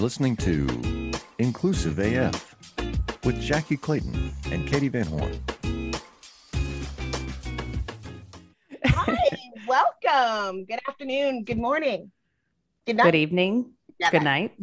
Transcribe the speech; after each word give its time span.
You're 0.00 0.06
listening 0.06 0.36
to 0.36 1.12
Inclusive 1.38 1.98
AF 1.98 2.56
with 3.22 3.36
Jackye 3.36 3.78
Clayton 3.78 4.32
and 4.50 4.66
Katee 4.66 4.90
Van 4.90 5.04
Horn. 5.04 5.38
Hi, 8.86 9.18
welcome. 9.68 10.64
Good 10.64 10.78
afternoon. 10.88 11.44
Good 11.44 11.58
morning. 11.58 12.10
Good 12.86 12.96
night. 12.96 13.04
Good 13.04 13.14
evening. 13.14 13.72
Yeah, 13.98 14.10
Good 14.10 14.22
night. 14.22 14.54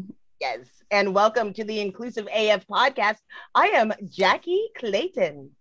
Yes. 0.41 0.65
And 0.89 1.13
welcome 1.13 1.53
to 1.53 1.63
the 1.63 1.81
Inclusive 1.81 2.27
AF 2.35 2.65
podcast. 2.65 3.17
I 3.53 3.67
am 3.67 3.91
Jackye 4.05 4.73
Clayton. 4.75 5.51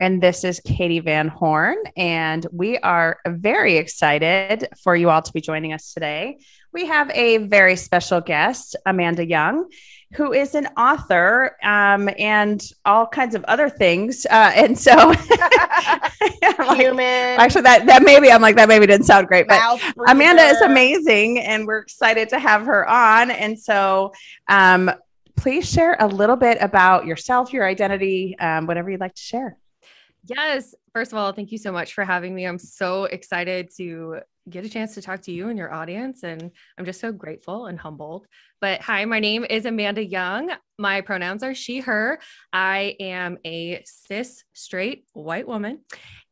And 0.00 0.22
this 0.22 0.44
is 0.44 0.60
Katee 0.60 1.04
Van 1.04 1.28
Horn, 1.28 1.76
and 1.94 2.46
we 2.50 2.78
are 2.78 3.18
very 3.28 3.76
excited 3.76 4.66
for 4.82 4.96
you 4.96 5.10
all 5.10 5.20
to 5.20 5.30
be 5.30 5.42
joining 5.42 5.74
us 5.74 5.92
today. 5.92 6.38
We 6.72 6.86
have 6.86 7.10
a 7.10 7.36
very 7.36 7.76
special 7.76 8.22
guest, 8.22 8.76
Amanda 8.86 9.26
Young, 9.26 9.68
who 10.14 10.32
is 10.32 10.54
an 10.54 10.68
author 10.68 11.54
um, 11.62 12.08
and 12.18 12.62
all 12.86 13.06
kinds 13.08 13.34
of 13.34 13.44
other 13.44 13.68
things. 13.68 14.24
Uh, 14.24 14.52
and 14.54 14.78
so, 14.78 14.94
like- 16.58 16.78
Human. 16.78 17.38
actually, 17.38 17.62
that 17.62 17.84
that 17.84 18.02
maybe 18.02 18.32
I'm 18.32 18.40
like 18.40 18.56
that 18.56 18.68
maybe 18.68 18.86
didn't 18.86 19.04
sound 19.04 19.28
great, 19.28 19.48
but 19.48 19.82
Amanda 20.08 20.44
is 20.44 20.62
amazing, 20.62 21.40
and 21.40 21.66
we're 21.66 21.80
excited 21.80 22.30
to 22.30 22.38
have 22.38 22.64
her 22.64 22.88
on. 22.88 23.30
And 23.30 23.58
so, 23.60 24.14
um, 24.48 24.90
please 25.36 25.70
share 25.70 25.98
a 26.00 26.06
little 26.06 26.36
bit 26.36 26.56
about 26.62 27.04
yourself, 27.04 27.52
your 27.52 27.66
identity, 27.66 28.38
um, 28.38 28.66
whatever 28.66 28.90
you'd 28.90 29.00
like 29.00 29.14
to 29.14 29.22
share. 29.22 29.58
Yes. 30.24 30.74
First 30.92 31.12
of 31.12 31.18
all, 31.18 31.32
thank 31.32 31.52
you 31.52 31.58
so 31.58 31.72
much 31.72 31.94
for 31.94 32.04
having 32.04 32.34
me. 32.34 32.44
I'm 32.46 32.58
so 32.58 33.04
excited 33.04 33.70
to 33.76 34.20
get 34.48 34.64
a 34.64 34.68
chance 34.68 34.94
to 34.94 35.02
talk 35.02 35.22
to 35.22 35.32
you 35.32 35.48
and 35.48 35.58
your 35.58 35.72
audience. 35.72 36.22
And 36.22 36.50
I'm 36.76 36.84
just 36.84 37.00
so 37.00 37.12
grateful 37.12 37.66
and 37.66 37.78
humbled. 37.78 38.26
But 38.60 38.82
hi, 38.82 39.04
my 39.04 39.20
name 39.20 39.46
is 39.48 39.64
Amanda 39.64 40.04
Young. 40.04 40.50
My 40.78 41.00
pronouns 41.00 41.42
are 41.42 41.54
she, 41.54 41.80
her. 41.80 42.20
I 42.52 42.96
am 43.00 43.38
a 43.46 43.82
cis, 43.86 44.44
straight, 44.52 45.04
white 45.12 45.46
woman. 45.46 45.80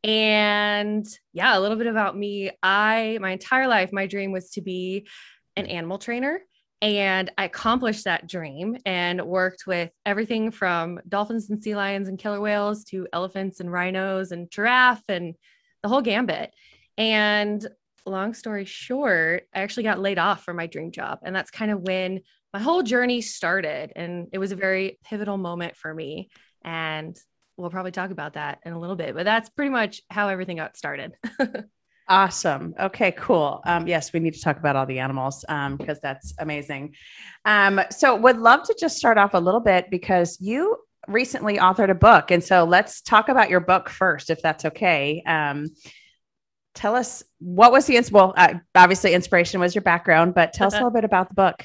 And 0.03 1.07
yeah, 1.33 1.57
a 1.57 1.59
little 1.59 1.77
bit 1.77 1.87
about 1.87 2.17
me. 2.17 2.51
I, 2.61 3.17
my 3.21 3.31
entire 3.31 3.67
life, 3.67 3.91
my 3.91 4.05
dream 4.07 4.31
was 4.31 4.51
to 4.51 4.61
be 4.61 5.07
an 5.55 5.65
animal 5.65 5.97
trainer. 5.97 6.41
And 6.81 7.31
I 7.37 7.45
accomplished 7.45 8.05
that 8.05 8.27
dream 8.27 8.77
and 8.85 9.21
worked 9.21 9.67
with 9.67 9.91
everything 10.05 10.51
from 10.51 10.99
dolphins 11.07 11.49
and 11.49 11.61
sea 11.61 11.75
lions 11.75 12.07
and 12.07 12.17
killer 12.17 12.39
whales 12.39 12.85
to 12.85 13.07
elephants 13.11 13.59
and 13.59 13.71
rhinos 13.71 14.31
and 14.31 14.49
giraffe 14.49 15.03
and 15.09 15.35
the 15.83 15.89
whole 15.89 16.01
gambit. 16.01 16.53
And 16.97 17.67
long 18.05 18.33
story 18.33 18.65
short, 18.65 19.43
I 19.53 19.61
actually 19.61 19.83
got 19.83 19.99
laid 19.99 20.19
off 20.19 20.43
from 20.43 20.55
my 20.55 20.67
dream 20.67 20.91
job. 20.91 21.19
And 21.23 21.35
that's 21.35 21.51
kind 21.51 21.71
of 21.71 21.81
when 21.81 22.21
my 22.53 22.59
whole 22.59 22.81
journey 22.81 23.21
started. 23.21 23.91
And 23.95 24.27
it 24.31 24.37
was 24.37 24.51
a 24.51 24.57
very 24.57 24.99
pivotal 25.03 25.37
moment 25.37 25.75
for 25.75 25.93
me. 25.93 26.29
And 26.63 27.17
we'll 27.57 27.69
probably 27.69 27.91
talk 27.91 28.11
about 28.11 28.33
that 28.33 28.59
in 28.65 28.71
a 28.73 28.79
little 28.79 28.95
bit, 28.95 29.13
but 29.15 29.25
that's 29.25 29.49
pretty 29.49 29.69
much 29.69 30.01
how 30.09 30.29
everything 30.29 30.57
got 30.57 30.77
started. 30.77 31.13
Awesome. 32.09 32.73
Okay, 32.79 33.11
cool. 33.11 33.61
Um, 33.65 33.87
yes, 33.87 34.11
we 34.11 34.19
need 34.19 34.33
to 34.33 34.41
talk 34.41 34.57
about 34.57 34.75
all 34.75 34.87
the 34.87 34.97
animals 34.97 35.45
because 35.77 35.99
that's 36.01 36.33
amazing. 36.39 36.95
Um, 37.45 37.79
so, 37.91 38.15
would 38.15 38.37
love 38.37 38.63
to 38.63 38.75
just 38.79 38.97
start 38.97 39.19
off 39.19 39.35
a 39.35 39.39
little 39.39 39.59
bit 39.59 39.91
because 39.91 40.41
you 40.41 40.75
recently 41.07 41.57
authored 41.57 41.91
a 41.91 41.95
book. 41.95 42.31
And 42.31 42.43
so, 42.43 42.63
let's 42.63 43.01
talk 43.01 43.29
about 43.29 43.51
your 43.51 43.59
book 43.59 43.89
first, 43.89 44.31
if 44.31 44.41
that's 44.41 44.65
okay. 44.65 45.21
Um, 45.27 45.69
tell 46.73 46.95
us 46.95 47.21
what 47.37 47.71
was 47.71 47.85
the 47.85 47.95
ins- 47.95 48.11
well, 48.11 48.33
uh, 48.35 48.55
obviously, 48.73 49.13
inspiration 49.13 49.59
was 49.59 49.75
your 49.75 49.83
background, 49.83 50.33
but 50.33 50.51
tell 50.51 50.65
us 50.65 50.73
a 50.73 50.77
little 50.77 50.89
bit 50.89 51.03
about 51.03 51.29
the 51.29 51.35
book. 51.35 51.63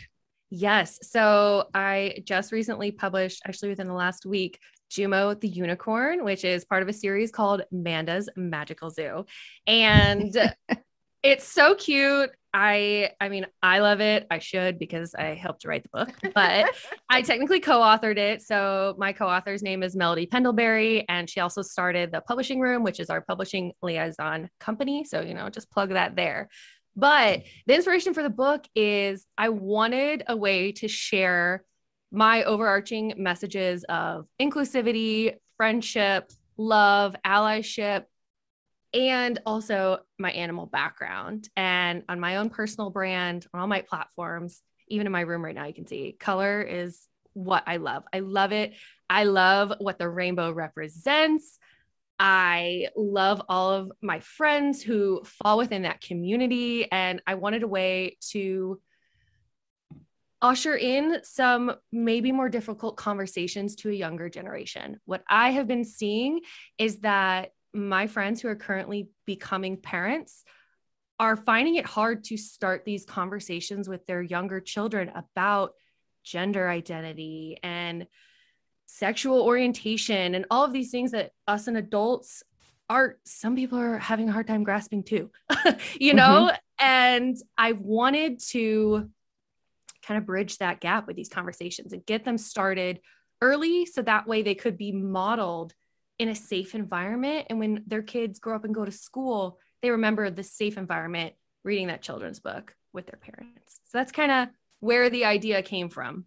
Yes. 0.50 0.98
So 1.02 1.68
I 1.74 2.18
just 2.24 2.52
recently 2.52 2.92
published, 2.92 3.42
actually 3.46 3.70
within 3.70 3.88
the 3.88 3.94
last 3.94 4.26
week, 4.26 4.60
Jumo 4.90 5.38
the 5.38 5.48
Unicorn, 5.48 6.24
which 6.24 6.44
is 6.44 6.64
part 6.64 6.82
of 6.82 6.88
a 6.88 6.92
series 6.92 7.30
called 7.30 7.62
Manda's 7.70 8.28
Magical 8.36 8.90
Zoo. 8.90 9.26
And 9.66 10.54
it's 11.22 11.46
so 11.46 11.74
cute. 11.74 12.30
I 12.52 13.10
I 13.20 13.28
mean, 13.30 13.46
I 13.62 13.80
love 13.80 14.00
it. 14.00 14.28
I 14.30 14.38
should 14.38 14.78
because 14.78 15.14
I 15.14 15.34
helped 15.34 15.64
write 15.64 15.82
the 15.82 15.88
book, 15.88 16.14
but 16.34 16.70
I 17.10 17.22
technically 17.22 17.58
co-authored 17.58 18.16
it. 18.16 18.42
So 18.42 18.94
my 18.96 19.12
co-author's 19.12 19.62
name 19.62 19.82
is 19.82 19.96
Melody 19.96 20.26
Pendlebury, 20.26 21.04
and 21.08 21.28
she 21.28 21.40
also 21.40 21.62
started 21.62 22.12
the 22.12 22.20
Publishing 22.20 22.60
Room, 22.60 22.84
which 22.84 23.00
is 23.00 23.10
our 23.10 23.22
publishing 23.22 23.72
liaison 23.82 24.48
company. 24.60 25.04
So 25.04 25.20
you 25.20 25.34
know, 25.34 25.50
just 25.50 25.70
plug 25.70 25.90
that 25.90 26.14
there. 26.14 26.48
But 26.94 27.42
the 27.66 27.74
inspiration 27.74 28.14
for 28.14 28.22
the 28.22 28.30
book 28.30 28.64
is 28.76 29.26
I 29.36 29.48
wanted 29.48 30.22
a 30.28 30.36
way 30.36 30.70
to 30.72 30.86
share 30.86 31.64
my 32.14 32.44
overarching 32.44 33.14
messages 33.16 33.84
of 33.84 34.26
inclusivity, 34.40 35.34
friendship, 35.56 36.30
love, 36.56 37.16
allyship, 37.26 38.04
and 38.92 39.40
also 39.44 39.98
my 40.18 40.30
animal 40.30 40.66
background. 40.66 41.48
And 41.56 42.04
on 42.08 42.20
my 42.20 42.36
own 42.36 42.50
personal 42.50 42.90
brand, 42.90 43.46
on 43.52 43.60
all 43.60 43.66
my 43.66 43.82
platforms, 43.82 44.62
even 44.88 45.06
in 45.06 45.12
my 45.12 45.22
room 45.22 45.44
right 45.44 45.54
now, 45.54 45.66
you 45.66 45.74
can 45.74 45.86
see 45.86 46.16
color 46.18 46.62
is 46.62 47.08
what 47.32 47.64
I 47.66 47.78
love. 47.78 48.04
I 48.12 48.20
love 48.20 48.52
it. 48.52 48.74
I 49.10 49.24
love 49.24 49.72
what 49.78 49.98
the 49.98 50.08
rainbow 50.08 50.52
represents. 50.52 51.58
I 52.20 52.88
love 52.96 53.42
all 53.48 53.72
of 53.72 53.92
my 54.00 54.20
friends 54.20 54.82
who 54.82 55.22
fall 55.24 55.58
within 55.58 55.82
that 55.82 56.00
community. 56.00 56.90
And 56.92 57.20
I 57.26 57.34
wanted 57.34 57.64
a 57.64 57.68
way 57.68 58.18
to 58.30 58.80
usher 60.44 60.76
in 60.76 61.20
some 61.22 61.74
maybe 61.90 62.30
more 62.30 62.50
difficult 62.50 62.98
conversations 62.98 63.76
to 63.76 63.88
a 63.88 63.94
younger 63.94 64.28
generation. 64.28 65.00
What 65.06 65.24
I 65.26 65.52
have 65.52 65.66
been 65.66 65.84
seeing 65.84 66.42
is 66.76 66.98
that 66.98 67.52
my 67.72 68.06
friends 68.06 68.42
who 68.42 68.48
are 68.48 68.54
currently 68.54 69.08
becoming 69.24 69.78
parents 69.78 70.44
are 71.18 71.34
finding 71.34 71.76
it 71.76 71.86
hard 71.86 72.24
to 72.24 72.36
start 72.36 72.84
these 72.84 73.06
conversations 73.06 73.88
with 73.88 74.06
their 74.06 74.20
younger 74.20 74.60
children 74.60 75.10
about 75.14 75.72
gender 76.24 76.68
identity 76.68 77.58
and 77.62 78.06
sexual 78.84 79.40
orientation 79.40 80.34
and 80.34 80.44
all 80.50 80.62
of 80.62 80.74
these 80.74 80.90
things 80.90 81.12
that 81.12 81.32
us 81.48 81.68
and 81.68 81.78
adults 81.78 82.42
are 82.90 83.16
some 83.24 83.56
people 83.56 83.78
are 83.78 83.98
having 83.98 84.28
a 84.28 84.32
hard 84.32 84.46
time 84.46 84.62
grasping 84.62 85.02
too 85.02 85.30
you 85.98 86.12
know 86.12 86.50
mm-hmm. 86.50 86.84
and 86.86 87.36
i 87.56 87.72
wanted 87.72 88.38
to 88.38 89.08
kind 90.04 90.18
of 90.18 90.26
bridge 90.26 90.58
that 90.58 90.80
gap 90.80 91.06
with 91.06 91.16
these 91.16 91.28
conversations 91.28 91.92
and 91.92 92.06
get 92.06 92.24
them 92.24 92.38
started 92.38 93.00
early 93.40 93.86
so 93.86 94.02
that 94.02 94.26
way 94.26 94.42
they 94.42 94.54
could 94.54 94.76
be 94.76 94.92
modeled 94.92 95.74
in 96.18 96.28
a 96.28 96.34
safe 96.34 96.74
environment 96.74 97.46
and 97.50 97.58
when 97.58 97.82
their 97.86 98.02
kids 98.02 98.38
grow 98.38 98.54
up 98.54 98.64
and 98.64 98.74
go 98.74 98.84
to 98.84 98.92
school 98.92 99.58
they 99.82 99.90
remember 99.90 100.30
the 100.30 100.42
safe 100.42 100.78
environment 100.78 101.34
reading 101.64 101.88
that 101.88 102.02
children's 102.02 102.40
book 102.40 102.74
with 102.92 103.06
their 103.06 103.18
parents 103.18 103.80
so 103.84 103.98
that's 103.98 104.12
kind 104.12 104.30
of 104.30 104.48
where 104.80 105.10
the 105.10 105.24
idea 105.24 105.62
came 105.62 105.88
from 105.88 106.26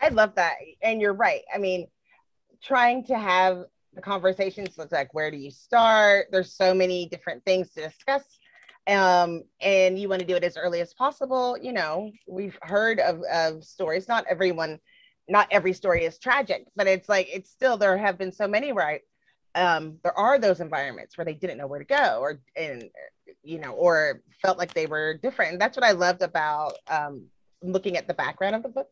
I 0.00 0.08
love 0.08 0.34
that. 0.36 0.54
And 0.82 1.00
you're 1.00 1.14
right. 1.14 1.42
I 1.52 1.58
mean, 1.58 1.86
trying 2.62 3.04
to 3.06 3.18
have 3.18 3.64
the 3.94 4.00
conversations 4.00 4.78
looks 4.78 4.92
like 4.92 5.12
where 5.12 5.30
do 5.30 5.36
you 5.36 5.50
start? 5.50 6.26
There's 6.30 6.52
so 6.52 6.74
many 6.74 7.08
different 7.08 7.44
things 7.44 7.70
to 7.70 7.82
discuss. 7.82 8.22
Um, 8.88 9.44
and 9.60 9.98
you 9.98 10.08
want 10.08 10.20
to 10.20 10.26
do 10.26 10.34
it 10.34 10.44
as 10.44 10.56
early 10.56 10.80
as 10.80 10.94
possible. 10.94 11.58
You 11.60 11.72
know, 11.72 12.10
we've 12.26 12.58
heard 12.62 13.00
of, 13.00 13.22
of 13.32 13.64
stories, 13.64 14.08
not 14.08 14.24
everyone, 14.28 14.80
not 15.28 15.46
every 15.50 15.74
story 15.74 16.04
is 16.04 16.18
tragic, 16.18 16.66
but 16.74 16.86
it's 16.86 17.08
like 17.08 17.28
it's 17.32 17.50
still 17.50 17.76
there 17.76 17.98
have 17.98 18.16
been 18.16 18.32
so 18.32 18.48
many 18.48 18.72
I, 18.72 19.02
um, 19.54 19.98
there 20.02 20.16
are 20.18 20.38
those 20.38 20.60
environments 20.60 21.18
where 21.18 21.24
they 21.24 21.34
didn't 21.34 21.58
know 21.58 21.66
where 21.66 21.80
to 21.80 21.84
go 21.84 22.18
or 22.20 22.40
and 22.56 22.88
you 23.42 23.58
know, 23.58 23.72
or 23.72 24.22
felt 24.40 24.58
like 24.58 24.72
they 24.72 24.86
were 24.86 25.14
different. 25.14 25.52
And 25.52 25.60
that's 25.60 25.76
what 25.76 25.84
I 25.84 25.92
loved 25.92 26.22
about 26.22 26.74
um 26.88 27.26
looking 27.62 27.96
at 27.96 28.06
the 28.06 28.14
background 28.14 28.54
of 28.54 28.62
the 28.62 28.68
book 28.68 28.88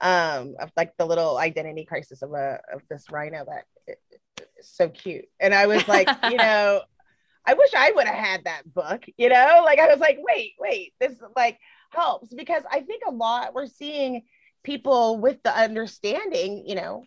um 0.00 0.54
of 0.60 0.70
like 0.76 0.96
the 0.96 1.04
little 1.04 1.38
identity 1.38 1.84
crisis 1.84 2.22
of 2.22 2.32
a 2.32 2.60
of 2.72 2.82
this 2.90 3.06
rhino 3.10 3.44
that 3.44 3.64
it, 3.86 3.98
it's 4.38 4.76
so 4.76 4.88
cute 4.88 5.26
and 5.40 5.54
i 5.54 5.66
was 5.66 5.86
like 5.88 6.08
you 6.24 6.36
know 6.36 6.80
i 7.46 7.54
wish 7.54 7.70
i 7.76 7.90
would 7.92 8.06
have 8.06 8.14
had 8.14 8.44
that 8.44 8.62
book 8.72 9.04
you 9.16 9.28
know 9.28 9.62
like 9.64 9.78
i 9.78 9.86
was 9.88 9.98
like 9.98 10.18
wait 10.20 10.52
wait 10.58 10.92
this 11.00 11.14
like 11.36 11.58
helps 11.90 12.32
because 12.34 12.62
i 12.70 12.80
think 12.80 13.02
a 13.06 13.10
lot 13.10 13.54
we're 13.54 13.66
seeing 13.66 14.22
people 14.62 15.18
with 15.18 15.42
the 15.42 15.56
understanding 15.56 16.64
you 16.66 16.74
know 16.74 17.02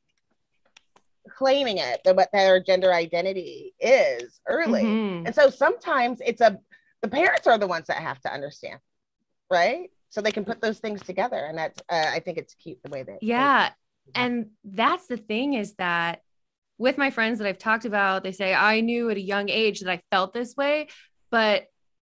claiming 1.37 1.77
it 1.77 2.01
that 2.03 2.15
what 2.15 2.29
their 2.33 2.61
gender 2.61 2.91
identity 2.93 3.73
is 3.79 4.39
early 4.47 4.83
Mhm. 4.83 5.25
and 5.25 5.33
so 5.35 5.49
sometimes 5.49 6.19
it's 6.25 6.41
a 6.41 6.59
the 7.01 7.07
parents 7.07 7.47
are 7.47 7.57
the 7.57 7.67
ones 7.67 7.87
that 7.87 7.97
have 7.97 8.19
to 8.21 8.31
understand 8.33 8.79
right 9.49 9.89
so 10.09 10.21
they 10.21 10.31
can 10.31 10.43
put 10.45 10.61
those 10.61 10.79
things 10.79 11.01
together 11.01 11.37
and 11.37 11.57
that's 11.57 11.79
uh, 11.89 12.07
i 12.09 12.19
think 12.19 12.37
it's 12.37 12.53
cute 12.55 12.79
the 12.83 12.89
way 12.89 13.03
that 13.03 13.19
they- 13.21 13.27
Yeah. 13.27 13.71
And 14.15 14.49
that's 14.65 15.07
the 15.07 15.15
thing 15.15 15.53
is 15.53 15.75
that 15.75 16.21
with 16.77 16.97
my 16.97 17.09
friends 17.09 17.39
that 17.39 17.47
I've 17.47 17.57
talked 17.57 17.85
about, 17.85 18.23
they 18.23 18.31
say, 18.31 18.53
I 18.53 18.81
knew 18.81 19.09
at 19.09 19.17
a 19.17 19.21
young 19.21 19.49
age 19.49 19.81
that 19.81 19.91
I 19.91 20.01
felt 20.11 20.33
this 20.33 20.55
way, 20.55 20.87
but 21.29 21.65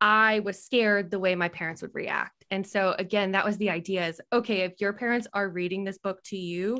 I 0.00 0.40
was 0.40 0.64
scared 0.64 1.10
the 1.10 1.18
way 1.18 1.34
my 1.34 1.48
parents 1.48 1.82
would 1.82 1.94
react. 1.94 2.44
And 2.50 2.66
so, 2.66 2.94
again, 2.98 3.32
that 3.32 3.44
was 3.44 3.56
the 3.56 3.70
idea 3.70 4.06
is 4.06 4.20
okay, 4.32 4.60
if 4.60 4.80
your 4.80 4.92
parents 4.92 5.26
are 5.32 5.48
reading 5.48 5.84
this 5.84 5.98
book 5.98 6.22
to 6.24 6.36
you, 6.36 6.78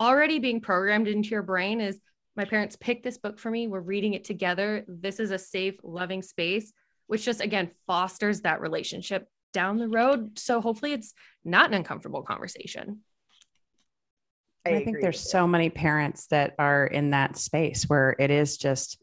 already 0.00 0.38
being 0.38 0.60
programmed 0.60 1.06
into 1.06 1.30
your 1.30 1.42
brain 1.42 1.80
is 1.80 2.00
my 2.34 2.44
parents 2.44 2.76
picked 2.76 3.04
this 3.04 3.18
book 3.18 3.38
for 3.38 3.50
me. 3.50 3.68
We're 3.68 3.80
reading 3.80 4.14
it 4.14 4.24
together. 4.24 4.84
This 4.88 5.20
is 5.20 5.30
a 5.30 5.38
safe, 5.38 5.74
loving 5.82 6.22
space, 6.22 6.72
which 7.06 7.24
just 7.24 7.40
again 7.40 7.70
fosters 7.86 8.40
that 8.40 8.60
relationship 8.60 9.28
down 9.52 9.76
the 9.76 9.88
road. 9.88 10.38
So 10.38 10.60
hopefully 10.60 10.92
it's 10.92 11.12
not 11.44 11.66
an 11.66 11.74
uncomfortable 11.74 12.22
conversation. 12.22 13.00
I, 14.64 14.70
I 14.70 14.84
think 14.84 15.00
there's 15.00 15.20
so 15.30 15.46
many 15.46 15.70
parents 15.70 16.26
that 16.28 16.54
are 16.58 16.86
in 16.86 17.10
that 17.10 17.36
space 17.36 17.84
where 17.84 18.14
it 18.18 18.30
is 18.30 18.56
just 18.56 18.98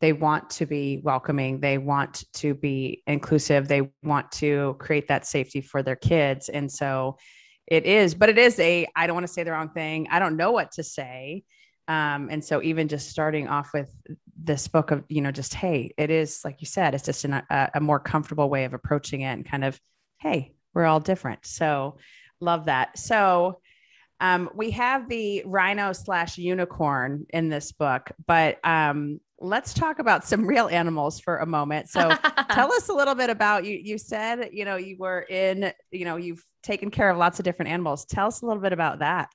they 0.00 0.12
want 0.12 0.50
to 0.50 0.66
be 0.66 1.00
welcoming, 1.02 1.60
they 1.60 1.78
want 1.78 2.24
to 2.34 2.54
be 2.54 3.02
inclusive, 3.06 3.68
they 3.68 3.90
want 4.02 4.32
to 4.32 4.76
create 4.78 5.08
that 5.08 5.26
safety 5.26 5.60
for 5.60 5.82
their 5.82 5.96
kids. 5.96 6.48
And 6.48 6.72
so 6.72 7.18
it 7.66 7.84
is, 7.84 8.14
but 8.14 8.28
it 8.28 8.38
is 8.38 8.58
a 8.58 8.86
I 8.96 9.06
don't 9.06 9.14
want 9.14 9.26
to 9.26 9.32
say 9.32 9.44
the 9.44 9.52
wrong 9.52 9.70
thing. 9.70 10.08
I 10.10 10.18
don't 10.18 10.36
know 10.36 10.52
what 10.52 10.72
to 10.72 10.82
say. 10.82 11.44
Um, 11.86 12.28
and 12.30 12.44
so 12.44 12.62
even 12.62 12.88
just 12.88 13.10
starting 13.10 13.48
off 13.48 13.72
with 13.74 13.90
this 14.42 14.68
book 14.68 14.90
of, 14.90 15.04
you 15.08 15.20
know, 15.20 15.32
just, 15.32 15.54
hey, 15.54 15.92
it 15.98 16.08
is, 16.08 16.40
like 16.44 16.60
you 16.60 16.66
said, 16.66 16.94
it's 16.94 17.04
just 17.04 17.24
an, 17.24 17.34
a, 17.34 17.70
a 17.74 17.80
more 17.80 17.98
comfortable 17.98 18.48
way 18.48 18.64
of 18.64 18.74
approaching 18.74 19.22
it 19.22 19.32
and 19.32 19.44
kind 19.44 19.64
of, 19.64 19.78
hey, 20.18 20.54
we're 20.72 20.84
all 20.86 21.00
different. 21.00 21.44
So 21.44 21.98
love 22.40 22.66
that. 22.66 22.96
So 22.96 23.60
um, 24.20 24.50
we 24.54 24.70
have 24.72 25.08
the 25.08 25.42
rhino 25.46 25.92
slash 25.92 26.38
unicorn 26.38 27.26
in 27.30 27.48
this 27.48 27.72
book, 27.72 28.10
but 28.26 28.58
um, 28.64 29.20
let's 29.38 29.72
talk 29.72 29.98
about 29.98 30.24
some 30.26 30.46
real 30.46 30.68
animals 30.68 31.18
for 31.18 31.38
a 31.38 31.46
moment. 31.46 31.88
So 31.88 32.10
tell 32.50 32.72
us 32.72 32.88
a 32.88 32.92
little 32.92 33.14
bit 33.14 33.30
about 33.30 33.64
you. 33.64 33.78
You 33.82 33.98
said, 33.98 34.50
you 34.52 34.64
know, 34.64 34.76
you 34.76 34.96
were 34.98 35.22
in, 35.22 35.72
you 35.90 36.04
know, 36.04 36.16
you've 36.16 36.44
taken 36.62 36.90
care 36.90 37.10
of 37.10 37.16
lots 37.16 37.38
of 37.38 37.44
different 37.44 37.70
animals. 37.70 38.04
Tell 38.04 38.26
us 38.26 38.42
a 38.42 38.46
little 38.46 38.62
bit 38.62 38.72
about 38.72 38.98
that. 38.98 39.30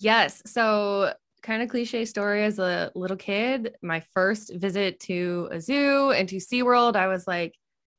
Yes. 0.00 0.42
So 0.46 1.12
kind 1.42 1.62
of 1.62 1.68
cliche 1.68 2.04
story 2.04 2.44
as 2.44 2.58
a 2.58 2.90
little 2.94 3.16
kid. 3.16 3.76
My 3.82 4.02
first 4.12 4.52
visit 4.54 4.98
to 5.00 5.48
a 5.52 5.60
zoo 5.60 6.10
and 6.10 6.28
to 6.28 6.36
SeaWorld, 6.36 6.96
I 6.96 7.06
was 7.06 7.26
like, 7.26 7.54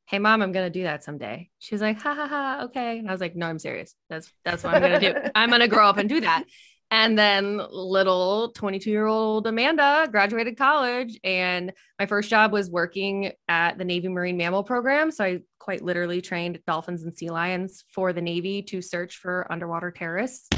Hey 0.09 0.17
mom, 0.17 0.41
I'm 0.41 0.51
gonna 0.51 0.71
do 0.71 0.83
that 0.83 1.03
someday. 1.03 1.51
She 1.59 1.75
was 1.75 1.83
like, 1.83 2.01
ha 2.01 2.15
ha 2.15 2.27
ha, 2.27 2.61
okay. 2.63 2.97
And 2.97 3.07
I 3.07 3.11
was 3.11 3.21
like, 3.21 3.35
No, 3.35 3.45
I'm 3.45 3.59
serious. 3.59 3.93
That's 4.09 4.33
that's 4.43 4.63
what 4.63 4.73
I'm 4.73 4.81
gonna 4.81 4.99
do. 4.99 5.13
I'm 5.35 5.51
gonna 5.51 5.67
grow 5.67 5.87
up 5.87 5.97
and 5.97 6.09
do 6.09 6.21
that. 6.21 6.45
And 6.89 7.15
then 7.15 7.61
little 7.69 8.51
22 8.53 8.89
year 8.89 9.05
old 9.05 9.45
Amanda 9.45 10.07
graduated 10.09 10.57
college, 10.57 11.19
and 11.23 11.73
my 11.99 12.07
first 12.07 12.27
job 12.27 12.51
was 12.51 12.71
working 12.71 13.33
at 13.47 13.77
the 13.77 13.85
Navy 13.85 14.07
Marine 14.07 14.35
Mammal 14.35 14.63
Program. 14.63 15.11
So 15.11 15.23
I 15.23 15.41
quite 15.59 15.83
literally 15.83 16.21
trained 16.21 16.59
dolphins 16.65 17.03
and 17.03 17.15
sea 17.15 17.29
lions 17.29 17.85
for 17.93 18.11
the 18.11 18.21
Navy 18.23 18.63
to 18.63 18.81
search 18.81 19.17
for 19.17 19.45
underwater 19.51 19.91
terrorists. 19.91 20.49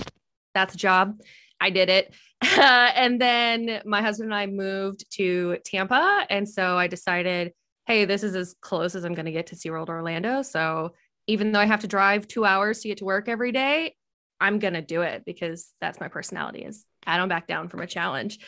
That's 0.54 0.76
a 0.76 0.78
job. 0.78 1.20
I 1.60 1.72
did 1.72 1.90
it. 1.90 2.16
Uh, 2.42 2.92
and 2.96 3.20
then 3.20 3.82
my 3.84 4.02
husband 4.02 4.32
and 4.32 4.40
I 4.40 4.46
moved 4.46 5.12
to 5.16 5.58
Tampa. 5.66 6.26
And 6.30 6.48
so 6.48 6.78
I 6.78 6.88
decided, 6.88 7.52
hey, 7.86 8.06
this 8.06 8.24
is 8.24 8.36
as 8.36 8.56
close 8.62 8.96
as 8.96 9.04
I'm 9.04 9.14
going 9.14 9.26
to 9.26 9.32
get 9.32 9.48
to 9.48 9.56
SeaWorld 9.56 9.90
Orlando. 9.90 10.42
So 10.42 10.94
even 11.28 11.52
though 11.52 11.60
I 11.60 11.66
have 11.66 11.82
to 11.82 11.88
drive 11.88 12.28
two 12.28 12.46
hours 12.46 12.80
to 12.82 12.88
get 12.88 12.98
to 12.98 13.06
work 13.06 13.28
every 13.28 13.52
day, 13.52 13.96
I'm 14.40 14.60
going 14.60 14.74
to 14.74 14.82
do 14.82 15.02
it 15.02 15.24
because 15.26 15.72
that's 15.82 16.00
my 16.00 16.08
personality 16.08 16.64
is 16.64 16.86
I 17.06 17.18
don't 17.18 17.30
back 17.30 17.48
down 17.48 17.70
from 17.70 17.82
a 17.82 17.88
challenge. 17.88 18.40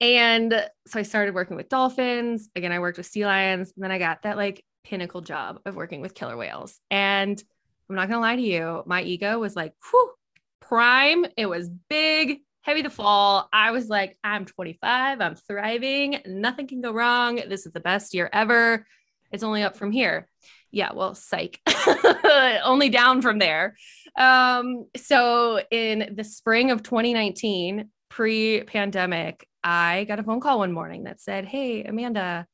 And 0.00 0.52
so 0.86 0.98
I 0.98 1.02
started 1.02 1.34
working 1.34 1.56
with 1.56 1.68
dolphins. 1.68 2.48
Again, 2.56 2.72
I 2.72 2.80
worked 2.80 2.98
with 2.98 3.06
sea 3.06 3.24
lions. 3.24 3.72
And 3.76 3.84
then 3.84 3.92
I 3.92 3.98
got 3.98 4.22
that 4.22 4.36
like 4.36 4.64
pinnacle 4.84 5.20
job 5.20 5.60
of 5.64 5.76
working 5.76 6.00
with 6.00 6.14
killer 6.14 6.36
whales. 6.36 6.78
And 6.90 7.42
I'm 7.88 7.96
not 7.96 8.08
going 8.08 8.16
to 8.16 8.20
lie 8.20 8.36
to 8.36 8.42
you, 8.42 8.82
my 8.86 9.02
ego 9.02 9.38
was 9.38 9.54
like, 9.54 9.74
whew, 9.90 10.10
prime. 10.60 11.26
It 11.36 11.46
was 11.46 11.68
big 11.68 12.40
heavy 12.62 12.82
the 12.82 12.90
fall. 12.90 13.48
I 13.52 13.72
was 13.72 13.88
like, 13.88 14.16
I'm 14.24 14.44
25, 14.44 15.20
I'm 15.20 15.34
thriving, 15.34 16.20
nothing 16.26 16.66
can 16.68 16.80
go 16.80 16.92
wrong. 16.92 17.36
This 17.48 17.66
is 17.66 17.72
the 17.72 17.80
best 17.80 18.14
year 18.14 18.30
ever. 18.32 18.86
It's 19.32 19.42
only 19.42 19.62
up 19.62 19.76
from 19.76 19.92
here. 19.92 20.28
Yeah, 20.70 20.92
well, 20.94 21.14
psych, 21.14 21.60
only 22.64 22.88
down 22.88 23.20
from 23.20 23.38
there. 23.38 23.76
Um, 24.16 24.86
so 24.96 25.60
in 25.70 26.14
the 26.16 26.24
spring 26.24 26.70
of 26.70 26.82
2019, 26.82 27.90
pre 28.08 28.62
pandemic, 28.62 29.46
I 29.64 30.04
got 30.04 30.18
a 30.18 30.22
phone 30.22 30.40
call 30.40 30.60
one 30.60 30.72
morning 30.72 31.04
that 31.04 31.20
said, 31.20 31.44
Hey, 31.44 31.82
Amanda, 31.84 32.46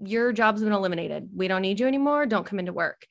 your 0.00 0.32
job's 0.32 0.62
been 0.62 0.72
eliminated. 0.72 1.28
We 1.34 1.46
don't 1.46 1.62
need 1.62 1.78
you 1.78 1.86
anymore. 1.86 2.26
Don't 2.26 2.46
come 2.46 2.58
into 2.58 2.72
work. 2.72 3.06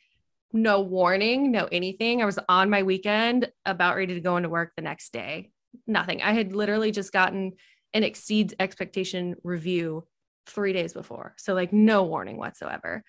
No 0.51 0.81
warning, 0.81 1.51
no 1.51 1.67
anything. 1.71 2.21
I 2.21 2.25
was 2.25 2.39
on 2.49 2.69
my 2.69 2.83
weekend, 2.83 3.51
about 3.65 3.95
ready 3.95 4.15
to 4.15 4.21
go 4.21 4.37
into 4.37 4.49
work 4.49 4.71
the 4.75 4.81
next 4.81 5.13
day 5.13 5.51
nothing. 5.89 6.21
I 6.21 6.33
had 6.33 6.53
literally 6.53 6.91
just 6.91 7.11
gotten 7.11 7.53
an 7.93 8.03
exceeds 8.03 8.53
expectation 8.59 9.35
review 9.43 10.05
three 10.47 10.73
days 10.73 10.93
before. 10.93 11.35
So, 11.37 11.53
like, 11.53 11.73
no 11.73 12.03
warning 12.03 12.37
whatsoever. 12.37 13.03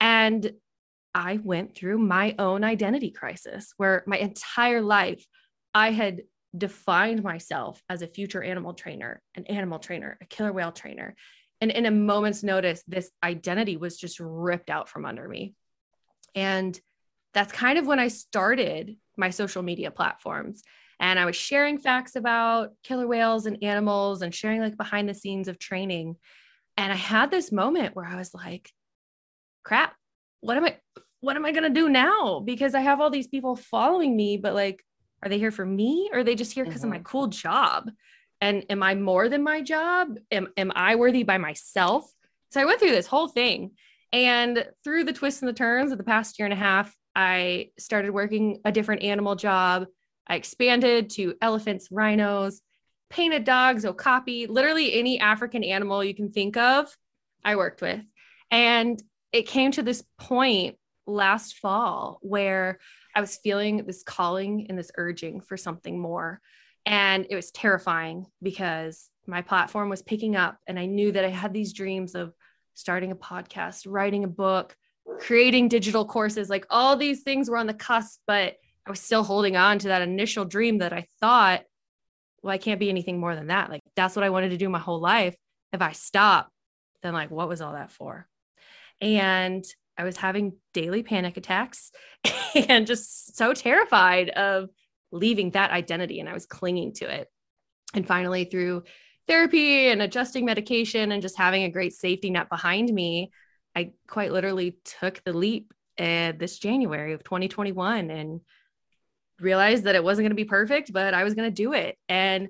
And 0.00 0.52
I 1.14 1.38
went 1.42 1.74
through 1.74 1.98
my 1.98 2.34
own 2.38 2.62
identity 2.62 3.10
crisis 3.10 3.72
where 3.78 4.04
my 4.06 4.18
entire 4.18 4.82
life 4.82 5.26
I 5.74 5.90
had 5.90 6.22
defined 6.56 7.22
myself 7.22 7.82
as 7.88 8.02
a 8.02 8.06
future 8.06 8.42
animal 8.42 8.74
trainer, 8.74 9.22
an 9.34 9.46
animal 9.46 9.78
trainer, 9.78 10.18
a 10.20 10.26
killer 10.26 10.52
whale 10.52 10.72
trainer. 10.72 11.14
And 11.60 11.70
in 11.70 11.86
a 11.86 11.90
moment's 11.90 12.42
notice, 12.42 12.82
this 12.86 13.10
identity 13.22 13.76
was 13.76 13.96
just 13.96 14.20
ripped 14.20 14.70
out 14.70 14.88
from 14.88 15.06
under 15.06 15.26
me. 15.26 15.54
And 16.34 16.78
that's 17.32 17.52
kind 17.52 17.78
of 17.78 17.86
when 17.86 17.98
I 17.98 18.08
started 18.08 18.96
my 19.16 19.30
social 19.30 19.62
media 19.62 19.90
platforms 19.90 20.62
and 20.98 21.18
I 21.18 21.24
was 21.24 21.36
sharing 21.36 21.78
facts 21.78 22.16
about 22.16 22.70
killer 22.82 23.06
whales 23.06 23.46
and 23.46 23.62
animals 23.62 24.22
and 24.22 24.34
sharing 24.34 24.60
like 24.60 24.76
behind 24.76 25.08
the 25.08 25.14
scenes 25.14 25.48
of 25.48 25.58
training. 25.58 26.16
And 26.76 26.92
I 26.92 26.96
had 26.96 27.30
this 27.30 27.52
moment 27.52 27.94
where 27.94 28.06
I 28.06 28.16
was 28.16 28.34
like, 28.34 28.70
crap, 29.62 29.94
what 30.40 30.56
am 30.56 30.64
I 30.64 30.76
what 31.20 31.36
am 31.36 31.44
I 31.44 31.52
going 31.52 31.64
to 31.64 31.80
do 31.80 31.88
now? 31.88 32.40
Because 32.40 32.74
I 32.74 32.80
have 32.80 33.00
all 33.00 33.10
these 33.10 33.26
people 33.26 33.56
following 33.56 34.16
me, 34.16 34.36
but 34.36 34.54
like 34.54 34.84
are 35.22 35.28
they 35.28 35.38
here 35.38 35.50
for 35.50 35.66
me 35.66 36.10
or 36.12 36.20
are 36.20 36.24
they 36.24 36.34
just 36.34 36.52
here 36.52 36.64
because 36.64 36.80
mm-hmm. 36.80 36.88
of 36.88 36.90
my 36.90 36.98
mm-hmm. 36.98 37.04
cool 37.04 37.26
job? 37.28 37.90
And 38.40 38.64
am 38.68 38.82
I 38.82 38.94
more 38.94 39.28
than 39.28 39.42
my 39.42 39.62
job? 39.62 40.18
Am 40.30 40.48
am 40.56 40.72
I 40.74 40.96
worthy 40.96 41.22
by 41.22 41.38
myself? 41.38 42.10
So 42.50 42.60
I 42.60 42.64
went 42.64 42.80
through 42.80 42.90
this 42.90 43.06
whole 43.06 43.28
thing. 43.28 43.72
And 44.12 44.64
through 44.84 45.04
the 45.04 45.12
twists 45.12 45.42
and 45.42 45.48
the 45.48 45.52
turns 45.52 45.92
of 45.92 45.98
the 45.98 46.04
past 46.04 46.38
year 46.38 46.46
and 46.46 46.52
a 46.52 46.56
half, 46.56 46.94
I 47.14 47.70
started 47.78 48.12
working 48.12 48.60
a 48.64 48.70
different 48.70 49.02
animal 49.02 49.34
job 49.34 49.86
I 50.26 50.36
expanded 50.36 51.10
to 51.10 51.34
elephants, 51.40 51.88
rhinos, 51.90 52.62
painted 53.10 53.44
dogs, 53.44 53.84
okapi, 53.84 54.46
literally 54.46 54.94
any 54.94 55.20
African 55.20 55.62
animal 55.62 56.02
you 56.02 56.14
can 56.14 56.32
think 56.32 56.56
of, 56.56 56.96
I 57.44 57.56
worked 57.56 57.80
with. 57.80 58.02
And 58.50 59.00
it 59.32 59.46
came 59.46 59.70
to 59.72 59.82
this 59.82 60.02
point 60.18 60.76
last 61.06 61.58
fall 61.58 62.18
where 62.22 62.78
I 63.14 63.20
was 63.20 63.36
feeling 63.36 63.84
this 63.86 64.02
calling 64.02 64.66
and 64.68 64.78
this 64.78 64.90
urging 64.96 65.40
for 65.40 65.56
something 65.56 65.98
more. 65.98 66.40
And 66.84 67.26
it 67.30 67.36
was 67.36 67.50
terrifying 67.50 68.26
because 68.42 69.08
my 69.26 69.42
platform 69.42 69.88
was 69.88 70.02
picking 70.02 70.36
up, 70.36 70.58
and 70.66 70.78
I 70.78 70.86
knew 70.86 71.12
that 71.12 71.24
I 71.24 71.30
had 71.30 71.52
these 71.52 71.72
dreams 71.72 72.14
of 72.14 72.32
starting 72.74 73.10
a 73.10 73.16
podcast, 73.16 73.84
writing 73.86 74.24
a 74.24 74.28
book, 74.28 74.76
creating 75.18 75.68
digital 75.68 76.04
courses 76.04 76.50
like 76.50 76.66
all 76.70 76.96
these 76.96 77.22
things 77.22 77.48
were 77.48 77.56
on 77.56 77.66
the 77.66 77.74
cusp, 77.74 78.20
but 78.26 78.56
I 78.86 78.90
was 78.90 79.00
still 79.00 79.24
holding 79.24 79.56
on 79.56 79.78
to 79.80 79.88
that 79.88 80.02
initial 80.02 80.44
dream 80.44 80.78
that 80.78 80.92
I 80.92 81.06
thought, 81.20 81.62
well, 82.42 82.54
I 82.54 82.58
can't 82.58 82.78
be 82.78 82.88
anything 82.88 83.18
more 83.18 83.34
than 83.34 83.48
that. 83.48 83.70
Like, 83.70 83.82
that's 83.96 84.14
what 84.14 84.24
I 84.24 84.30
wanted 84.30 84.50
to 84.50 84.56
do 84.56 84.68
my 84.68 84.78
whole 84.78 85.00
life. 85.00 85.34
If 85.72 85.82
I 85.82 85.92
stop, 85.92 86.50
then 87.02 87.12
like, 87.12 87.30
what 87.30 87.48
was 87.48 87.60
all 87.60 87.72
that 87.72 87.90
for? 87.90 88.28
And 89.00 89.64
I 89.98 90.04
was 90.04 90.16
having 90.16 90.54
daily 90.72 91.02
panic 91.02 91.36
attacks 91.36 91.90
and 92.54 92.86
just 92.86 93.36
so 93.36 93.52
terrified 93.52 94.30
of 94.30 94.68
leaving 95.10 95.50
that 95.50 95.72
identity. 95.72 96.20
And 96.20 96.28
I 96.28 96.34
was 96.34 96.46
clinging 96.46 96.92
to 96.94 97.12
it. 97.12 97.28
And 97.94 98.06
finally, 98.06 98.44
through 98.44 98.84
therapy 99.26 99.88
and 99.88 100.00
adjusting 100.02 100.44
medication 100.44 101.12
and 101.12 101.22
just 101.22 101.36
having 101.36 101.64
a 101.64 101.70
great 101.70 101.94
safety 101.94 102.30
net 102.30 102.48
behind 102.48 102.92
me, 102.92 103.32
I 103.74 103.92
quite 104.06 104.32
literally 104.32 104.78
took 104.84 105.22
the 105.24 105.32
leap 105.32 105.72
uh, 105.98 106.32
this 106.38 106.58
January 106.58 107.14
of 107.14 107.24
2021 107.24 108.10
and 108.10 108.40
realized 109.40 109.84
that 109.84 109.94
it 109.94 110.04
wasn't 110.04 110.24
going 110.24 110.30
to 110.30 110.36
be 110.36 110.44
perfect, 110.44 110.92
but 110.92 111.14
I 111.14 111.24
was 111.24 111.34
going 111.34 111.48
to 111.50 111.54
do 111.54 111.72
it. 111.72 111.96
And 112.08 112.48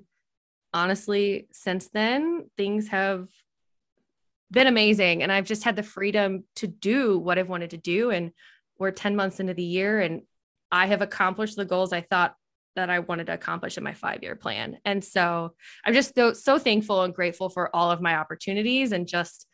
honestly, 0.73 1.47
since 1.51 1.89
then, 1.89 2.49
things 2.57 2.87
have 2.89 3.27
been 4.51 4.67
amazing. 4.67 5.23
And 5.23 5.31
I've 5.31 5.45
just 5.45 5.63
had 5.63 5.75
the 5.75 5.83
freedom 5.83 6.43
to 6.57 6.67
do 6.67 7.17
what 7.17 7.37
I've 7.37 7.49
wanted 7.49 7.71
to 7.71 7.77
do. 7.77 8.11
And 8.11 8.31
we're 8.79 8.91
10 8.91 9.15
months 9.15 9.39
into 9.39 9.53
the 9.53 9.63
year, 9.63 9.99
and 9.99 10.21
I 10.71 10.87
have 10.87 11.01
accomplished 11.01 11.55
the 11.55 11.65
goals 11.65 11.93
I 11.93 12.01
thought 12.01 12.35
that 12.75 12.89
I 12.91 12.99
wanted 12.99 13.27
to 13.27 13.33
accomplish 13.33 13.77
in 13.77 13.83
my 13.83 13.93
five 13.93 14.21
year 14.21 14.35
plan. 14.35 14.77
And 14.85 15.03
so 15.03 15.53
I'm 15.83 15.93
just 15.93 16.13
so, 16.13 16.33
so 16.33 16.59
thankful 16.59 17.03
and 17.03 17.13
grateful 17.13 17.49
for 17.49 17.75
all 17.75 17.89
of 17.89 18.01
my 18.01 18.15
opportunities 18.15 18.91
and 18.91 19.07
just 19.07 19.47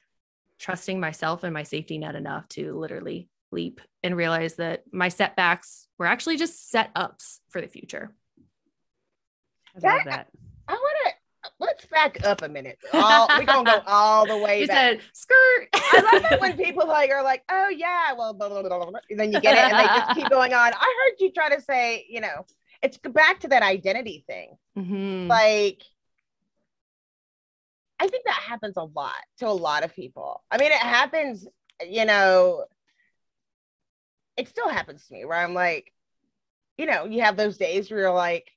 trusting 0.60 1.00
myself 1.00 1.44
and 1.44 1.54
my 1.54 1.63
safety 1.63 1.98
net 1.98 2.16
enough 2.16 2.48
to 2.50 2.78
literally 2.78 3.30
leap 3.53 3.79
and 4.03 4.17
realize 4.17 4.55
that 4.55 4.83
my 4.91 5.10
setbacks 5.10 5.88
were 5.98 6.05
actually 6.05 6.38
just 6.38 6.69
set 6.69 6.89
ups 6.95 7.39
for 7.50 7.62
the 7.62 7.67
future. 7.67 8.12
I 9.83 9.88
love 9.88 10.01
that. 10.05 10.27
I 10.67 10.74
want 10.74 10.98
to 11.05 11.12
let's 11.60 11.86
back 11.88 12.25
up 12.25 12.41
a 12.41 12.48
minute. 12.48 12.77
All, 12.93 13.27
we're 13.38 13.45
gonna 13.45 13.69
go 13.69 13.81
all 13.88 14.25
the 14.25 14.38
way 14.38 14.60
You 14.62 14.67
back. 14.67 14.75
said 14.77 15.01
skirt. 15.13 15.67
I 15.74 16.10
love 16.13 16.31
it 16.31 16.41
when 16.41 16.57
people 16.65 16.88
like 16.88 17.10
are 17.12 17.24
like, 17.24 17.43
oh 17.50 17.69
yeah, 17.69 18.13
well, 18.13 18.33
blah, 18.33 18.50
blah, 18.50 18.62
blah, 18.62 18.77
blah, 18.77 18.89
blah," 18.89 19.00
and 19.10 19.19
then 19.19 19.31
you 19.31 19.41
get 19.41 19.55
it, 19.57 19.72
and 19.74 19.79
they 19.79 19.86
just 19.86 20.15
keep 20.15 20.29
going 20.29 20.53
on. 20.53 20.74
I 20.74 21.07
heard 21.10 21.15
you 21.19 21.31
try 21.31 21.53
to 21.55 21.62
say, 21.62 22.05
you 22.10 22.22
know, 22.22 22.45
it's 22.81 22.98
back 22.98 23.39
to 23.41 23.48
that 23.50 23.62
identity 23.63 24.24
thing. 24.27 24.55
Mhm. 24.77 25.27
Like, 25.27 25.81
I 28.00 28.07
think 28.07 28.25
that 28.25 28.36
happens 28.36 28.75
a 28.77 28.83
lot 28.83 29.13
to 29.38 29.48
a 29.48 29.50
lot 29.50 29.83
of 29.83 29.93
people. 29.95 30.43
I 30.51 30.57
mean, 30.57 30.72
it 30.72 30.77
happens, 30.79 31.48
you 31.88 32.05
know, 32.05 32.65
it 34.38 34.48
still 34.48 34.70
happens 34.70 35.06
to 35.08 35.13
me 35.13 35.25
where 35.25 35.38
I'm 35.38 35.54
like, 35.54 35.92
you 36.78 36.86
know, 36.86 37.06
you 37.06 37.22
have 37.22 37.38
those 37.38 37.58
days 37.58 37.90
where 37.90 38.02
you're 38.02 38.12
like, 38.12 38.50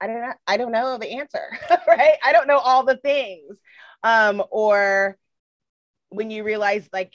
I 0.00 0.06
don't 0.06 0.20
know, 0.20 0.32
I 0.46 0.56
don't 0.56 0.72
know 0.72 0.98
the 0.98 1.12
answer, 1.18 1.58
right? 1.88 2.18
I 2.24 2.32
don't 2.32 2.48
know 2.48 2.58
all 2.58 2.84
the 2.84 2.96
things. 2.96 3.56
Um, 4.02 4.42
or 4.50 5.16
when 6.10 6.30
you 6.30 6.44
realize 6.44 6.88
like 6.92 7.12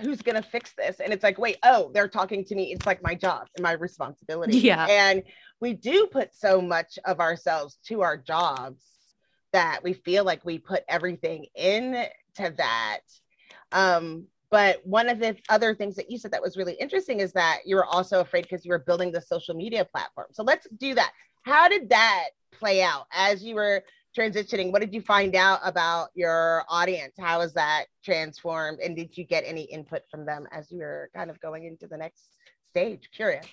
who's 0.00 0.22
gonna 0.22 0.42
fix 0.42 0.72
this? 0.76 1.00
And 1.00 1.12
it's 1.12 1.22
like, 1.22 1.38
wait, 1.38 1.58
oh, 1.62 1.90
they're 1.92 2.08
talking 2.08 2.44
to 2.46 2.54
me. 2.54 2.72
It's 2.72 2.86
like 2.86 3.02
my 3.02 3.14
job 3.14 3.46
and 3.56 3.62
my 3.62 3.72
responsibility. 3.72 4.58
Yeah. 4.58 4.86
And 4.88 5.22
we 5.60 5.74
do 5.74 6.08
put 6.10 6.34
so 6.34 6.60
much 6.60 6.98
of 7.04 7.20
ourselves 7.20 7.78
to 7.86 8.02
our 8.02 8.16
jobs 8.16 8.82
that 9.52 9.80
we 9.82 9.92
feel 9.92 10.24
like 10.24 10.44
we 10.44 10.58
put 10.58 10.82
everything 10.88 11.46
into 11.54 12.08
that. 12.36 13.00
Um, 13.70 14.26
but 14.52 14.86
one 14.86 15.08
of 15.08 15.18
the 15.18 15.34
other 15.48 15.74
things 15.74 15.96
that 15.96 16.10
you 16.10 16.18
said 16.18 16.30
that 16.30 16.42
was 16.42 16.58
really 16.58 16.74
interesting 16.74 17.20
is 17.20 17.32
that 17.32 17.60
you 17.64 17.74
were 17.74 17.86
also 17.86 18.20
afraid 18.20 18.42
because 18.42 18.66
you 18.66 18.70
were 18.70 18.80
building 18.80 19.10
the 19.10 19.20
social 19.20 19.54
media 19.54 19.82
platform. 19.82 20.26
So 20.32 20.42
let's 20.42 20.68
do 20.76 20.94
that. 20.94 21.10
How 21.42 21.68
did 21.68 21.88
that 21.88 22.28
play 22.52 22.82
out 22.82 23.06
as 23.12 23.42
you 23.42 23.54
were 23.54 23.82
transitioning? 24.16 24.70
What 24.70 24.82
did 24.82 24.92
you 24.92 25.00
find 25.00 25.34
out 25.34 25.60
about 25.64 26.10
your 26.14 26.64
audience? 26.68 27.14
How 27.18 27.38
was 27.38 27.54
that 27.54 27.86
transformed? 28.04 28.80
And 28.80 28.94
did 28.94 29.16
you 29.16 29.24
get 29.24 29.42
any 29.46 29.62
input 29.62 30.02
from 30.10 30.26
them 30.26 30.46
as 30.52 30.70
you 30.70 30.80
were 30.80 31.08
kind 31.16 31.30
of 31.30 31.40
going 31.40 31.64
into 31.64 31.86
the 31.86 31.96
next 31.96 32.36
stage? 32.68 33.08
Curious. 33.10 33.46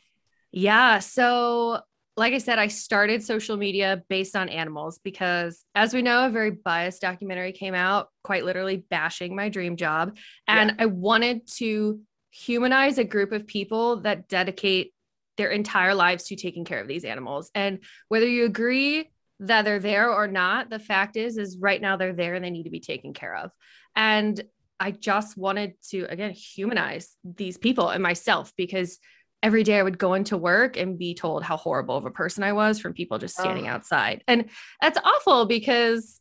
Yeah. 0.51 0.99
So, 0.99 1.79
like 2.17 2.33
I 2.33 2.37
said, 2.39 2.59
I 2.59 2.67
started 2.67 3.23
social 3.23 3.55
media 3.55 4.03
based 4.09 4.35
on 4.35 4.49
animals 4.49 4.99
because, 5.03 5.63
as 5.73 5.93
we 5.93 6.01
know, 6.01 6.25
a 6.25 6.29
very 6.29 6.51
biased 6.51 7.01
documentary 7.01 7.53
came 7.53 7.73
out, 7.73 8.09
quite 8.23 8.43
literally 8.43 8.83
bashing 8.89 9.35
my 9.35 9.49
dream 9.49 9.77
job. 9.77 10.17
And 10.47 10.75
I 10.79 10.87
wanted 10.87 11.47
to 11.57 12.01
humanize 12.31 12.97
a 12.97 13.03
group 13.03 13.31
of 13.31 13.47
people 13.47 14.01
that 14.01 14.27
dedicate 14.27 14.93
their 15.37 15.49
entire 15.49 15.95
lives 15.95 16.25
to 16.25 16.35
taking 16.35 16.65
care 16.65 16.81
of 16.81 16.87
these 16.87 17.05
animals. 17.05 17.49
And 17.55 17.79
whether 18.09 18.27
you 18.27 18.43
agree 18.45 19.09
that 19.39 19.63
they're 19.63 19.79
there 19.79 20.11
or 20.11 20.27
not, 20.27 20.69
the 20.69 20.79
fact 20.79 21.15
is, 21.15 21.37
is 21.37 21.57
right 21.57 21.81
now 21.81 21.95
they're 21.95 22.13
there 22.13 22.35
and 22.35 22.43
they 22.43 22.49
need 22.49 22.63
to 22.63 22.69
be 22.69 22.81
taken 22.81 23.13
care 23.13 23.35
of. 23.35 23.51
And 23.95 24.41
I 24.79 24.91
just 24.91 25.37
wanted 25.37 25.73
to, 25.89 26.05
again, 26.09 26.31
humanize 26.31 27.15
these 27.23 27.57
people 27.57 27.89
and 27.89 28.03
myself 28.03 28.51
because 28.57 28.99
every 29.41 29.63
day 29.63 29.79
I 29.79 29.83
would 29.83 29.97
go 29.97 30.13
into 30.13 30.37
work 30.37 30.77
and 30.77 30.97
be 30.97 31.13
told 31.13 31.43
how 31.43 31.57
horrible 31.57 31.95
of 31.95 32.05
a 32.05 32.11
person 32.11 32.43
I 32.43 32.53
was 32.53 32.79
from 32.79 32.93
people 32.93 33.17
just 33.17 33.37
standing 33.37 33.67
Ugh. 33.67 33.75
outside. 33.75 34.23
And 34.27 34.49
that's 34.81 34.99
awful 35.03 35.45
because, 35.45 36.19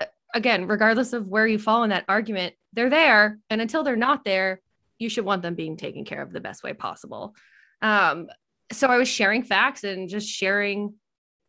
uh, 0.00 0.06
again, 0.34 0.66
regardless 0.66 1.12
of 1.12 1.26
where 1.26 1.46
you 1.46 1.58
fall 1.58 1.82
in 1.82 1.90
that 1.90 2.04
argument, 2.08 2.54
they're 2.72 2.90
there. 2.90 3.38
And 3.50 3.60
until 3.60 3.82
they're 3.82 3.96
not 3.96 4.24
there, 4.24 4.60
you 4.98 5.08
should 5.08 5.24
want 5.24 5.42
them 5.42 5.54
being 5.54 5.76
taken 5.76 6.04
care 6.04 6.22
of 6.22 6.32
the 6.32 6.40
best 6.40 6.62
way 6.62 6.72
possible. 6.72 7.34
Um, 7.80 8.28
so 8.70 8.86
I 8.88 8.96
was 8.96 9.08
sharing 9.08 9.42
facts 9.42 9.84
and 9.84 10.08
just 10.08 10.28
sharing 10.28 10.94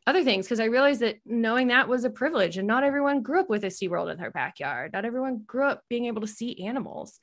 other 0.06 0.24
things 0.24 0.46
because 0.46 0.60
I 0.60 0.66
realized 0.66 1.02
that 1.02 1.18
knowing 1.26 1.68
that 1.68 1.88
was 1.88 2.04
a 2.04 2.10
privilege 2.10 2.58
and 2.58 2.68
not 2.68 2.84
everyone 2.84 3.22
grew 3.22 3.40
up 3.40 3.50
with 3.50 3.64
a 3.64 3.68
SeaWorld 3.68 4.12
in 4.12 4.18
their 4.18 4.32
backyard. 4.32 4.92
Not 4.94 5.06
everyone 5.06 5.44
grew 5.46 5.66
up 5.66 5.84
being 5.90 6.06
able 6.06 6.22
to 6.22 6.28
see 6.28 6.66
animals. 6.66 7.20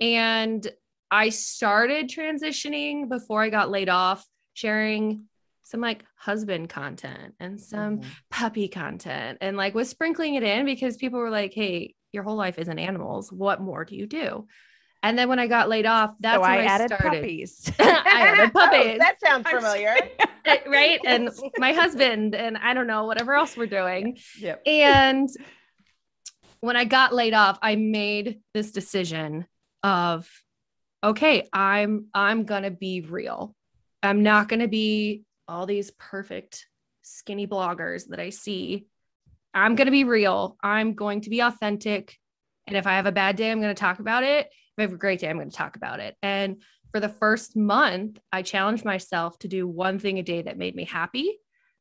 And 0.00 0.66
I 1.10 1.28
started 1.30 2.08
transitioning 2.08 3.08
before 3.08 3.42
I 3.42 3.48
got 3.50 3.70
laid 3.70 3.88
off, 3.88 4.24
sharing 4.54 5.24
some 5.62 5.80
like 5.80 6.04
husband 6.16 6.68
content 6.68 7.34
and 7.40 7.60
some 7.60 7.98
Mhm. 8.00 8.04
puppy 8.30 8.68
content 8.68 9.38
and 9.40 9.56
like 9.56 9.74
was 9.74 9.88
sprinkling 9.88 10.34
it 10.34 10.42
in 10.42 10.64
because 10.64 10.96
people 10.96 11.18
were 11.20 11.30
like, 11.30 11.52
hey, 11.54 11.94
your 12.12 12.22
whole 12.24 12.36
life 12.36 12.58
isn't 12.58 12.78
animals. 12.78 13.32
What 13.32 13.60
more 13.60 13.84
do 13.84 13.94
you 13.96 14.06
do? 14.06 14.46
And 15.02 15.16
then 15.18 15.28
when 15.28 15.38
I 15.38 15.46
got 15.46 15.68
laid 15.68 15.86
off, 15.86 16.14
that's 16.20 16.36
so 16.36 16.40
when 16.42 16.50
I 16.50 16.58
I, 16.62 16.64
added 16.64 16.88
started. 16.88 17.22
puppies. 17.22 17.72
I 17.78 18.34
added 18.38 18.50
Oh, 18.54 18.60
puppies. 18.60 18.98
that 18.98 19.20
sounds 19.20 19.48
familiar. 19.48 19.96
right? 20.66 21.00
And 21.06 21.30
my 21.56 21.72
husband 21.72 22.34
and 22.34 22.58
I 22.58 22.74
don't 22.74 22.86
know, 22.86 23.04
whatever 23.06 23.34
else 23.34 23.56
we're 23.56 23.66
doing. 23.66 24.18
yep. 24.38 24.60
And 24.66 25.28
when 26.60 26.76
I 26.76 26.84
got 26.84 27.14
laid 27.14 27.32
off, 27.32 27.58
I 27.62 27.76
made 27.76 28.40
this 28.54 28.72
decision 28.72 29.46
of 29.82 30.28
okay, 31.02 31.48
I'm 31.52 32.06
I'm 32.14 32.44
going 32.44 32.64
to 32.64 32.70
be 32.70 33.00
real. 33.00 33.54
I'm 34.02 34.22
not 34.22 34.48
going 34.48 34.60
to 34.60 34.68
be 34.68 35.24
all 35.48 35.66
these 35.66 35.90
perfect 35.92 36.66
skinny 37.02 37.46
bloggers 37.46 38.08
that 38.08 38.20
I 38.20 38.30
see. 38.30 38.86
I'm 39.52 39.74
going 39.74 39.86
to 39.86 39.92
be 39.92 40.04
real. 40.04 40.56
I'm 40.62 40.94
going 40.94 41.22
to 41.22 41.30
be 41.30 41.40
authentic. 41.40 42.16
And 42.66 42.76
if 42.76 42.86
I 42.86 42.92
have 42.92 43.06
a 43.06 43.12
bad 43.12 43.36
day, 43.36 43.50
I'm 43.50 43.60
going 43.60 43.74
to 43.74 43.80
talk 43.80 43.98
about 43.98 44.22
it. 44.22 44.46
If 44.46 44.78
I 44.78 44.82
have 44.82 44.92
a 44.92 44.96
great 44.96 45.18
day, 45.18 45.28
I'm 45.28 45.36
going 45.36 45.50
to 45.50 45.56
talk 45.56 45.76
about 45.76 45.98
it. 46.00 46.16
And 46.22 46.62
for 46.92 47.00
the 47.00 47.08
first 47.08 47.56
month, 47.56 48.18
I 48.32 48.42
challenged 48.42 48.84
myself 48.84 49.38
to 49.40 49.48
do 49.48 49.66
one 49.66 49.98
thing 49.98 50.18
a 50.18 50.22
day 50.22 50.42
that 50.42 50.58
made 50.58 50.74
me 50.74 50.84
happy 50.84 51.38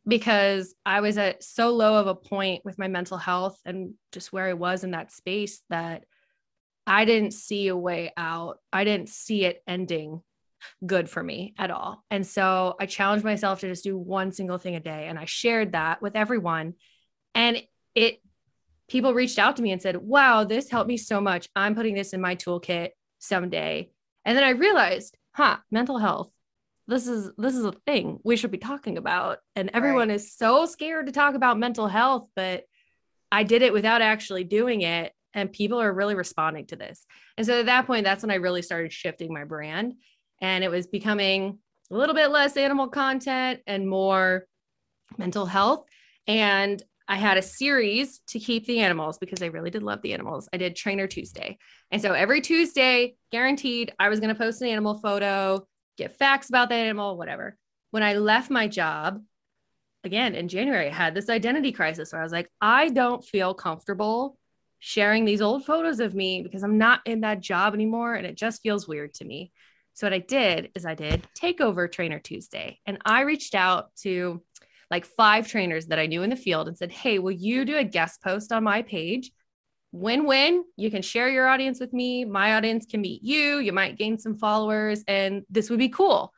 because 0.07 0.73
I 0.85 1.01
was 1.01 1.17
at 1.17 1.43
so 1.43 1.69
low 1.69 1.99
of 1.99 2.07
a 2.07 2.15
point 2.15 2.65
with 2.65 2.79
my 2.79 2.87
mental 2.87 3.17
health 3.17 3.59
and 3.65 3.93
just 4.11 4.33
where 4.33 4.47
I 4.47 4.53
was 4.53 4.83
in 4.83 4.91
that 4.91 5.11
space 5.11 5.61
that 5.69 6.05
I 6.89 7.05
didn't 7.05 7.31
see 7.31 7.67
a 7.67 7.77
way 7.77 8.11
out. 8.17 8.59
I 8.73 8.83
didn't 8.83 9.09
see 9.09 9.45
it 9.45 9.61
ending 9.67 10.21
good 10.85 11.09
for 11.09 11.21
me 11.21 11.53
at 11.57 11.71
all. 11.71 12.03
And 12.09 12.25
so 12.25 12.75
I 12.79 12.87
challenged 12.87 13.23
myself 13.23 13.59
to 13.59 13.67
just 13.67 13.83
do 13.83 13.97
one 13.97 14.31
single 14.31 14.57
thing 14.57 14.75
a 14.75 14.79
day. 14.79 15.05
And 15.07 15.17
I 15.17 15.25
shared 15.25 15.73
that 15.73 16.01
with 16.01 16.15
everyone. 16.15 16.73
And 17.35 17.61
it, 17.93 18.21
people 18.89 19.13
reached 19.13 19.37
out 19.37 19.57
to 19.57 19.61
me 19.61 19.71
and 19.71 19.81
said, 19.81 19.97
wow, 19.97 20.43
this 20.43 20.69
helped 20.69 20.87
me 20.87 20.97
so 20.97 21.21
much. 21.21 21.47
I'm 21.55 21.75
putting 21.75 21.93
this 21.93 22.11
in 22.13 22.21
my 22.21 22.35
toolkit 22.35 22.89
someday. 23.19 23.91
And 24.25 24.35
then 24.35 24.43
I 24.43 24.49
realized, 24.49 25.15
huh, 25.31 25.57
mental 25.71 25.99
health. 25.99 26.31
This 26.87 27.07
is 27.07 27.29
this 27.37 27.55
is 27.55 27.65
a 27.65 27.71
thing 27.85 28.19
we 28.23 28.35
should 28.35 28.49
be 28.49 28.57
talking 28.57 28.97
about. 28.97 29.37
And 29.55 29.69
everyone 29.75 30.09
is 30.09 30.33
so 30.33 30.65
scared 30.65 31.05
to 31.05 31.11
talk 31.11 31.35
about 31.35 31.59
mental 31.59 31.87
health, 31.87 32.27
but 32.35 32.63
I 33.31 33.43
did 33.43 33.61
it 33.61 33.73
without 33.73 34.01
actually 34.01 34.43
doing 34.43 34.81
it. 34.81 35.13
And 35.33 35.51
people 35.51 35.79
are 35.79 35.93
really 35.93 36.15
responding 36.15 36.65
to 36.67 36.75
this. 36.75 37.05
And 37.37 37.45
so 37.45 37.59
at 37.59 37.67
that 37.67 37.85
point, 37.87 38.03
that's 38.03 38.23
when 38.23 38.31
I 38.31 38.35
really 38.35 38.61
started 38.61 38.91
shifting 38.91 39.33
my 39.33 39.43
brand. 39.43 39.93
And 40.41 40.63
it 40.63 40.71
was 40.71 40.87
becoming 40.87 41.59
a 41.91 41.95
little 41.95 42.15
bit 42.15 42.31
less 42.31 42.57
animal 42.57 42.87
content 42.87 43.61
and 43.67 43.87
more 43.87 44.45
mental 45.17 45.45
health. 45.45 45.85
And 46.27 46.81
I 47.07 47.15
had 47.15 47.37
a 47.37 47.41
series 47.41 48.19
to 48.27 48.39
keep 48.39 48.67
the 48.67 48.79
animals 48.79 49.17
because 49.17 49.41
I 49.41 49.47
really 49.47 49.71
did 49.71 49.81
love 49.81 50.01
the 50.03 50.13
animals. 50.13 50.47
I 50.53 50.57
did 50.57 50.75
Trainer 50.75 51.07
Tuesday. 51.07 51.57
And 51.91 52.01
so 52.01 52.13
every 52.13 52.41
Tuesday, 52.41 53.15
guaranteed, 53.31 53.93
I 53.97 54.09
was 54.09 54.19
going 54.19 54.33
to 54.33 54.39
post 54.39 54.61
an 54.61 54.67
animal 54.67 54.99
photo, 54.99 55.67
get 55.97 56.17
facts 56.17 56.49
about 56.49 56.69
the 56.69 56.75
animal, 56.75 57.17
whatever. 57.17 57.57
When 57.91 58.03
I 58.03 58.13
left 58.13 58.51
my 58.51 58.67
job, 58.67 59.21
again 60.03 60.35
in 60.35 60.47
January, 60.47 60.87
I 60.87 60.93
had 60.93 61.15
this 61.15 61.29
identity 61.29 61.71
crisis 61.71 62.13
where 62.13 62.21
I 62.21 62.23
was 62.23 62.31
like, 62.31 62.49
I 62.61 62.89
don't 62.89 63.23
feel 63.23 63.53
comfortable 63.53 64.37
sharing 64.79 65.25
these 65.25 65.41
old 65.41 65.65
photos 65.65 65.99
of 65.99 66.15
me 66.15 66.41
because 66.41 66.63
I'm 66.63 66.77
not 66.77 67.01
in 67.05 67.21
that 67.21 67.41
job 67.41 67.73
anymore 67.73 68.15
and 68.15 68.25
it 68.25 68.35
just 68.35 68.61
feels 68.61 68.87
weird 68.87 69.13
to 69.15 69.25
me. 69.25 69.51
So 69.93 70.07
what 70.07 70.13
I 70.13 70.19
did 70.19 70.71
is 70.75 70.85
I 70.85 70.95
did 70.95 71.27
Takeover 71.39 71.91
Trainer 71.91 72.19
Tuesday 72.19 72.79
and 72.85 72.97
I 73.05 73.21
reached 73.21 73.55
out 73.55 73.93
to 74.03 74.41
like 74.89 75.05
five 75.05 75.47
trainers 75.47 75.87
that 75.87 75.99
I 75.99 76.07
knew 76.07 76.23
in 76.23 76.29
the 76.29 76.35
field 76.35 76.67
and 76.67 76.77
said, 76.77 76.91
Hey, 76.91 77.19
will 77.19 77.31
you 77.31 77.65
do 77.65 77.77
a 77.77 77.83
guest 77.83 78.21
post 78.23 78.51
on 78.51 78.63
my 78.63 78.81
page? 78.81 79.31
Win 79.91 80.25
win. 80.25 80.63
You 80.77 80.91
can 80.91 81.01
share 81.01 81.29
your 81.29 81.47
audience 81.47 81.79
with 81.79 81.93
me. 81.93 82.23
My 82.23 82.55
audience 82.55 82.85
can 82.85 83.01
meet 83.01 83.23
you. 83.23 83.57
You 83.57 83.73
might 83.73 83.97
gain 83.97 84.19
some 84.19 84.37
followers, 84.37 85.03
and 85.07 85.43
this 85.49 85.69
would 85.69 85.79
be 85.79 85.89
cool. 85.89 86.31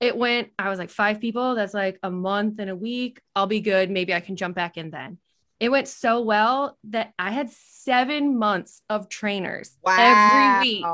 It 0.00 0.16
went, 0.16 0.48
I 0.58 0.70
was 0.70 0.78
like, 0.78 0.90
five 0.90 1.20
people. 1.20 1.54
That's 1.54 1.74
like 1.74 1.98
a 2.02 2.10
month 2.10 2.58
and 2.58 2.70
a 2.70 2.76
week. 2.76 3.20
I'll 3.36 3.46
be 3.46 3.60
good. 3.60 3.90
Maybe 3.90 4.14
I 4.14 4.20
can 4.20 4.36
jump 4.36 4.56
back 4.56 4.76
in 4.76 4.90
then. 4.90 5.18
It 5.60 5.70
went 5.70 5.88
so 5.88 6.20
well 6.20 6.78
that 6.84 7.12
I 7.18 7.30
had 7.30 7.50
seven 7.50 8.38
months 8.38 8.82
of 8.88 9.08
trainers 9.08 9.76
every 9.86 10.58
week 10.60 10.84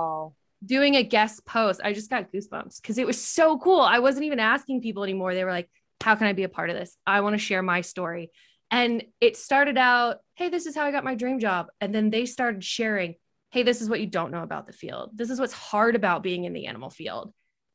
doing 0.64 0.96
a 0.96 1.02
guest 1.02 1.44
post. 1.46 1.80
I 1.82 1.92
just 1.92 2.10
got 2.10 2.32
goosebumps 2.32 2.80
because 2.80 2.98
it 2.98 3.06
was 3.06 3.22
so 3.22 3.58
cool. 3.58 3.80
I 3.80 4.00
wasn't 4.00 4.26
even 4.26 4.40
asking 4.40 4.82
people 4.82 5.02
anymore. 5.02 5.34
They 5.34 5.44
were 5.44 5.50
like, 5.50 5.68
How 6.00 6.14
can 6.14 6.26
I 6.26 6.32
be 6.32 6.44
a 6.44 6.48
part 6.48 6.70
of 6.70 6.76
this? 6.76 6.96
I 7.06 7.22
want 7.22 7.34
to 7.34 7.38
share 7.38 7.62
my 7.62 7.80
story. 7.80 8.30
And 8.70 9.02
it 9.20 9.36
started 9.36 9.78
out, 9.78 10.18
Hey, 10.34 10.48
this 10.48 10.66
is 10.66 10.76
how 10.76 10.84
I 10.84 10.92
got 10.92 11.04
my 11.04 11.14
dream 11.14 11.40
job. 11.40 11.68
And 11.80 11.94
then 11.94 12.10
they 12.10 12.26
started 12.26 12.62
sharing, 12.62 13.14
hey, 13.50 13.62
this 13.64 13.80
is 13.80 13.88
what 13.88 14.00
you 14.00 14.06
don't 14.06 14.30
know 14.30 14.42
about 14.42 14.66
the 14.66 14.72
field. 14.72 15.10
This 15.14 15.30
is 15.30 15.40
what's 15.40 15.52
hard 15.52 15.96
about 15.96 16.22
being 16.22 16.44
in 16.44 16.52
the 16.52 16.66
animal 16.66 16.90
field. 16.90 17.32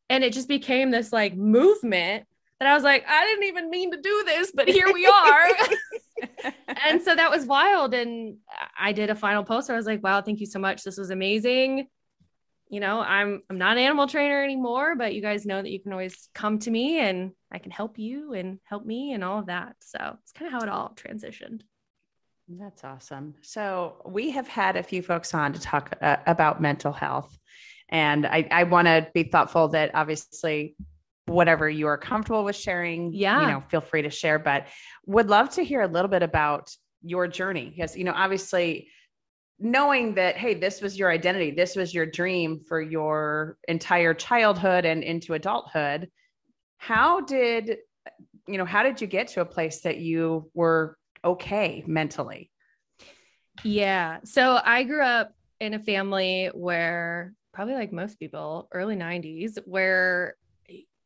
And 0.10 0.24
it 0.24 0.34
just 0.34 0.48
became 0.48 0.92
this 0.92 1.12
like 1.12 1.36
movement 1.36 2.25
that 2.60 2.70
I 2.70 2.74
was 2.74 2.84
like, 2.84 3.06
I 3.08 3.25
didn't 3.25 3.46
even 3.46 3.70
mean 3.70 3.92
to 3.92 4.01
do 4.01 4.24
this, 4.25 4.51
but 4.54 4.70
here 4.70 4.92
we 4.94 5.06
are. 5.13 5.48
and 6.86 7.01
so 7.01 7.15
that 7.15 7.31
was 7.31 7.45
wild. 7.45 7.93
And 7.93 8.38
I 8.79 8.91
did 8.91 9.10
a 9.10 9.15
final 9.15 9.43
post. 9.43 9.69
I 9.69 9.75
was 9.75 9.86
like, 9.86 10.03
wow, 10.03 10.22
thank 10.22 10.39
you 10.39 10.45
so 10.45 10.60
much. 10.60 10.84
This 10.84 10.98
was 10.98 11.10
amazing. 11.10 11.88
You 12.69 12.79
know, 12.79 13.00
I'm 13.00 13.43
I'm 13.50 13.57
not 13.57 13.77
an 13.77 13.84
animal 13.84 14.07
trainer 14.07 14.43
anymore, 14.43 14.95
but 14.95 15.13
you 15.13 15.22
guys 15.22 15.45
know 15.45 15.62
that 15.62 15.69
you 15.69 15.79
can 15.79 15.91
always 15.91 16.29
come 16.34 16.60
to 16.60 16.72
me 16.72 17.00
and 17.00 17.31
I 17.51 17.60
can 17.60 17.72
help 17.72 18.00
you 18.00 18.34
and 18.34 18.60
help 18.63 18.86
me 18.86 19.13
and 19.13 19.24
all 19.24 19.39
of 19.39 19.48
that. 19.48 19.75
So 19.81 20.17
it's 20.24 20.31
kind 20.31 20.48
of 20.48 20.53
how 20.53 20.65
it 20.65 20.69
all 20.69 20.95
transitioned. 20.95 21.62
That's 22.48 22.84
awesome. 22.84 23.36
So 23.41 24.01
we 24.05 24.31
have 24.31 24.48
had 24.48 24.75
a 24.77 24.84
few 24.84 25.01
folks 25.01 25.34
on 25.34 25.53
to 25.53 25.60
talk 25.60 25.95
uh, 26.01 26.17
about 26.27 26.62
mental 26.62 26.91
health. 26.91 27.38
And 27.89 28.25
I, 28.25 28.48
I 28.51 28.63
want 28.63 28.88
to 28.88 29.07
be 29.13 29.24
thoughtful 29.24 29.69
that 29.69 29.91
obviously 29.93 30.75
whatever 31.25 31.70
you 31.70 31.88
are 31.88 31.98
comfortable 31.98 32.44
with 32.44 32.55
sharing, 32.55 33.13
yeah, 33.13 33.41
you 33.41 33.48
know, 33.48 33.63
feel 33.70 33.82
free 33.82 34.01
to 34.01 34.10
share. 34.10 34.39
But 34.39 34.67
would 35.05 35.29
love 35.29 35.50
to 35.51 35.63
hear 35.63 35.82
a 35.82 35.88
little 35.88 36.10
bit 36.10 36.24
about 36.24 36.75
your 37.01 37.27
journey. 37.27 37.74
Because 37.75 37.96
you 37.96 38.03
know, 38.03 38.13
obviously 38.15 38.89
knowing 39.58 40.15
that 40.15 40.36
hey 40.36 40.53
this 40.53 40.82
was 40.82 41.00
your 41.00 41.10
identity 41.10 41.50
this 41.50 41.77
was 41.77 41.94
your 41.94 42.05
dream 42.05 42.60
for 42.60 42.82
your 42.82 43.58
entire 43.70 44.13
childhood 44.13 44.84
and 44.84 45.01
into 45.01 45.34
adulthood 45.34 46.10
how 46.77 47.22
did 47.22 47.77
you 48.48 48.58
know 48.58 48.65
how 48.65 48.84
did 48.84 49.01
you 49.01 49.08
get 49.08 49.27
to 49.27 49.41
a 49.41 49.46
place 49.46 49.82
that 49.82 49.98
you 49.98 50.50
were 50.53 50.98
okay 51.24 51.84
mentally? 51.88 52.51
Yeah. 53.63 54.20
So 54.24 54.60
i 54.63 54.84
grew 54.84 55.01
up 55.01 55.32
in 55.60 55.74
a 55.74 55.79
family 55.79 56.51
where 56.53 57.34
probably 57.53 57.74
like 57.74 57.94
most 57.94 58.20
people 58.20 58.67
early 58.72 58.96
90s 58.96 59.58
where 59.65 60.36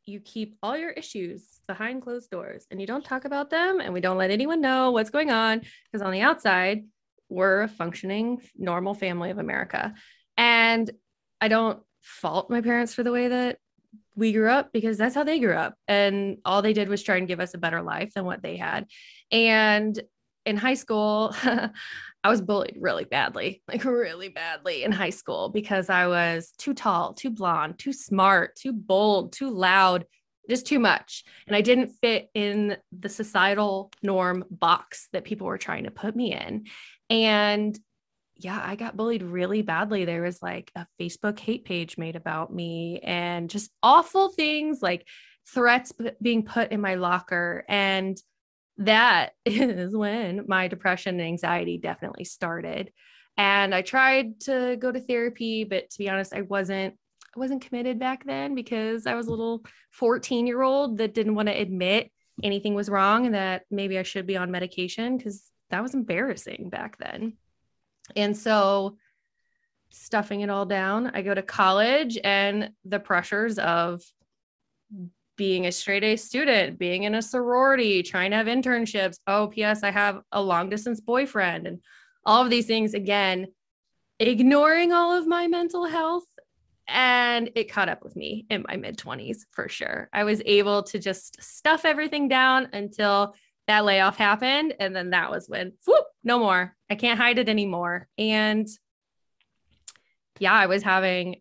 you 0.09 0.19
keep 0.19 0.57
all 0.61 0.77
your 0.77 0.91
issues 0.91 1.45
behind 1.67 2.01
closed 2.01 2.29
doors 2.29 2.65
and 2.71 2.81
you 2.81 2.87
don't 2.87 3.05
talk 3.05 3.25
about 3.25 3.49
them 3.49 3.79
and 3.79 3.93
we 3.93 4.01
don't 4.01 4.17
let 4.17 4.31
anyone 4.31 4.61
know 4.61 4.91
what's 4.91 5.09
going 5.09 5.31
on 5.31 5.61
because 5.91 6.05
on 6.05 6.11
the 6.11 6.21
outside 6.21 6.85
we're 7.29 7.61
a 7.61 7.67
functioning 7.67 8.41
normal 8.57 8.93
family 8.93 9.29
of 9.29 9.37
america. 9.37 9.93
And 10.37 10.89
i 11.41 11.47
don't 11.47 11.81
fault 12.01 12.49
my 12.49 12.61
parents 12.61 12.93
for 12.93 13.03
the 13.03 13.11
way 13.11 13.27
that 13.27 13.57
we 14.15 14.33
grew 14.33 14.49
up 14.49 14.71
because 14.73 14.97
that's 14.97 15.15
how 15.15 15.23
they 15.23 15.39
grew 15.39 15.55
up. 15.55 15.75
And 15.87 16.37
all 16.43 16.61
they 16.61 16.73
did 16.73 16.89
was 16.89 17.01
try 17.03 17.17
and 17.17 17.27
give 17.27 17.39
us 17.39 17.53
a 17.53 17.57
better 17.59 17.81
life 17.81 18.13
than 18.13 18.25
what 18.25 18.41
they 18.41 18.57
had. 18.57 18.85
And 19.31 19.99
in 20.45 20.57
high 20.57 20.73
school 20.73 21.33
I 22.23 22.29
was 22.29 22.41
bullied 22.41 22.77
really 22.79 23.05
badly, 23.05 23.61
like 23.67 23.83
really 23.85 24.29
badly 24.29 24.83
in 24.83 24.91
high 24.91 25.09
school 25.09 25.49
because 25.49 25.89
I 25.89 26.07
was 26.07 26.51
too 26.57 26.73
tall, 26.73 27.13
too 27.13 27.29
blonde, 27.29 27.79
too 27.79 27.93
smart, 27.93 28.55
too 28.55 28.73
bold, 28.73 29.33
too 29.33 29.49
loud, 29.49 30.05
just 30.49 30.65
too 30.65 30.79
much. 30.79 31.23
And 31.47 31.55
I 31.55 31.61
didn't 31.61 31.93
fit 32.01 32.29
in 32.33 32.77
the 32.91 33.09
societal 33.09 33.91
norm 34.01 34.45
box 34.49 35.07
that 35.13 35.23
people 35.23 35.47
were 35.47 35.57
trying 35.57 35.85
to 35.85 35.91
put 35.91 36.15
me 36.15 36.33
in. 36.33 36.65
And 37.09 37.79
yeah, 38.35 38.61
I 38.63 38.75
got 38.75 38.95
bullied 38.95 39.21
really 39.21 39.61
badly. 39.61 40.05
There 40.05 40.21
was 40.21 40.41
like 40.41 40.71
a 40.75 40.87
Facebook 40.99 41.39
hate 41.39 41.65
page 41.65 41.97
made 41.97 42.15
about 42.15 42.53
me 42.53 42.99
and 43.03 43.49
just 43.49 43.69
awful 43.83 44.29
things 44.29 44.81
like 44.81 45.05
threats 45.47 45.91
being 46.21 46.43
put 46.43 46.71
in 46.71 46.79
my 46.79 46.95
locker. 46.95 47.65
And 47.67 48.17
that 48.79 49.33
is 49.45 49.95
when 49.95 50.45
my 50.47 50.67
depression 50.67 51.19
and 51.19 51.27
anxiety 51.27 51.77
definitely 51.77 52.25
started. 52.25 52.91
And 53.37 53.73
I 53.73 53.81
tried 53.83 54.41
to 54.41 54.75
go 54.77 54.91
to 54.91 54.99
therapy, 54.99 55.63
but 55.63 55.89
to 55.91 55.97
be 55.97 56.09
honest, 56.09 56.33
I 56.33 56.41
wasn't 56.41 56.95
I 57.35 57.39
wasn't 57.39 57.61
committed 57.61 57.99
back 57.99 58.25
then 58.25 58.55
because 58.55 59.05
I 59.05 59.13
was 59.13 59.27
a 59.27 59.29
little 59.29 59.63
14 59.91 60.47
year 60.47 60.63
old 60.63 60.97
that 60.97 61.13
didn't 61.13 61.35
want 61.35 61.47
to 61.47 61.57
admit 61.57 62.11
anything 62.41 62.73
was 62.73 62.89
wrong 62.89 63.27
and 63.27 63.35
that 63.35 63.63
maybe 63.69 63.99
I 63.99 64.03
should 64.03 64.25
be 64.25 64.35
on 64.35 64.49
medication 64.49 65.15
because 65.15 65.51
that 65.69 65.83
was 65.83 65.93
embarrassing 65.93 66.69
back 66.69 66.97
then. 66.97 67.33
And 68.15 68.35
so 68.35 68.97
stuffing 69.91 70.41
it 70.41 70.49
all 70.49 70.65
down, 70.65 71.11
I 71.13 71.21
go 71.21 71.33
to 71.33 71.43
college 71.43 72.17
and 72.23 72.71
the 72.83 72.99
pressures 72.99 73.59
of 73.59 74.01
being 75.39 75.67
a 75.67 75.71
straight 75.71 76.03
A 76.03 76.17
student, 76.17 76.77
being 76.77 77.03
in 77.03 77.15
a 77.15 77.21
sorority, 77.21 78.03
trying 78.03 78.31
to 78.31 78.37
have 78.37 78.47
internships. 78.47 79.19
Oh, 79.25 79.47
P.S. 79.47 79.83
I 79.83 79.89
have 79.89 80.19
a 80.33 80.41
long 80.41 80.69
distance 80.69 80.99
boyfriend, 80.99 81.65
and 81.65 81.79
all 82.25 82.43
of 82.43 82.49
these 82.49 82.65
things 82.65 82.93
again, 82.93 83.47
ignoring 84.19 84.91
all 84.91 85.17
of 85.17 85.25
my 85.27 85.47
mental 85.47 85.85
health. 85.85 86.25
And 86.89 87.51
it 87.55 87.71
caught 87.71 87.87
up 87.87 88.03
with 88.03 88.17
me 88.17 88.47
in 88.49 88.65
my 88.67 88.75
mid 88.75 88.97
20s 88.97 89.45
for 89.51 89.69
sure. 89.69 90.09
I 90.11 90.25
was 90.25 90.41
able 90.45 90.83
to 90.83 90.99
just 90.99 91.41
stuff 91.41 91.85
everything 91.85 92.27
down 92.27 92.67
until 92.73 93.33
that 93.67 93.85
layoff 93.85 94.17
happened. 94.17 94.73
And 94.77 94.93
then 94.93 95.11
that 95.11 95.31
was 95.31 95.47
when, 95.47 95.71
whoop, 95.87 96.05
no 96.21 96.37
more. 96.37 96.75
I 96.89 96.95
can't 96.95 97.19
hide 97.19 97.39
it 97.39 97.47
anymore. 97.47 98.09
And 98.17 98.67
yeah, 100.39 100.53
I 100.53 100.65
was 100.65 100.83
having 100.83 101.37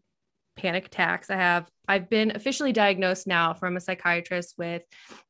panic 0.59 0.87
attacks. 0.87 1.31
I 1.31 1.37
have 1.37 1.71
I've 1.87 2.11
been 2.11 2.33
officially 2.35 2.73
diagnosed 2.73 3.27
now 3.27 3.55
from 3.55 3.77
a 3.77 3.81
psychiatrist 3.81 4.57
with 4.59 4.83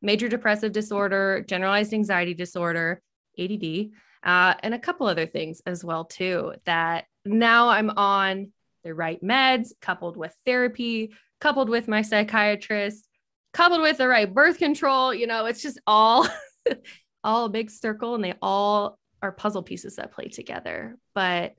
major 0.02 0.28
depressive 0.28 0.72
disorder, 0.72 1.44
generalized 1.46 1.94
anxiety 1.94 2.34
disorder, 2.34 3.00
ADD, 3.38 3.90
uh, 4.24 4.54
and 4.62 4.74
a 4.74 4.78
couple 4.78 5.06
other 5.06 5.26
things 5.26 5.62
as 5.66 5.84
well 5.84 6.04
too. 6.04 6.54
That 6.64 7.04
now 7.24 7.68
I'm 7.68 7.90
on 7.90 8.52
the 8.82 8.94
right 8.94 9.22
meds, 9.22 9.68
coupled 9.80 10.16
with 10.16 10.34
therapy, 10.44 11.12
coupled 11.40 11.68
with 11.68 11.86
my 11.86 12.02
psychiatrist, 12.02 13.06
coupled 13.52 13.82
with 13.82 13.98
the 13.98 14.08
right 14.08 14.32
birth 14.32 14.58
control. 14.58 15.14
You 15.14 15.26
know, 15.26 15.46
it's 15.46 15.62
just 15.62 15.80
all 15.86 16.26
all 17.24 17.44
a 17.44 17.50
big 17.50 17.70
circle, 17.70 18.14
and 18.14 18.24
they 18.24 18.34
all 18.42 18.98
are 19.22 19.32
puzzle 19.32 19.62
pieces 19.62 19.96
that 19.96 20.12
play 20.12 20.28
together. 20.28 20.96
But 21.14 21.54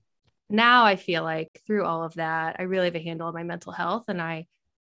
now 0.49 0.85
I 0.85 0.95
feel 0.95 1.23
like 1.23 1.62
through 1.67 1.85
all 1.85 2.03
of 2.03 2.15
that, 2.15 2.55
I 2.59 2.63
really 2.63 2.85
have 2.85 2.95
a 2.95 3.03
handle 3.03 3.27
on 3.27 3.33
my 3.33 3.43
mental 3.43 3.71
health 3.71 4.05
and 4.07 4.21
I 4.21 4.47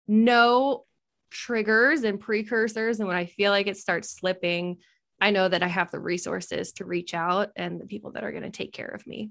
know 0.06 0.84
triggers 1.30 2.04
and 2.04 2.20
precursors. 2.20 3.00
And 3.00 3.08
when 3.08 3.16
I 3.16 3.26
feel 3.26 3.50
like 3.50 3.66
it 3.66 3.76
starts 3.76 4.10
slipping, 4.10 4.78
I 5.20 5.30
know 5.30 5.48
that 5.48 5.62
I 5.62 5.68
have 5.68 5.90
the 5.90 6.00
resources 6.00 6.72
to 6.74 6.84
reach 6.84 7.12
out 7.12 7.50
and 7.56 7.80
the 7.80 7.86
people 7.86 8.12
that 8.12 8.24
are 8.24 8.30
going 8.30 8.44
to 8.44 8.50
take 8.50 8.72
care 8.72 8.86
of 8.88 9.06
me. 9.06 9.30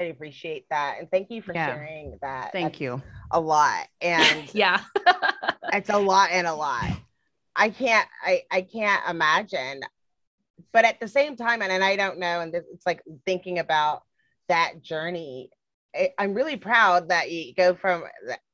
I 0.00 0.04
appreciate 0.04 0.66
that. 0.70 0.96
And 0.98 1.10
thank 1.10 1.30
you 1.30 1.42
for 1.42 1.54
yeah. 1.54 1.66
sharing 1.66 2.18
that. 2.22 2.52
Thank 2.52 2.72
That's 2.72 2.80
you. 2.80 3.02
A 3.30 3.40
lot. 3.40 3.86
And 4.00 4.52
yeah. 4.54 4.80
it's 5.72 5.90
a 5.90 5.98
lot 5.98 6.30
and 6.30 6.46
a 6.46 6.54
lot. 6.54 6.90
I 7.54 7.68
can't 7.68 8.08
I 8.24 8.42
I 8.50 8.62
can't 8.62 9.02
imagine. 9.08 9.82
But 10.72 10.84
at 10.84 11.00
the 11.00 11.08
same 11.08 11.36
time, 11.36 11.62
and, 11.62 11.72
and 11.72 11.82
I 11.82 11.96
don't 11.96 12.18
know, 12.18 12.40
and 12.40 12.52
this, 12.52 12.64
it's 12.72 12.86
like 12.86 13.02
thinking 13.26 13.58
about 13.58 14.02
that 14.48 14.82
journey. 14.82 15.50
I, 15.94 16.12
I'm 16.18 16.32
really 16.32 16.56
proud 16.56 17.08
that 17.08 17.30
you 17.30 17.54
go 17.54 17.74
from 17.74 18.04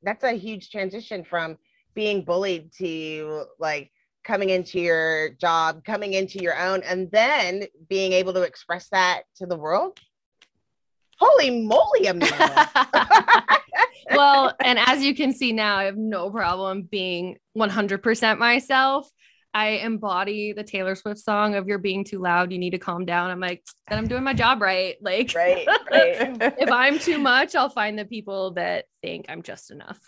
that's 0.02 0.24
a 0.24 0.32
huge 0.32 0.70
transition 0.70 1.24
from 1.24 1.58
being 1.94 2.22
bullied 2.22 2.72
to 2.78 3.44
like 3.58 3.90
coming 4.24 4.50
into 4.50 4.80
your 4.80 5.30
job, 5.30 5.84
coming 5.84 6.14
into 6.14 6.42
your 6.42 6.58
own, 6.58 6.82
and 6.82 7.08
then 7.12 7.64
being 7.88 8.12
able 8.12 8.32
to 8.32 8.42
express 8.42 8.88
that 8.88 9.22
to 9.36 9.46
the 9.46 9.56
world 9.56 9.98
holy 11.18 11.62
moly, 11.62 12.06
Amelia. 12.06 12.70
well, 14.10 14.54
and 14.64 14.78
as 14.78 15.02
you 15.02 15.14
can 15.14 15.32
see 15.32 15.52
now, 15.52 15.76
I 15.76 15.84
have 15.84 15.96
no 15.96 16.30
problem 16.30 16.82
being 16.82 17.36
100% 17.56 18.38
myself. 18.38 19.10
I 19.56 19.68
embody 19.68 20.52
the 20.52 20.62
Taylor 20.62 20.94
Swift 20.94 21.18
song 21.18 21.54
of 21.54 21.66
you're 21.66 21.78
being 21.78 22.04
too 22.04 22.18
loud, 22.18 22.52
you 22.52 22.58
need 22.58 22.72
to 22.72 22.78
calm 22.78 23.06
down. 23.06 23.30
I'm 23.30 23.40
like, 23.40 23.64
then 23.88 23.96
I'm 23.96 24.06
doing 24.06 24.22
my 24.22 24.34
job 24.34 24.60
right. 24.60 24.96
Like 25.00 25.32
Right, 25.34 25.66
right. 25.90 26.54
if 26.58 26.70
I'm 26.70 26.98
too 26.98 27.16
much, 27.16 27.54
I'll 27.54 27.70
find 27.70 27.98
the 27.98 28.04
people 28.04 28.50
that 28.52 28.84
think 29.00 29.24
I'm 29.30 29.42
just 29.42 29.70
enough. 29.70 29.98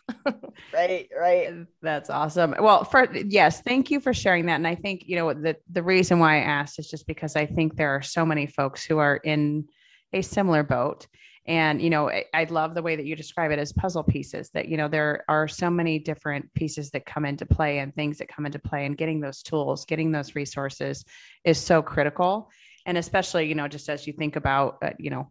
right, 0.75 1.09
right. 1.19 1.65
That's 1.81 2.11
awesome. 2.11 2.57
Well, 2.61 2.85
for 2.85 3.09
yes, 3.15 3.63
thank 3.63 3.91
you 3.91 4.01
for 4.01 4.13
sharing 4.13 4.45
that. 4.47 4.57
And 4.57 4.67
I 4.67 4.75
think 4.75 5.05
you 5.07 5.17
know 5.17 5.33
the 5.33 5.57
the 5.73 5.83
reason 5.83 6.19
why 6.19 6.37
I 6.37 6.41
asked 6.41 6.79
is 6.79 6.91
just 6.91 7.07
because 7.07 7.35
I 7.35 7.47
think 7.47 7.77
there 7.77 7.91
are 7.97 8.03
so 8.03 8.27
many 8.27 8.47
folks 8.49 8.85
who 8.85 8.99
are 8.99 9.17
in 9.17 9.67
a 10.13 10.23
similar 10.23 10.63
boat. 10.63 11.07
And 11.47 11.81
you 11.81 11.89
know, 11.89 12.11
I, 12.11 12.25
I 12.35 12.45
love 12.45 12.75
the 12.75 12.83
way 12.83 12.95
that 12.95 13.07
you 13.07 13.17
describe 13.17 13.51
it 13.51 13.59
as 13.59 13.73
puzzle 13.73 14.03
pieces. 14.03 14.51
That 14.51 14.69
you 14.69 14.77
know 14.77 14.87
there 14.87 15.25
are 15.29 15.49
so 15.49 15.71
many 15.71 15.99
different 15.99 16.53
pieces 16.55 16.91
that 16.91 17.07
come 17.07 17.25
into 17.25 17.47
play 17.47 17.79
and 17.79 17.95
things 17.95 18.19
that 18.19 18.29
come 18.29 18.45
into 18.45 18.59
play, 18.59 18.85
and 18.85 18.99
getting 18.99 19.21
those 19.21 19.43
tools, 19.43 19.87
getting 19.87 20.13
those 20.13 20.35
resources 20.35 21.05
is 21.45 21.59
so 21.59 21.81
critical. 21.81 22.51
And 22.85 22.99
especially, 22.99 23.47
you 23.47 23.55
know, 23.55 23.67
just 23.67 23.89
as 23.89 24.07
you 24.07 24.13
think 24.13 24.37
about, 24.37 24.79
uh, 24.83 24.91
you 24.99 25.11
know, 25.11 25.31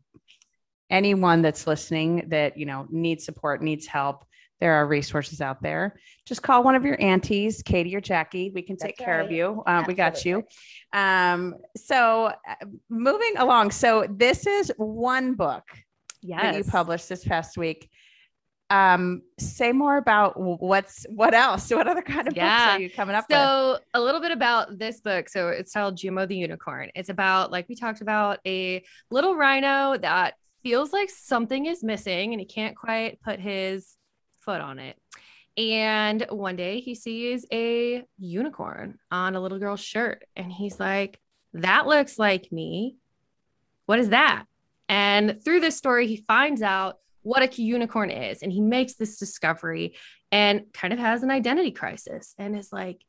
anyone 0.89 1.41
that's 1.41 1.67
listening 1.67 2.27
that 2.29 2.57
you 2.57 2.65
know 2.65 2.87
needs 2.89 3.23
support, 3.23 3.61
needs 3.61 3.85
help, 3.85 4.25
there 4.59 4.73
are 4.73 4.87
resources 4.87 5.41
out 5.41 5.61
there. 5.61 5.99
Just 6.25 6.41
call 6.41 6.63
one 6.63 6.75
of 6.75 6.83
your 6.83 6.99
aunties, 7.01 7.61
Katee 7.61 7.93
or 7.93 8.01
Jackye. 8.01 8.53
We 8.53 8.61
can 8.61 8.75
take 8.75 8.97
That's 8.97 9.05
care 9.05 9.19
of 9.19 9.31
you. 9.31 9.63
Uh, 9.65 9.83
we 9.87 9.93
got 9.93 10.25
you. 10.25 10.43
Um, 10.93 11.55
so 11.75 12.25
uh, 12.25 12.65
moving 12.89 13.37
along. 13.37 13.71
So 13.71 14.07
this 14.09 14.47
is 14.47 14.71
one 14.77 15.35
book 15.35 15.63
that 16.23 16.55
you 16.55 16.63
published 16.63 17.09
this 17.09 17.23
past 17.23 17.57
week. 17.57 17.89
Um, 18.69 19.21
say 19.39 19.71
more 19.71 19.95
about 19.95 20.33
what's 20.37 21.05
what 21.09 21.33
else? 21.33 21.71
What 21.77 21.87
other 21.87 22.01
kind 22.01 22.27
of 22.27 22.33
books 22.33 22.45
are 22.45 22.79
you 22.79 22.89
coming 22.89 23.15
up 23.15 23.25
with? 23.29 23.37
So, 23.37 23.79
a 23.93 24.01
little 24.01 24.19
bit 24.19 24.31
about 24.31 24.77
this 24.77 24.99
book. 24.99 25.29
So, 25.29 25.49
it's 25.49 25.71
titled 25.71 25.97
Jumo 25.97 26.27
the 26.27 26.35
Unicorn. 26.35 26.89
It's 26.93 27.07
about, 27.07 27.49
like 27.49 27.69
we 27.69 27.75
talked 27.75 28.01
about, 28.01 28.39
a 28.45 28.83
little 29.09 29.37
rhino 29.37 29.97
that 29.99 30.33
feels 30.63 30.91
like 30.91 31.09
something 31.09 31.65
is 31.65 31.81
missing 31.81 32.33
and 32.33 32.41
he 32.41 32.45
can't 32.45 32.75
quite 32.75 33.21
put 33.21 33.39
his 33.39 33.96
foot 34.47 34.61
on 34.61 34.79
it. 34.79 34.97
And 35.57 36.25
one 36.29 36.55
day 36.55 36.79
he 36.79 36.95
sees 36.95 37.45
a 37.51 38.03
unicorn 38.17 38.97
on 39.11 39.35
a 39.35 39.41
little 39.41 39.59
girl's 39.59 39.81
shirt 39.81 40.23
and 40.35 40.51
he's 40.51 40.79
like, 40.79 41.19
That 41.53 41.85
looks 41.85 42.17
like 42.17 42.51
me. 42.51 42.95
What 43.85 43.99
is 43.99 44.09
that? 44.09 44.45
And 44.87 45.43
through 45.43 45.59
this 45.59 45.75
story, 45.75 46.07
he 46.07 46.17
finds 46.17 46.61
out 46.61 46.97
what 47.23 47.43
a 47.43 47.61
unicorn 47.61 48.09
is 48.09 48.41
and 48.41 48.53
he 48.53 48.61
makes 48.61 48.93
this 48.93 49.17
discovery 49.17 49.95
and 50.31 50.65
kind 50.73 50.93
of 50.93 50.99
has 50.99 51.23
an 51.23 51.31
identity 51.31 51.71
crisis 51.71 52.33
and 52.37 52.57
is 52.57 52.71
like 52.71 53.01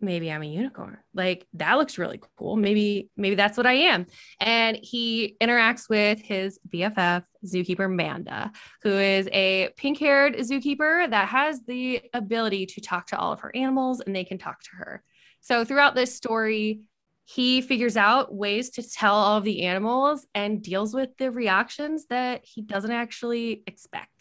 maybe 0.00 0.30
i'm 0.30 0.42
a 0.42 0.46
unicorn. 0.46 0.98
Like 1.14 1.46
that 1.54 1.74
looks 1.74 1.98
really 1.98 2.20
cool. 2.38 2.56
Maybe 2.56 3.10
maybe 3.16 3.34
that's 3.34 3.56
what 3.56 3.66
i 3.66 3.72
am. 3.72 4.06
And 4.40 4.78
he 4.82 5.36
interacts 5.40 5.88
with 5.88 6.20
his 6.20 6.58
bff 6.68 7.24
zookeeper 7.44 7.92
manda 7.92 8.52
who 8.82 8.90
is 8.90 9.28
a 9.32 9.70
pink-haired 9.76 10.36
zookeeper 10.36 11.08
that 11.10 11.28
has 11.28 11.60
the 11.66 12.02
ability 12.14 12.66
to 12.66 12.80
talk 12.80 13.06
to 13.08 13.18
all 13.18 13.32
of 13.32 13.40
her 13.40 13.54
animals 13.54 14.00
and 14.00 14.14
they 14.14 14.24
can 14.24 14.38
talk 14.38 14.62
to 14.62 14.70
her. 14.76 15.02
So 15.40 15.64
throughout 15.64 15.94
this 15.94 16.14
story 16.14 16.80
he 17.24 17.60
figures 17.60 17.96
out 17.98 18.34
ways 18.34 18.70
to 18.70 18.82
tell 18.82 19.14
all 19.14 19.36
of 19.36 19.44
the 19.44 19.64
animals 19.64 20.26
and 20.34 20.62
deals 20.62 20.94
with 20.94 21.10
the 21.18 21.30
reactions 21.30 22.06
that 22.08 22.40
he 22.42 22.62
doesn't 22.62 22.90
actually 22.90 23.62
expect. 23.66 24.17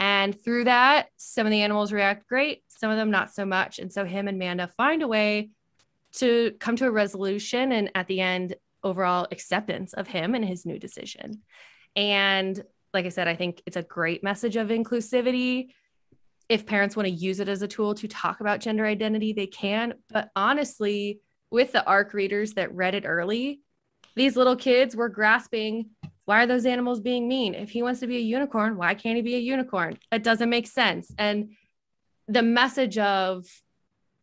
And 0.00 0.34
through 0.42 0.64
that, 0.64 1.08
some 1.18 1.46
of 1.46 1.50
the 1.50 1.60
animals 1.60 1.92
react 1.92 2.26
great, 2.26 2.62
some 2.68 2.90
of 2.90 2.96
them 2.96 3.10
not 3.10 3.32
so 3.32 3.44
much. 3.44 3.78
And 3.78 3.92
so 3.92 4.04
him 4.04 4.26
and 4.26 4.38
Manda 4.38 4.66
find 4.66 5.02
a 5.02 5.08
way 5.08 5.50
to 6.14 6.52
come 6.58 6.74
to 6.76 6.86
a 6.86 6.90
resolution 6.90 7.70
and 7.70 7.90
at 7.94 8.08
the 8.08 8.20
end, 8.20 8.56
overall 8.82 9.28
acceptance 9.30 9.92
of 9.92 10.06
him 10.06 10.34
and 10.34 10.42
his 10.42 10.64
new 10.64 10.78
decision. 10.78 11.42
And 11.94 12.62
like 12.94 13.04
I 13.04 13.10
said, 13.10 13.28
I 13.28 13.36
think 13.36 13.62
it's 13.66 13.76
a 13.76 13.82
great 13.82 14.24
message 14.24 14.56
of 14.56 14.68
inclusivity. 14.68 15.68
If 16.48 16.64
parents 16.64 16.96
want 16.96 17.06
to 17.06 17.14
use 17.14 17.38
it 17.38 17.48
as 17.48 17.60
a 17.60 17.68
tool 17.68 17.94
to 17.96 18.08
talk 18.08 18.40
about 18.40 18.60
gender 18.60 18.86
identity, 18.86 19.34
they 19.34 19.46
can. 19.46 19.94
But 20.08 20.30
honestly, 20.34 21.20
with 21.50 21.72
the 21.72 21.84
ARC 21.84 22.14
readers 22.14 22.54
that 22.54 22.74
read 22.74 22.94
it 22.94 23.04
early, 23.04 23.60
these 24.16 24.34
little 24.34 24.56
kids 24.56 24.96
were 24.96 25.08
grasping 25.08 25.90
why 26.30 26.44
are 26.44 26.46
those 26.46 26.64
animals 26.64 27.00
being 27.00 27.26
mean? 27.26 27.56
If 27.56 27.70
he 27.70 27.82
wants 27.82 27.98
to 27.98 28.06
be 28.06 28.16
a 28.16 28.20
unicorn, 28.20 28.76
why 28.76 28.94
can't 28.94 29.16
he 29.16 29.22
be 29.22 29.34
a 29.34 29.40
unicorn? 29.40 29.98
That 30.12 30.22
doesn't 30.22 30.48
make 30.48 30.68
sense. 30.68 31.12
And 31.18 31.56
the 32.28 32.40
message 32.40 32.98
of, 32.98 33.46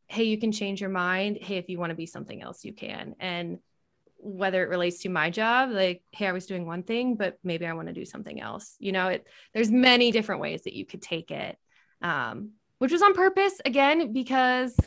hey, 0.07 0.23
you 0.23 0.37
can 0.37 0.53
change 0.53 0.79
your 0.79 0.89
mind. 0.89 1.37
Hey, 1.41 1.57
if 1.57 1.67
you 1.67 1.77
want 1.77 1.89
to 1.89 1.97
be 1.97 2.05
something 2.05 2.41
else, 2.41 2.63
you 2.63 2.71
can. 2.71 3.15
And 3.19 3.59
whether 4.19 4.63
it 4.63 4.69
relates 4.69 4.99
to 4.99 5.09
my 5.09 5.29
job, 5.29 5.71
like, 5.71 6.01
hey, 6.11 6.27
I 6.27 6.31
was 6.31 6.45
doing 6.45 6.65
one 6.65 6.83
thing, 6.83 7.15
but 7.15 7.39
maybe 7.43 7.65
I 7.65 7.73
want 7.73 7.89
to 7.89 7.93
do 7.93 8.05
something 8.05 8.39
else. 8.39 8.77
You 8.79 8.93
know, 8.93 9.09
it 9.09 9.27
there's 9.53 9.69
many 9.69 10.11
different 10.11 10.39
ways 10.39 10.61
that 10.61 10.75
you 10.75 10.85
could 10.85 11.01
take 11.01 11.29
it. 11.29 11.57
Um, 12.01 12.51
which 12.77 12.93
was 12.93 13.01
on 13.01 13.15
purpose 13.15 13.59
again, 13.65 14.13
because 14.13 14.77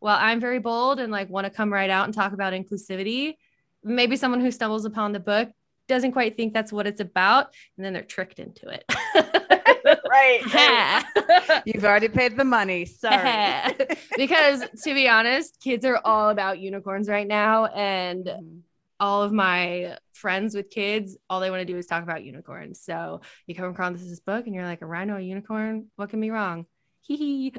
well, 0.00 0.16
I'm 0.16 0.38
very 0.38 0.60
bold 0.60 1.00
and 1.00 1.10
like 1.10 1.28
want 1.28 1.44
to 1.44 1.50
come 1.50 1.72
right 1.72 1.90
out 1.90 2.04
and 2.04 2.14
talk 2.14 2.34
about 2.34 2.52
inclusivity. 2.52 3.34
Maybe 3.82 4.14
someone 4.14 4.40
who 4.40 4.52
stumbles 4.52 4.84
upon 4.84 5.10
the 5.10 5.18
book 5.18 5.48
doesn't 5.88 6.12
quite 6.12 6.36
think 6.36 6.52
that's 6.54 6.72
what 6.72 6.86
it's 6.86 7.00
about, 7.00 7.54
and 7.76 7.84
then 7.84 7.92
they're 7.92 8.02
tricked 8.02 8.38
into 8.38 8.68
it. 8.68 8.84
Right. 10.10 10.42
right. 10.54 11.62
You've 11.66 11.84
already 11.84 12.08
paid 12.08 12.36
the 12.36 12.44
money. 12.44 12.84
Sorry. 12.84 13.74
because 14.18 14.62
to 14.84 14.92
be 14.92 15.08
honest, 15.08 15.58
kids 15.62 15.84
are 15.86 15.98
all 16.04 16.28
about 16.28 16.58
unicorns 16.58 17.08
right 17.08 17.26
now. 17.26 17.66
And 17.66 18.26
Mhm. 18.26 18.60
all 19.00 19.22
of 19.22 19.32
my 19.32 19.96
friends 20.12 20.54
with 20.54 20.68
kids, 20.68 21.16
all 21.30 21.40
they 21.40 21.50
want 21.50 21.60
to 21.66 21.72
do 21.72 21.78
is 21.78 21.86
talk 21.86 22.02
about 22.02 22.22
unicorns. 22.22 22.82
So 22.82 23.22
you 23.46 23.54
come 23.54 23.70
across 23.70 23.98
this 24.00 24.20
book 24.20 24.44
and 24.44 24.54
you're 24.54 24.64
like, 24.66 24.82
a 24.82 24.86
rhino, 24.86 25.16
a 25.16 25.20
unicorn, 25.20 25.86
what 25.96 26.10
can 26.10 26.20
be 26.20 26.30
wrong? 26.30 26.66
Hee 27.02 27.16
hee. 27.16 27.54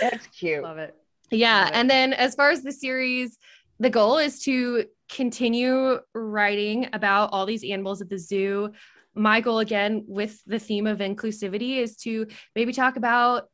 That's 0.00 0.26
cute. 0.38 0.62
Love 0.62 0.78
it. 0.78 0.94
Yeah. 1.30 1.60
Love 1.60 1.68
it. 1.68 1.74
And 1.74 1.90
then 1.90 2.12
as 2.12 2.34
far 2.34 2.50
as 2.50 2.62
the 2.62 2.72
series, 2.72 3.38
the 3.80 3.90
goal 3.90 4.18
is 4.18 4.42
to 4.42 4.84
continue 5.08 5.98
writing 6.14 6.88
about 6.92 7.30
all 7.32 7.46
these 7.46 7.64
animals 7.64 8.00
at 8.00 8.08
the 8.08 8.18
zoo. 8.18 8.72
My 9.14 9.40
goal, 9.40 9.58
again, 9.58 10.04
with 10.06 10.42
the 10.46 10.58
theme 10.58 10.86
of 10.86 10.98
inclusivity, 10.98 11.78
is 11.78 11.96
to 11.98 12.26
maybe 12.54 12.72
talk 12.72 12.96
about 12.96 13.48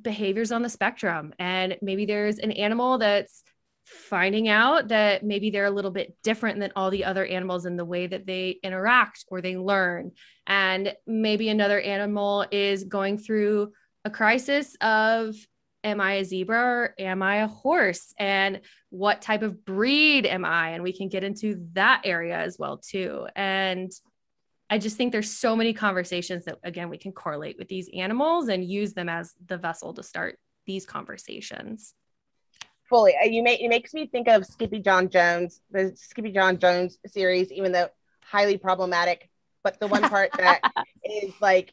behaviors 0.00 0.50
on 0.50 0.62
the 0.62 0.68
spectrum. 0.68 1.34
And 1.38 1.76
maybe 1.82 2.06
there's 2.06 2.38
an 2.38 2.52
animal 2.52 2.98
that's 2.98 3.44
finding 3.84 4.48
out 4.48 4.88
that 4.88 5.22
maybe 5.22 5.50
they're 5.50 5.66
a 5.66 5.70
little 5.70 5.90
bit 5.90 6.16
different 6.22 6.58
than 6.58 6.72
all 6.74 6.90
the 6.90 7.04
other 7.04 7.24
animals 7.24 7.66
in 7.66 7.76
the 7.76 7.84
way 7.84 8.06
that 8.06 8.26
they 8.26 8.58
interact 8.62 9.24
or 9.28 9.40
they 9.40 9.56
learn. 9.56 10.12
And 10.46 10.94
maybe 11.06 11.48
another 11.48 11.80
animal 11.80 12.46
is 12.50 12.84
going 12.84 13.18
through 13.18 13.72
a 14.04 14.10
crisis 14.10 14.74
of 14.80 15.34
am 15.84 16.00
I 16.00 16.14
a 16.14 16.24
zebra 16.24 16.56
or 16.56 16.94
am 16.98 17.22
I 17.22 17.36
a 17.36 17.46
horse? 17.46 18.14
And 18.18 18.62
what 18.90 19.22
type 19.22 19.42
of 19.42 19.64
breed 19.64 20.26
am 20.26 20.44
I? 20.44 20.70
And 20.70 20.82
we 20.82 20.96
can 20.96 21.08
get 21.08 21.22
into 21.22 21.68
that 21.74 22.02
area 22.04 22.36
as 22.36 22.58
well 22.58 22.78
too. 22.78 23.28
And 23.36 23.92
I 24.70 24.78
just 24.78 24.96
think 24.96 25.12
there's 25.12 25.30
so 25.30 25.54
many 25.54 25.74
conversations 25.74 26.46
that 26.46 26.58
again 26.64 26.88
we 26.88 26.98
can 26.98 27.12
correlate 27.12 27.58
with 27.58 27.68
these 27.68 27.90
animals 27.94 28.48
and 28.48 28.64
use 28.64 28.94
them 28.94 29.08
as 29.08 29.34
the 29.46 29.58
vessel 29.58 29.92
to 29.94 30.02
start 30.02 30.38
these 30.66 30.86
conversations. 30.86 31.94
Fully. 32.88 33.14
Uh, 33.22 33.26
You 33.26 33.42
make 33.42 33.60
it 33.60 33.68
makes 33.68 33.92
me 33.94 34.06
think 34.06 34.26
of 34.26 34.42
Skippyjon 34.42 35.10
Jones, 35.10 35.60
the 35.70 35.96
Skippyjon 35.96 36.58
Jones 36.58 36.98
series, 37.06 37.52
even 37.52 37.72
though 37.72 37.88
highly 38.24 38.56
problematic. 38.56 39.28
But 39.62 39.80
the 39.80 39.86
one 39.86 40.02
part 40.02 40.30
that 40.38 40.60
is 41.04 41.32
like 41.40 41.72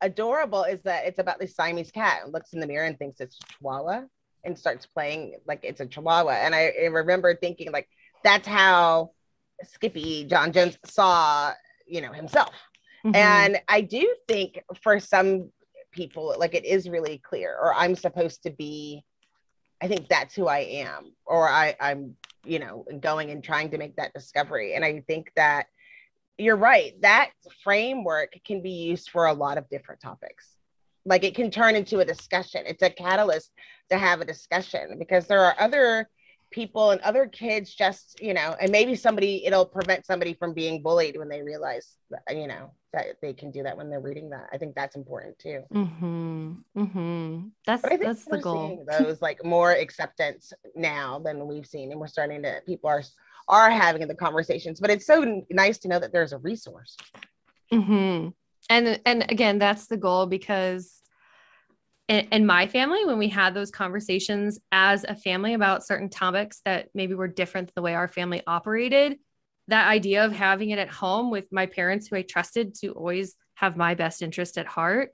adorable 0.00 0.64
is 0.64 0.82
that 0.82 1.06
it's 1.06 1.18
about 1.18 1.38
this 1.38 1.54
Siamese 1.54 1.90
cat 1.90 2.20
and 2.24 2.32
looks 2.32 2.52
in 2.52 2.60
the 2.60 2.66
mirror 2.66 2.86
and 2.86 2.98
thinks 2.98 3.20
it's 3.20 3.38
a 3.38 3.52
Chihuahua 3.54 4.02
and 4.44 4.58
starts 4.58 4.86
playing 4.86 5.36
like 5.46 5.60
it's 5.62 5.80
a 5.80 5.86
Chihuahua. 5.86 6.32
And 6.32 6.54
I, 6.54 6.72
I 6.82 6.86
remember 6.86 7.34
thinking 7.34 7.72
like 7.72 7.88
that's 8.24 8.46
how 8.46 9.10
Skippyjon 9.64 10.52
Jones 10.52 10.78
saw, 10.84 11.52
you 11.86 12.00
know, 12.00 12.12
himself. 12.12 12.54
Mhm. 13.04 13.16
And 13.16 13.60
I 13.68 13.80
do 13.82 14.14
think 14.28 14.62
for 14.82 15.00
some 15.00 15.50
people, 15.90 16.34
like 16.38 16.54
it 16.54 16.64
is 16.64 16.88
really 16.88 17.18
clear, 17.18 17.56
or 17.60 17.74
I'm 17.74 17.94
supposed 17.94 18.42
to 18.44 18.50
be, 18.50 19.04
I 19.82 19.88
think 19.88 20.08
that's 20.08 20.34
who 20.34 20.46
I 20.46 20.58
am, 20.58 21.12
or 21.26 21.48
I, 21.48 21.76
I'm, 21.80 22.16
you 22.44 22.58
know, 22.58 22.84
going 23.00 23.30
and 23.30 23.42
trying 23.42 23.70
to 23.70 23.78
make 23.78 23.96
that 23.96 24.14
discovery. 24.14 24.74
And 24.74 24.84
I 24.84 25.00
think 25.06 25.32
that 25.36 25.66
you're 26.40 26.56
right, 26.56 26.92
that 27.02 27.30
framework 27.62 28.34
can 28.44 28.62
be 28.62 28.70
used 28.70 29.10
for 29.10 29.26
a 29.26 29.32
lot 29.32 29.58
of 29.58 29.68
different 29.68 30.00
topics. 30.00 30.48
Like 31.04 31.24
it 31.24 31.34
can 31.34 31.50
turn 31.50 31.76
into 31.76 32.00
a 32.00 32.04
discussion. 32.04 32.62
It's 32.66 32.82
a 32.82 32.90
catalyst 32.90 33.50
to 33.90 33.98
have 33.98 34.20
a 34.20 34.24
discussion 34.24 34.96
because 34.98 35.26
there 35.26 35.40
are 35.40 35.54
other 35.58 36.08
people 36.50 36.90
and 36.90 37.00
other 37.02 37.26
kids 37.26 37.72
just 37.72 38.20
you 38.20 38.34
know 38.34 38.56
and 38.60 38.70
maybe 38.72 38.94
somebody 38.94 39.44
it'll 39.46 39.64
prevent 39.64 40.04
somebody 40.04 40.34
from 40.34 40.52
being 40.52 40.82
bullied 40.82 41.16
when 41.16 41.28
they 41.28 41.42
realize 41.42 41.96
that 42.10 42.36
you 42.36 42.46
know 42.46 42.72
that 42.92 43.06
they 43.22 43.32
can 43.32 43.50
do 43.52 43.62
that 43.62 43.76
when 43.76 43.88
they're 43.88 44.00
reading 44.00 44.28
that 44.30 44.48
i 44.52 44.58
think 44.58 44.74
that's 44.74 44.96
important 44.96 45.38
too 45.38 45.62
Mm-hmm. 45.72 46.52
Mm-hmm. 46.76 47.48
That's 47.66 47.82
but 47.82 47.92
i 47.92 47.96
think 47.96 48.06
that's 48.06 48.24
the 48.24 48.38
goal. 48.38 48.84
those 48.98 49.22
like 49.22 49.44
more 49.44 49.72
acceptance 49.72 50.52
now 50.74 51.20
than 51.20 51.46
we've 51.46 51.66
seen 51.66 51.92
and 51.92 52.00
we're 52.00 52.08
starting 52.08 52.42
to 52.42 52.60
people 52.66 52.90
are 52.90 53.02
are 53.50 53.70
having 53.70 54.06
the 54.08 54.14
conversations 54.14 54.80
but 54.80 54.90
it's 54.90 55.06
so 55.06 55.42
nice 55.50 55.78
to 55.78 55.88
know 55.88 55.98
that 55.98 56.12
there's 56.12 56.32
a 56.32 56.38
resource 56.38 56.96
hmm 57.70 58.28
And 58.68 59.00
and 59.04 59.30
again, 59.30 59.58
that's 59.58 59.86
the 59.86 59.96
goal 59.96 60.26
because 60.26 61.02
in, 62.08 62.26
in 62.32 62.46
my 62.46 62.66
family, 62.66 63.04
when 63.04 63.18
we 63.18 63.28
had 63.28 63.54
those 63.54 63.70
conversations 63.70 64.58
as 64.72 65.04
a 65.04 65.14
family 65.14 65.54
about 65.54 65.86
certain 65.86 66.08
topics 66.08 66.60
that 66.64 66.88
maybe 66.94 67.14
were 67.14 67.28
different 67.28 67.68
than 67.68 67.72
the 67.76 67.82
way 67.82 67.94
our 67.94 68.08
family 68.08 68.42
operated, 68.46 69.18
that 69.68 69.88
idea 69.88 70.24
of 70.24 70.32
having 70.32 70.70
it 70.70 70.78
at 70.78 70.88
home 70.88 71.30
with 71.30 71.46
my 71.52 71.66
parents 71.66 72.08
who 72.08 72.16
I 72.16 72.22
trusted 72.22 72.74
to 72.76 72.92
always 72.92 73.36
have 73.54 73.76
my 73.76 73.94
best 73.94 74.22
interest 74.22 74.58
at 74.58 74.66
heart, 74.66 75.12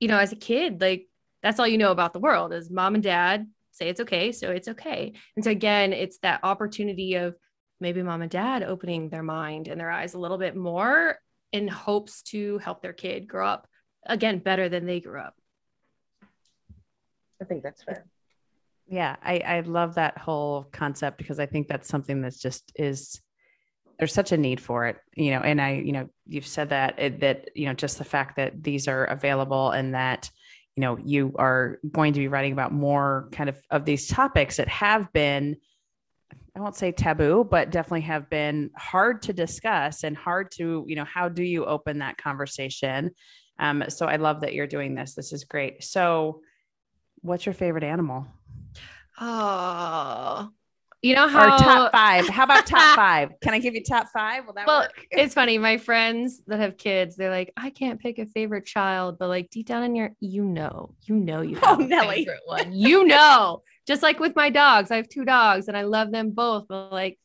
you 0.00 0.08
know, 0.08 0.18
as 0.18 0.32
a 0.32 0.36
kid, 0.36 0.80
like 0.80 1.08
that's 1.42 1.58
all 1.58 1.68
you 1.68 1.78
know 1.78 1.92
about 1.92 2.12
the 2.12 2.20
world 2.20 2.52
is 2.52 2.70
mom 2.70 2.94
and 2.94 3.04
dad 3.04 3.46
say 3.70 3.88
it's 3.88 4.00
okay, 4.00 4.30
so 4.30 4.50
it's 4.50 4.68
okay. 4.68 5.14
And 5.36 5.44
so 5.44 5.50
again, 5.50 5.92
it's 5.92 6.18
that 6.18 6.40
opportunity 6.42 7.14
of 7.14 7.34
maybe 7.84 8.02
mom 8.02 8.22
and 8.22 8.30
dad 8.30 8.62
opening 8.62 9.10
their 9.10 9.22
mind 9.22 9.68
and 9.68 9.78
their 9.78 9.90
eyes 9.90 10.14
a 10.14 10.18
little 10.18 10.38
bit 10.38 10.56
more 10.56 11.18
in 11.52 11.68
hopes 11.68 12.22
to 12.22 12.56
help 12.58 12.80
their 12.80 12.94
kid 12.94 13.28
grow 13.28 13.46
up 13.46 13.68
again 14.06 14.38
better 14.38 14.70
than 14.70 14.86
they 14.86 15.00
grew 15.00 15.20
up. 15.20 15.36
i 17.40 17.44
think 17.44 17.62
that's 17.62 17.82
fair 17.84 18.06
Yeah, 18.86 19.16
I, 19.22 19.38
I 19.38 19.60
love 19.60 19.94
that 19.94 20.18
whole 20.18 20.64
concept 20.72 21.18
because 21.18 21.38
I 21.38 21.46
think 21.46 21.68
that's 21.68 21.88
something 21.88 22.20
that's 22.20 22.38
just 22.38 22.72
is 22.74 23.20
there's 23.98 24.12
such 24.12 24.32
a 24.32 24.36
need 24.36 24.60
for 24.60 24.86
it, 24.86 24.96
you 25.14 25.30
know. 25.30 25.40
And 25.40 25.60
I, 25.60 25.74
you 25.74 25.92
know, 25.92 26.08
you've 26.26 26.46
said 26.46 26.68
that 26.70 26.98
it, 26.98 27.20
that 27.20 27.48
you 27.54 27.66
know 27.66 27.74
just 27.74 27.98
the 27.98 28.04
fact 28.04 28.36
that 28.36 28.62
these 28.62 28.88
are 28.88 29.04
available 29.04 29.70
and 29.70 29.94
that 29.94 30.30
you 30.76 30.80
know 30.82 30.98
you 30.98 31.34
are 31.38 31.78
going 31.92 32.12
to 32.14 32.20
be 32.20 32.28
writing 32.28 32.52
about 32.52 32.72
more 32.72 33.28
kind 33.32 33.48
of 33.48 33.56
of 33.70 33.84
these 33.84 34.06
topics 34.06 34.56
that 34.56 34.68
have 34.68 35.12
been 35.12 35.56
I 36.56 36.60
won't 36.60 36.76
say 36.76 36.92
taboo, 36.92 37.46
but 37.48 37.70
definitely 37.70 38.02
have 38.02 38.30
been 38.30 38.70
hard 38.76 39.22
to 39.22 39.32
discuss 39.32 40.04
and 40.04 40.16
hard 40.16 40.50
to, 40.52 40.84
you 40.86 40.94
know, 40.96 41.04
how 41.04 41.28
do 41.28 41.42
you 41.42 41.64
open 41.64 41.98
that 41.98 42.16
conversation? 42.16 43.10
Um, 43.58 43.84
so 43.88 44.06
I 44.06 44.16
love 44.16 44.40
that 44.42 44.54
you're 44.54 44.66
doing 44.66 44.94
this. 44.94 45.14
This 45.14 45.32
is 45.32 45.44
great. 45.44 45.82
So, 45.82 46.40
what's 47.22 47.44
your 47.46 47.54
favorite 47.54 47.84
animal? 47.84 48.26
Oh, 49.20 50.50
you 51.02 51.14
know 51.14 51.24
or 51.24 51.28
how 51.28 51.56
top 51.58 51.92
five. 51.92 52.28
How 52.28 52.44
about 52.44 52.66
top 52.66 52.80
five? 52.96 53.30
Can 53.42 53.52
I 53.54 53.58
give 53.58 53.74
you 53.74 53.82
top 53.84 54.08
five? 54.12 54.46
Will 54.46 54.54
that 54.54 54.66
Well, 54.66 54.80
work? 54.82 55.06
it's 55.10 55.34
funny. 55.34 55.58
My 55.58 55.76
friends 55.76 56.40
that 56.46 56.58
have 56.60 56.76
kids, 56.76 57.14
they're 57.16 57.30
like, 57.30 57.52
I 57.56 57.70
can't 57.70 58.00
pick 58.00 58.18
a 58.18 58.26
favorite 58.26 58.64
child, 58.66 59.18
but 59.18 59.28
like 59.28 59.50
deep 59.50 59.66
down 59.66 59.82
in 59.84 59.94
your, 59.94 60.10
you 60.20 60.44
know, 60.44 60.94
you 61.02 61.14
know, 61.16 61.42
you 61.42 61.58
Oh, 61.62 61.70
have 61.70 61.80
a 61.80 61.86
Nelly. 61.86 62.16
favorite 62.24 62.40
one. 62.46 62.72
You 62.72 63.04
know, 63.04 63.62
just 63.86 64.02
like 64.02 64.18
with 64.18 64.34
my 64.36 64.50
dogs, 64.50 64.90
I 64.90 64.96
have 64.96 65.08
two 65.08 65.24
dogs 65.24 65.68
and 65.68 65.76
I 65.76 65.82
love 65.82 66.10
them 66.10 66.30
both, 66.30 66.66
but 66.68 66.92
like 66.92 67.18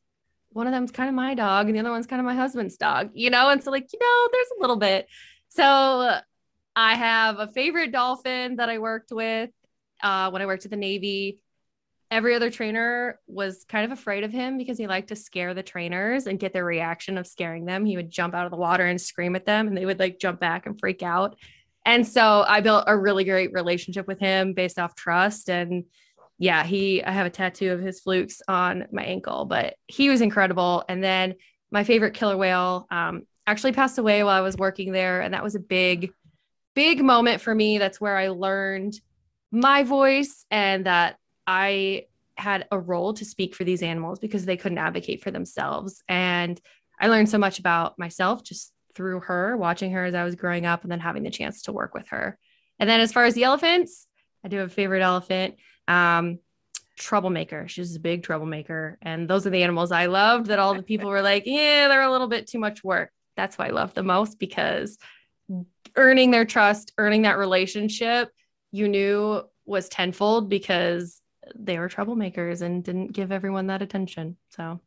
one 0.52 0.67
of 0.67 0.74
them's 0.74 0.91
kind 0.91 1.10
of 1.10 1.15
my 1.15 1.36
dog 1.36 1.67
and 1.67 1.76
the 1.76 1.80
other 1.80 1.91
one's 1.91 2.08
kind 2.08 2.19
of 2.19 2.26
my 2.26 2.36
husband's 2.36 2.78
dog, 2.78 3.12
you 3.13 3.30
know? 3.30 3.50
And 3.50 3.63
so, 3.63 3.72
like, 3.72 3.88
you 3.93 4.00
know, 4.00 4.30
there's 4.32 4.48
a 4.58 4.62
little 4.62 4.78
bit. 4.78 5.08
So 5.50 6.19
I 6.76 6.95
have 6.95 7.39
a 7.39 7.48
favorite 7.48 7.91
dolphin 7.91 8.58
that 8.58 8.69
I 8.69 8.80
worked 8.80 9.12
with 9.12 9.50
uh, 10.02 10.30
when 10.32 10.41
I 10.41 10.45
worked 10.45 10.65
at 10.65 10.72
the 10.72 10.78
Navy. 10.78 11.41
Every 12.12 12.34
other 12.34 12.50
trainer 12.50 13.19
was 13.28 13.65
kind 13.69 13.86
of 13.86 13.98
afraid 13.98 14.24
of 14.24 14.32
him 14.32 14.58
because 14.58 14.80
he 14.80 14.88
liked 14.88 15.10
to 15.10 15.15
scare 15.15 15.54
the 15.54 15.62
trainers 15.62 16.26
and 16.26 16.39
get 16.39 16.54
their 16.54 16.65
reaction 16.65 17.19
of 17.19 17.28
scaring 17.28 17.65
them. 17.65 17.86
He 17.86 17.95
would 17.95 18.10
jump 18.10 18.34
out 18.34 18.45
of 18.45 18.52
the 18.52 18.58
water 18.58 18.86
and 18.86 19.00
scream 19.00 19.36
at 19.36 19.45
them, 19.45 19.67
and 19.67 19.78
they 19.78 19.86
would 19.86 20.00
like 20.00 20.19
jump 20.19 20.39
back 20.39 20.65
and 20.65 20.80
freak 20.80 21.04
out. 21.04 21.38
And 21.86 22.08
so 22.08 22.43
I 22.48 22.62
built 22.62 22.86
a 22.88 22.98
really 22.98 23.24
great 23.24 23.54
relationship 23.54 24.08
with 24.08 24.19
him 24.19 24.54
based 24.54 24.80
off 24.80 24.95
trust. 24.95 25.50
And 25.50 25.86
yeah, 26.39 26.63
he, 26.63 27.04
I 27.04 27.12
have 27.12 27.28
a 27.28 27.30
tattoo 27.30 27.73
of 27.73 27.82
his 27.82 27.99
flukes 27.99 28.41
on 28.47 28.88
my 28.93 29.04
ankle, 29.04 29.43
but 29.43 29.75
he 29.88 30.10
was 30.10 30.21
incredible. 30.21 30.86
And 30.88 31.04
then 31.04 31.36
my 31.69 31.84
favorite 31.84 32.13
killer 32.13 32.38
whale 32.38 32.88
um, 32.89 33.23
actually 33.45 33.73
passed 33.73 33.97
away 33.97 34.23
while 34.23 34.38
I 34.38 34.41
was 34.41 34.56
working 34.56 34.93
there. 34.93 35.19
And 35.19 35.34
that 35.34 35.43
was 35.43 35.56
a 35.56 35.60
big, 35.60 36.13
big 36.75 37.04
moment 37.04 37.41
for 37.41 37.54
me. 37.54 37.78
That's 37.78 37.99
where 37.99 38.15
I 38.15 38.30
learned 38.30 38.99
my 39.52 39.84
voice 39.84 40.45
and 40.49 40.86
that 40.86 41.17
I 41.45 42.06
had 42.38 42.67
a 42.71 42.80
role 42.80 43.13
to 43.15 43.25
speak 43.25 43.54
for 43.54 43.65
these 43.65 43.84
animals 43.84 44.19
because 44.19 44.45
they 44.45 44.56
couldn't 44.56 44.78
advocate 44.78 45.21
for 45.21 45.32
themselves. 45.32 46.02
And 46.08 46.60
I 47.02 47.08
learned 47.08 47.30
so 47.30 47.38
much 47.38 47.60
about 47.60 47.99
myself 47.99 48.43
just 48.43 48.71
through 48.95 49.19
her, 49.21 49.58
watching 49.58 49.91
her 49.91 50.06
as 50.06 50.15
I 50.15 50.23
was 50.23 50.36
growing 50.36 50.65
up 50.65 50.84
and 50.84 50.91
then 50.91 51.02
having 51.02 51.23
the 51.23 51.32
chance 51.32 51.63
to 51.63 51.73
work 51.73 51.93
with 51.93 52.08
her. 52.10 52.38
And 52.80 52.89
then 52.89 53.02
as 53.02 53.12
far 53.12 53.25
as 53.25 53.34
the 53.34 53.43
elephants, 53.43 54.08
I 54.43 54.47
do 54.47 54.58
have 54.58 54.67
a 54.67 54.73
favorite 54.73 55.02
elephant. 55.02 55.56
Um, 55.89 56.39
troublemaker. 56.99 57.67
She's 57.67 57.95
a 57.95 57.99
big 57.99 58.23
troublemaker. 58.23 58.99
And 59.02 59.28
those 59.28 59.47
are 59.47 59.49
the 59.49 59.63
animals 59.63 59.91
I 59.91 60.06
loved 60.06 60.47
that 60.47 60.60
all 60.60 60.75
the 60.75 60.84
people 60.91 61.10
were 61.10 61.21
like, 61.21 61.43
yeah, 61.45 61.88
they're 61.88 62.02
a 62.02 62.12
little 62.12 62.28
bit 62.28 62.45
too 62.45 62.60
much 62.60 62.84
work. 62.84 63.12
That's 63.36 63.58
why 63.58 63.67
I 63.67 63.71
love 63.71 63.93
the 63.93 64.04
most 64.04 64.38
because 64.38 64.97
earning 65.95 66.30
their 66.30 66.45
trust, 66.45 66.91
earning 66.97 67.23
that 67.23 67.38
relationship, 67.38 68.30
you 68.71 68.88
knew 68.88 69.41
was 69.65 69.89
tenfold 69.89 70.49
because 70.49 71.21
they 71.56 71.80
were 71.80 71.89
troublemakers 71.89 72.62
and 72.62 72.84
didn't 72.84 73.13
give 73.13 73.32
everyone 73.32 73.67
that 73.67 73.82
attention. 73.82 74.38
So 74.49 74.80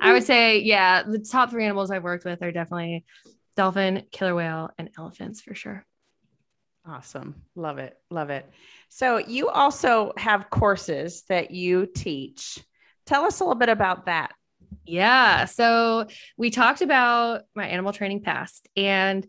I 0.00 0.12
would 0.12 0.24
say, 0.32 0.60
yeah, 0.60 1.02
the 1.02 1.18
top 1.18 1.50
three 1.50 1.64
animals 1.64 1.90
I've 1.90 2.04
worked 2.04 2.24
with 2.24 2.42
are 2.42 2.52
definitely 2.52 3.04
dolphin, 3.56 4.04
killer 4.12 4.34
whale, 4.34 4.70
and 4.78 4.90
elephants 4.98 5.40
for 5.40 5.54
sure. 5.54 5.84
Awesome. 6.86 7.34
Love 7.54 7.78
it. 7.78 7.96
Love 8.10 8.30
it. 8.30 8.48
So, 8.88 9.18
you 9.18 9.48
also 9.48 10.12
have 10.16 10.50
courses 10.50 11.22
that 11.28 11.50
you 11.50 11.86
teach. 11.86 12.58
Tell 13.06 13.24
us 13.24 13.40
a 13.40 13.44
little 13.44 13.58
bit 13.58 13.68
about 13.68 14.06
that. 14.06 14.32
Yeah. 14.86 15.46
So 15.46 16.06
we 16.36 16.50
talked 16.50 16.82
about 16.82 17.42
my 17.54 17.66
animal 17.66 17.92
training 17.92 18.22
past 18.22 18.68
and 18.76 19.26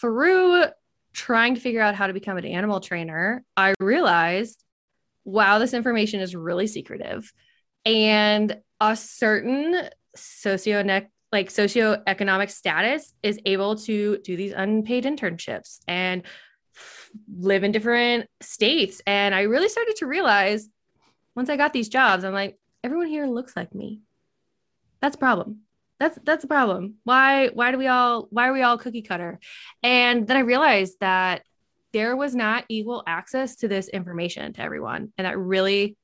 through 0.00 0.64
trying 1.12 1.54
to 1.54 1.60
figure 1.60 1.80
out 1.80 1.94
how 1.94 2.06
to 2.06 2.12
become 2.12 2.36
an 2.36 2.44
animal 2.44 2.80
trainer, 2.80 3.44
I 3.56 3.74
realized, 3.80 4.62
wow, 5.24 5.58
this 5.58 5.74
information 5.74 6.20
is 6.20 6.34
really 6.34 6.66
secretive. 6.66 7.32
And 7.84 8.56
a 8.80 8.96
certain 8.96 9.88
socio 10.14 10.82
like 11.32 11.48
socioeconomic 11.48 12.50
status 12.50 13.14
is 13.22 13.38
able 13.46 13.76
to 13.76 14.18
do 14.18 14.36
these 14.36 14.52
unpaid 14.52 15.04
internships 15.04 15.78
and 15.88 16.22
live 17.34 17.64
in 17.64 17.72
different 17.72 18.28
states. 18.40 19.00
And 19.06 19.34
I 19.34 19.42
really 19.42 19.68
started 19.68 19.96
to 19.96 20.06
realize 20.06 20.68
once 21.34 21.48
I 21.48 21.56
got 21.56 21.72
these 21.72 21.88
jobs, 21.88 22.24
I'm 22.24 22.32
like, 22.32 22.58
everyone 22.84 23.08
here 23.08 23.26
looks 23.26 23.56
like 23.56 23.74
me. 23.74 24.00
That's 25.00 25.16
a 25.16 25.18
problem. 25.18 25.60
That's 25.98 26.18
that's 26.24 26.44
a 26.44 26.48
problem. 26.48 26.94
Why 27.04 27.48
why 27.48 27.70
do 27.70 27.78
we 27.78 27.86
all 27.86 28.26
why 28.30 28.48
are 28.48 28.52
we 28.52 28.62
all 28.62 28.78
cookie 28.78 29.02
cutter? 29.02 29.38
And 29.82 30.26
then 30.26 30.36
I 30.36 30.40
realized 30.40 30.96
that 31.00 31.42
there 31.92 32.16
was 32.16 32.34
not 32.34 32.64
equal 32.68 33.02
access 33.06 33.56
to 33.56 33.68
this 33.68 33.88
information 33.88 34.52
to 34.54 34.62
everyone, 34.62 35.12
and 35.16 35.26
that 35.26 35.38
really 35.38 35.96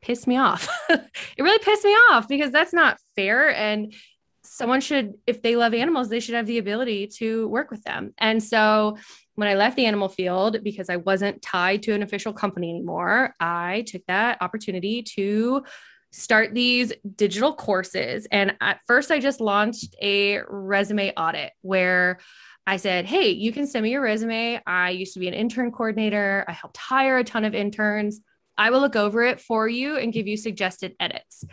pissed 0.00 0.26
me 0.26 0.36
off. 0.36 0.68
it 0.90 1.42
really 1.42 1.58
pissed 1.58 1.84
me 1.84 1.92
off 2.10 2.28
because 2.28 2.50
that's 2.50 2.72
not 2.72 2.98
fair. 3.16 3.54
And 3.54 3.94
someone 4.42 4.80
should, 4.80 5.14
if 5.26 5.42
they 5.42 5.56
love 5.56 5.74
animals, 5.74 6.08
they 6.08 6.20
should 6.20 6.34
have 6.34 6.46
the 6.46 6.58
ability 6.58 7.08
to 7.18 7.48
work 7.48 7.70
with 7.70 7.82
them. 7.84 8.12
And 8.18 8.42
so 8.42 8.98
when 9.38 9.46
I 9.46 9.54
left 9.54 9.76
the 9.76 9.86
animal 9.86 10.08
field, 10.08 10.64
because 10.64 10.90
I 10.90 10.96
wasn't 10.96 11.40
tied 11.42 11.84
to 11.84 11.92
an 11.92 12.02
official 12.02 12.32
company 12.32 12.70
anymore, 12.70 13.36
I 13.38 13.84
took 13.86 14.04
that 14.06 14.38
opportunity 14.40 15.00
to 15.14 15.62
start 16.10 16.54
these 16.54 16.92
digital 17.14 17.54
courses. 17.54 18.26
And 18.32 18.56
at 18.60 18.80
first, 18.88 19.12
I 19.12 19.20
just 19.20 19.40
launched 19.40 19.94
a 20.02 20.40
resume 20.48 21.12
audit 21.16 21.52
where 21.62 22.18
I 22.66 22.78
said, 22.78 23.04
Hey, 23.04 23.30
you 23.30 23.52
can 23.52 23.68
send 23.68 23.84
me 23.84 23.92
your 23.92 24.02
resume. 24.02 24.60
I 24.66 24.90
used 24.90 25.14
to 25.14 25.20
be 25.20 25.28
an 25.28 25.34
intern 25.34 25.70
coordinator, 25.70 26.44
I 26.48 26.52
helped 26.52 26.76
hire 26.76 27.18
a 27.18 27.22
ton 27.22 27.44
of 27.44 27.54
interns. 27.54 28.20
I 28.56 28.70
will 28.70 28.80
look 28.80 28.96
over 28.96 29.22
it 29.22 29.40
for 29.40 29.68
you 29.68 29.98
and 29.98 30.12
give 30.12 30.26
you 30.26 30.36
suggested 30.36 30.96
edits. 30.98 31.44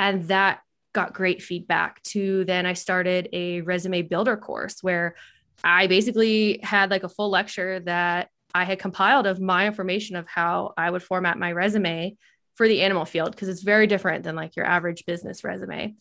And 0.00 0.28
that 0.28 0.60
got 0.94 1.12
great 1.12 1.42
feedback 1.42 2.02
to 2.04 2.46
then 2.46 2.64
I 2.64 2.72
started 2.72 3.28
a 3.34 3.60
resume 3.60 4.00
builder 4.00 4.38
course 4.38 4.82
where 4.82 5.16
I 5.62 5.86
basically 5.86 6.60
had 6.62 6.90
like 6.90 7.04
a 7.04 7.08
full 7.08 7.30
lecture 7.30 7.80
that 7.80 8.30
I 8.54 8.64
had 8.64 8.78
compiled 8.78 9.26
of 9.26 9.40
my 9.40 9.66
information 9.66 10.16
of 10.16 10.28
how 10.28 10.74
I 10.76 10.90
would 10.90 11.02
format 11.02 11.38
my 11.38 11.52
resume 11.52 12.16
for 12.54 12.68
the 12.68 12.82
animal 12.82 13.04
field 13.04 13.32
because 13.32 13.48
it's 13.48 13.62
very 13.62 13.86
different 13.86 14.24
than 14.24 14.36
like 14.36 14.56
your 14.56 14.66
average 14.66 15.04
business 15.06 15.42
resume. 15.42 15.94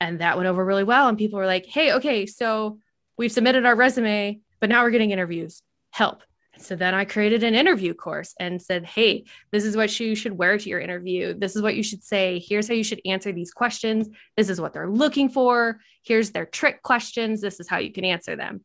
And 0.00 0.20
that 0.20 0.36
went 0.36 0.48
over 0.48 0.64
really 0.64 0.84
well. 0.84 1.08
And 1.08 1.18
people 1.18 1.38
were 1.38 1.46
like, 1.46 1.66
hey, 1.66 1.92
okay, 1.94 2.24
so 2.24 2.78
we've 3.18 3.32
submitted 3.32 3.66
our 3.66 3.76
resume, 3.76 4.40
but 4.60 4.70
now 4.70 4.82
we're 4.82 4.90
getting 4.90 5.10
interviews. 5.10 5.62
Help. 5.90 6.22
So 6.56 6.76
then 6.76 6.94
I 6.94 7.04
created 7.04 7.42
an 7.42 7.54
interview 7.54 7.94
course 7.94 8.34
and 8.38 8.60
said, 8.60 8.84
hey, 8.84 9.24
this 9.50 9.64
is 9.64 9.76
what 9.76 9.98
you 9.98 10.14
should 10.14 10.36
wear 10.36 10.58
to 10.58 10.68
your 10.68 10.80
interview. 10.80 11.34
This 11.34 11.56
is 11.56 11.62
what 11.62 11.74
you 11.74 11.82
should 11.82 12.04
say. 12.04 12.38
Here's 12.38 12.68
how 12.68 12.74
you 12.74 12.84
should 12.84 13.00
answer 13.06 13.32
these 13.32 13.50
questions. 13.50 14.08
This 14.36 14.48
is 14.48 14.60
what 14.60 14.72
they're 14.72 14.90
looking 14.90 15.28
for. 15.28 15.80
Here's 16.02 16.30
their 16.30 16.46
trick 16.46 16.82
questions. 16.82 17.40
This 17.40 17.60
is 17.60 17.68
how 17.68 17.78
you 17.78 17.92
can 17.92 18.04
answer 18.04 18.36
them. 18.36 18.62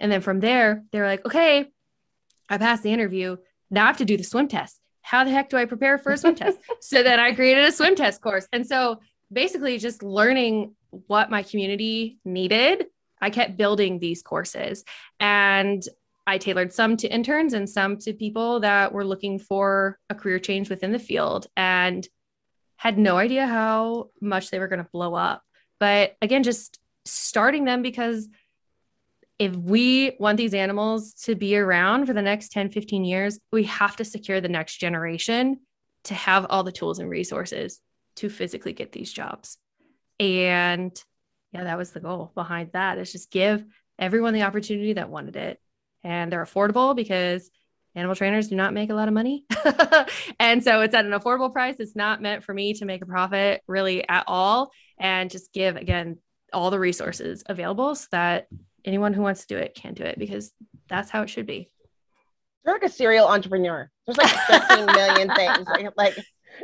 And 0.00 0.10
then 0.10 0.20
from 0.20 0.40
there, 0.40 0.84
they're 0.92 1.06
like, 1.06 1.24
okay, 1.24 1.70
I 2.48 2.58
passed 2.58 2.82
the 2.82 2.92
interview. 2.92 3.36
Now 3.70 3.84
I 3.84 3.86
have 3.88 3.98
to 3.98 4.04
do 4.04 4.16
the 4.16 4.24
swim 4.24 4.48
test. 4.48 4.80
How 5.02 5.24
the 5.24 5.30
heck 5.30 5.50
do 5.50 5.56
I 5.56 5.64
prepare 5.64 5.98
for 5.98 6.12
a 6.12 6.18
swim 6.18 6.34
test? 6.34 6.58
So 6.80 7.02
then 7.02 7.20
I 7.20 7.32
created 7.32 7.64
a 7.64 7.72
swim 7.72 7.94
test 7.94 8.20
course. 8.20 8.46
And 8.52 8.66
so 8.66 9.00
basically, 9.32 9.78
just 9.78 10.02
learning 10.02 10.74
what 10.90 11.30
my 11.30 11.42
community 11.42 12.18
needed, 12.24 12.86
I 13.20 13.30
kept 13.30 13.56
building 13.56 13.98
these 13.98 14.22
courses. 14.22 14.84
And 15.18 15.82
I 16.26 16.38
tailored 16.38 16.72
some 16.72 16.96
to 16.98 17.08
interns 17.08 17.52
and 17.52 17.68
some 17.68 17.98
to 17.98 18.12
people 18.12 18.60
that 18.60 18.92
were 18.92 19.04
looking 19.04 19.38
for 19.38 19.98
a 20.10 20.14
career 20.14 20.40
change 20.40 20.68
within 20.68 20.92
the 20.92 20.98
field 20.98 21.46
and 21.56 22.06
had 22.76 22.98
no 22.98 23.16
idea 23.16 23.46
how 23.46 24.10
much 24.20 24.50
they 24.50 24.58
were 24.58 24.68
going 24.68 24.82
to 24.82 24.90
blow 24.92 25.14
up. 25.14 25.42
But 25.78 26.16
again, 26.20 26.42
just 26.42 26.78
starting 27.04 27.64
them 27.64 27.82
because 27.82 28.28
if 29.38 29.54
we 29.54 30.16
want 30.18 30.38
these 30.38 30.54
animals 30.54 31.12
to 31.24 31.34
be 31.34 31.56
around 31.56 32.06
for 32.06 32.12
the 32.12 32.22
next 32.22 32.52
10, 32.52 32.70
15 32.70 33.04
years, 33.04 33.38
we 33.52 33.64
have 33.64 33.96
to 33.96 34.04
secure 34.04 34.40
the 34.40 34.48
next 34.48 34.78
generation 34.78 35.60
to 36.04 36.14
have 36.14 36.46
all 36.48 36.62
the 36.62 36.72
tools 36.72 36.98
and 36.98 37.10
resources 37.10 37.80
to 38.16 38.30
physically 38.30 38.72
get 38.72 38.92
these 38.92 39.12
jobs. 39.12 39.58
And 40.18 40.98
yeah, 41.52 41.64
that 41.64 41.78
was 41.78 41.90
the 41.90 42.00
goal 42.00 42.32
behind 42.34 42.70
that 42.72 42.98
is 42.98 43.12
just 43.12 43.30
give 43.30 43.64
everyone 43.98 44.32
the 44.32 44.42
opportunity 44.42 44.94
that 44.94 45.10
wanted 45.10 45.36
it. 45.36 45.60
And 46.02 46.32
they're 46.32 46.44
affordable 46.44 46.94
because 46.94 47.50
animal 47.94 48.14
trainers 48.14 48.48
do 48.48 48.56
not 48.56 48.72
make 48.72 48.90
a 48.90 48.94
lot 48.94 49.08
of 49.08 49.14
money. 49.14 49.44
and 50.38 50.62
so 50.62 50.80
it's 50.80 50.94
at 50.94 51.04
an 51.04 51.12
affordable 51.12 51.52
price. 51.52 51.76
It's 51.78 51.96
not 51.96 52.22
meant 52.22 52.44
for 52.44 52.54
me 52.54 52.74
to 52.74 52.84
make 52.84 53.02
a 53.02 53.06
profit 53.06 53.62
really 53.66 54.08
at 54.08 54.24
all. 54.26 54.70
And 54.98 55.30
just 55.30 55.52
give, 55.52 55.76
again, 55.76 56.18
all 56.52 56.70
the 56.70 56.78
resources 56.78 57.42
available 57.46 57.94
so 57.94 58.06
that 58.12 58.46
anyone 58.86 59.12
who 59.12 59.22
wants 59.22 59.42
to 59.42 59.46
do 59.48 59.56
it 59.56 59.74
can 59.74 59.94
do 59.94 60.04
it 60.04 60.18
because 60.18 60.52
that's 60.88 61.10
how 61.10 61.22
it 61.22 61.30
should 61.30 61.46
be. 61.46 61.68
You're 62.64 62.74
like 62.74 62.84
a 62.84 62.88
serial 62.88 63.28
entrepreneur. 63.28 63.90
There's 64.06 64.18
like 64.18 64.30
15 64.30 64.86
million 64.94 65.34
things. 65.34 65.66
Like, 65.66 65.88
like 65.96 66.16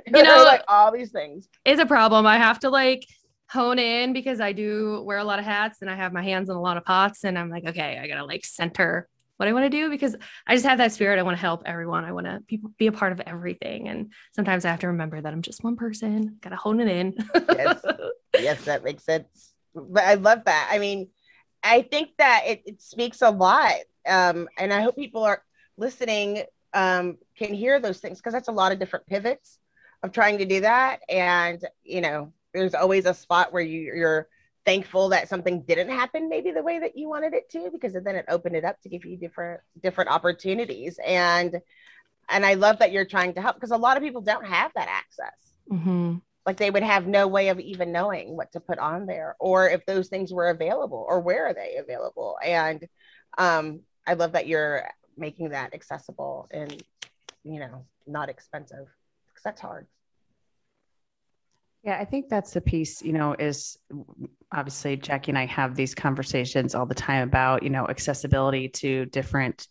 you 0.06 0.12
know, 0.22 0.44
like 0.44 0.62
all 0.68 0.90
these 0.90 1.12
things. 1.12 1.48
It's 1.64 1.80
a 1.80 1.86
problem. 1.86 2.26
I 2.26 2.38
have 2.38 2.60
to 2.60 2.70
like 2.70 3.06
hone 3.50 3.78
in 3.78 4.12
because 4.12 4.40
I 4.40 4.52
do 4.52 5.02
wear 5.04 5.18
a 5.18 5.24
lot 5.24 5.38
of 5.38 5.44
hats 5.44 5.82
and 5.82 5.90
I 5.90 5.94
have 5.94 6.12
my 6.12 6.22
hands 6.22 6.48
in 6.48 6.56
a 6.56 6.60
lot 6.60 6.76
of 6.76 6.84
pots. 6.84 7.24
And 7.24 7.38
I'm 7.38 7.50
like, 7.50 7.66
okay, 7.66 7.98
I 8.02 8.08
gotta 8.08 8.24
like 8.24 8.44
center 8.44 9.08
what 9.36 9.48
I 9.48 9.52
want 9.52 9.64
to 9.64 9.70
do 9.70 9.90
because 9.90 10.16
I 10.46 10.54
just 10.54 10.66
have 10.66 10.78
that 10.78 10.92
spirit. 10.92 11.18
I 11.18 11.22
want 11.22 11.36
to 11.36 11.40
help 11.40 11.62
everyone. 11.66 12.04
I 12.04 12.12
want 12.12 12.26
to 12.26 12.40
be, 12.46 12.60
be 12.78 12.86
a 12.86 12.92
part 12.92 13.12
of 13.12 13.20
everything. 13.26 13.88
And 13.88 14.12
sometimes 14.34 14.64
I 14.64 14.70
have 14.70 14.80
to 14.80 14.88
remember 14.88 15.20
that 15.20 15.32
I'm 15.32 15.42
just 15.42 15.64
one 15.64 15.76
person. 15.76 16.38
Gotta 16.40 16.56
hone 16.56 16.80
it 16.80 16.88
in. 16.88 17.14
yes. 17.34 17.84
yes, 18.38 18.64
that 18.64 18.84
makes 18.84 19.04
sense. 19.04 19.52
But 19.74 20.04
I 20.04 20.14
love 20.14 20.44
that. 20.44 20.68
I 20.70 20.78
mean, 20.78 21.08
I 21.62 21.82
think 21.82 22.10
that 22.18 22.42
it, 22.46 22.62
it 22.66 22.82
speaks 22.82 23.22
a 23.22 23.30
lot. 23.30 23.74
Um, 24.06 24.48
and 24.58 24.72
I 24.72 24.80
hope 24.80 24.96
people 24.96 25.22
are 25.22 25.42
listening 25.76 26.44
um, 26.74 27.18
can 27.36 27.54
hear 27.54 27.80
those 27.80 27.98
things 27.98 28.18
because 28.18 28.32
that's 28.32 28.48
a 28.48 28.52
lot 28.52 28.72
of 28.72 28.78
different 28.78 29.06
pivots 29.06 29.58
of 30.02 30.12
trying 30.12 30.38
to 30.38 30.44
do 30.44 30.60
that. 30.60 31.00
And, 31.08 31.64
you 31.84 32.00
know, 32.00 32.32
there's 32.52 32.74
always 32.74 33.06
a 33.06 33.14
spot 33.14 33.52
where 33.52 33.62
you, 33.62 33.80
you're 33.94 34.28
thankful 34.64 35.08
that 35.10 35.28
something 35.28 35.62
didn't 35.62 35.88
happen 35.88 36.28
maybe 36.28 36.50
the 36.50 36.62
way 36.62 36.78
that 36.78 36.96
you 36.96 37.08
wanted 37.08 37.34
it 37.34 37.50
to 37.50 37.70
because 37.72 37.92
then 37.92 38.14
it 38.14 38.24
opened 38.28 38.54
it 38.54 38.64
up 38.64 38.80
to 38.80 38.88
give 38.88 39.04
you 39.04 39.16
different 39.16 39.60
different 39.82 40.08
opportunities 40.08 41.00
and 41.04 41.60
and 42.28 42.46
i 42.46 42.54
love 42.54 42.78
that 42.78 42.92
you're 42.92 43.04
trying 43.04 43.34
to 43.34 43.40
help 43.40 43.56
because 43.56 43.72
a 43.72 43.76
lot 43.76 43.96
of 43.96 44.02
people 44.04 44.20
don't 44.20 44.46
have 44.46 44.70
that 44.76 44.88
access 44.88 45.34
mm-hmm 45.68 46.14
like 46.44 46.56
they 46.56 46.70
would 46.70 46.82
have 46.82 47.06
no 47.06 47.28
way 47.28 47.48
of 47.48 47.60
even 47.60 47.92
knowing 47.92 48.36
what 48.36 48.52
to 48.52 48.60
put 48.60 48.78
on 48.78 49.06
there 49.06 49.36
or 49.38 49.68
if 49.68 49.86
those 49.86 50.08
things 50.08 50.32
were 50.32 50.50
available 50.50 51.04
or 51.08 51.20
where 51.20 51.46
are 51.46 51.54
they 51.54 51.76
available. 51.76 52.36
And 52.44 52.86
um, 53.38 53.80
i 54.06 54.14
love 54.14 54.32
that 54.32 54.46
you're 54.46 54.88
making 55.16 55.50
that 55.50 55.74
accessible 55.74 56.48
and 56.50 56.82
you 57.44 57.60
know 57.60 57.84
not 58.06 58.28
expensive 58.28 58.86
because 59.28 59.42
that's 59.44 59.60
hard. 59.60 59.86
Yeah 61.84 61.98
i 61.98 62.04
think 62.04 62.28
that's 62.28 62.52
the 62.52 62.60
piece 62.60 63.02
you 63.02 63.12
know 63.12 63.34
is 63.38 63.78
obviously 64.52 64.96
Jackye 64.96 65.28
and 65.28 65.38
i 65.38 65.46
have 65.46 65.74
these 65.74 65.94
conversations 65.94 66.74
all 66.74 66.86
the 66.86 66.94
time 66.94 67.26
about 67.26 67.62
you 67.62 67.70
know 67.70 67.86
accessibility 67.88 68.68
to 68.68 69.06
different 69.06 69.68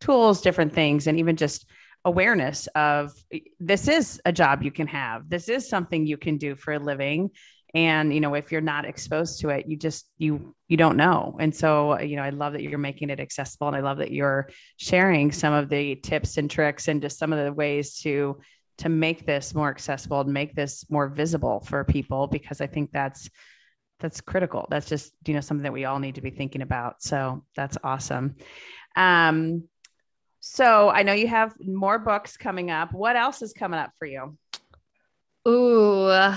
tools 0.00 0.42
different 0.42 0.72
things 0.72 1.06
and 1.06 1.18
even 1.18 1.36
just 1.36 1.66
awareness 2.06 2.68
of 2.68 3.12
this 3.60 3.88
is 3.88 4.20
a 4.24 4.32
job 4.32 4.62
you 4.62 4.70
can 4.70 4.86
have. 4.86 5.28
This 5.28 5.48
is 5.48 5.68
something 5.68 6.06
you 6.06 6.16
can 6.16 6.38
do 6.38 6.56
for 6.56 6.72
a 6.72 6.78
living. 6.78 7.30
And 7.74 8.14
you 8.14 8.20
know 8.20 8.32
if 8.34 8.52
you're 8.52 8.62
not 8.62 8.86
exposed 8.86 9.40
to 9.40 9.50
it 9.50 9.66
you 9.68 9.76
just 9.76 10.08
you 10.16 10.54
you 10.68 10.78
don't 10.78 10.96
know. 10.96 11.36
And 11.38 11.54
so 11.54 12.00
you 12.00 12.16
know 12.16 12.22
i 12.22 12.30
love 12.30 12.54
that 12.54 12.62
you're 12.62 12.78
making 12.78 13.10
it 13.10 13.20
accessible 13.20 13.66
and 13.66 13.76
i 13.76 13.80
love 13.80 13.98
that 13.98 14.12
you're 14.12 14.48
sharing 14.78 15.30
some 15.32 15.52
of 15.52 15.68
the 15.68 15.96
tips 15.96 16.38
and 16.38 16.50
tricks 16.50 16.88
and 16.88 17.02
just 17.02 17.18
some 17.18 17.32
of 17.32 17.44
the 17.44 17.52
ways 17.52 17.98
to 17.98 18.38
to 18.78 18.88
make 18.88 19.26
this 19.26 19.54
more 19.54 19.68
accessible 19.68 20.20
and 20.20 20.32
make 20.32 20.54
this 20.54 20.86
more 20.88 21.08
visible 21.08 21.60
for 21.60 21.84
people 21.84 22.28
because 22.28 22.60
i 22.60 22.66
think 22.66 22.90
that's 22.92 23.28
that's 23.98 24.20
critical. 24.20 24.66
That's 24.70 24.88
just 24.88 25.12
you 25.26 25.34
know 25.34 25.40
something 25.40 25.62
that 25.62 25.72
we 25.72 25.84
all 25.84 25.98
need 25.98 26.16
to 26.16 26.20
be 26.20 26.30
thinking 26.30 26.62
about. 26.62 27.02
So 27.02 27.44
that's 27.54 27.78
awesome. 27.82 28.36
Um 28.94 29.64
so 30.48 30.90
I 30.90 31.02
know 31.02 31.12
you 31.12 31.26
have 31.26 31.54
more 31.60 31.98
books 31.98 32.36
coming 32.36 32.70
up. 32.70 32.92
What 32.92 33.16
else 33.16 33.42
is 33.42 33.52
coming 33.52 33.80
up 33.80 33.90
for 33.98 34.06
you? 34.06 34.38
Ooh, 35.46 36.32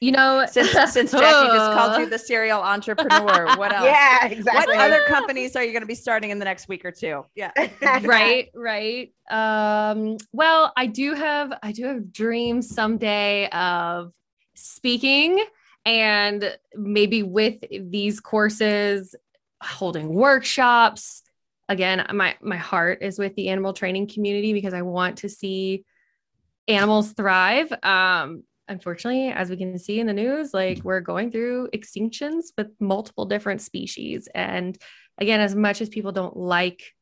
you 0.00 0.10
know, 0.10 0.44
since 0.50 0.70
since 0.92 1.12
Jackye 1.14 1.46
just 1.54 1.78
called 1.78 2.00
you 2.00 2.06
the 2.10 2.18
serial 2.18 2.60
entrepreneur, 2.60 3.56
what 3.56 3.72
else? 3.72 3.84
Yeah, 3.84 4.26
exactly. 4.26 4.74
What 4.74 4.84
other 4.84 5.04
companies 5.06 5.54
are 5.54 5.62
you 5.62 5.70
going 5.70 5.82
to 5.82 5.86
be 5.86 5.94
starting 5.94 6.30
in 6.30 6.40
the 6.40 6.44
next 6.44 6.66
week 6.66 6.84
or 6.84 6.90
two? 6.90 7.24
Yeah, 7.36 7.52
right, 8.02 8.50
right. 8.56 9.12
Um, 9.30 10.16
well, 10.32 10.72
I 10.76 10.86
do 10.86 11.14
have 11.14 11.52
I 11.62 11.70
do 11.70 11.86
have 11.86 12.12
dreams 12.12 12.74
someday 12.74 13.48
of 13.50 14.12
speaking 14.54 15.44
and 15.86 16.58
maybe 16.74 17.22
with 17.22 17.60
these 17.70 18.18
courses, 18.18 19.14
holding 19.62 20.12
workshops 20.12 21.22
again 21.68 22.04
my 22.12 22.36
my 22.42 22.56
heart 22.56 22.98
is 23.02 23.18
with 23.18 23.34
the 23.34 23.48
animal 23.48 23.72
training 23.72 24.06
community 24.06 24.52
because 24.52 24.74
i 24.74 24.82
want 24.82 25.18
to 25.18 25.28
see 25.28 25.84
animals 26.68 27.12
thrive. 27.12 27.72
Um 27.82 28.44
unfortunately 28.68 29.28
as 29.28 29.50
we 29.50 29.56
can 29.56 29.76
see 29.78 29.98
in 29.98 30.06
the 30.06 30.12
news 30.12 30.54
like 30.54 30.82
we're 30.84 31.00
going 31.00 31.30
through 31.30 31.68
extinctions 31.74 32.44
with 32.56 32.68
multiple 32.80 33.26
different 33.26 33.60
species. 33.60 34.28
And 34.34 34.78
again 35.18 35.40
as 35.40 35.54
much 35.54 35.80
as 35.80 35.88
people 35.88 36.12
don't 36.12 36.36
like 36.36 36.92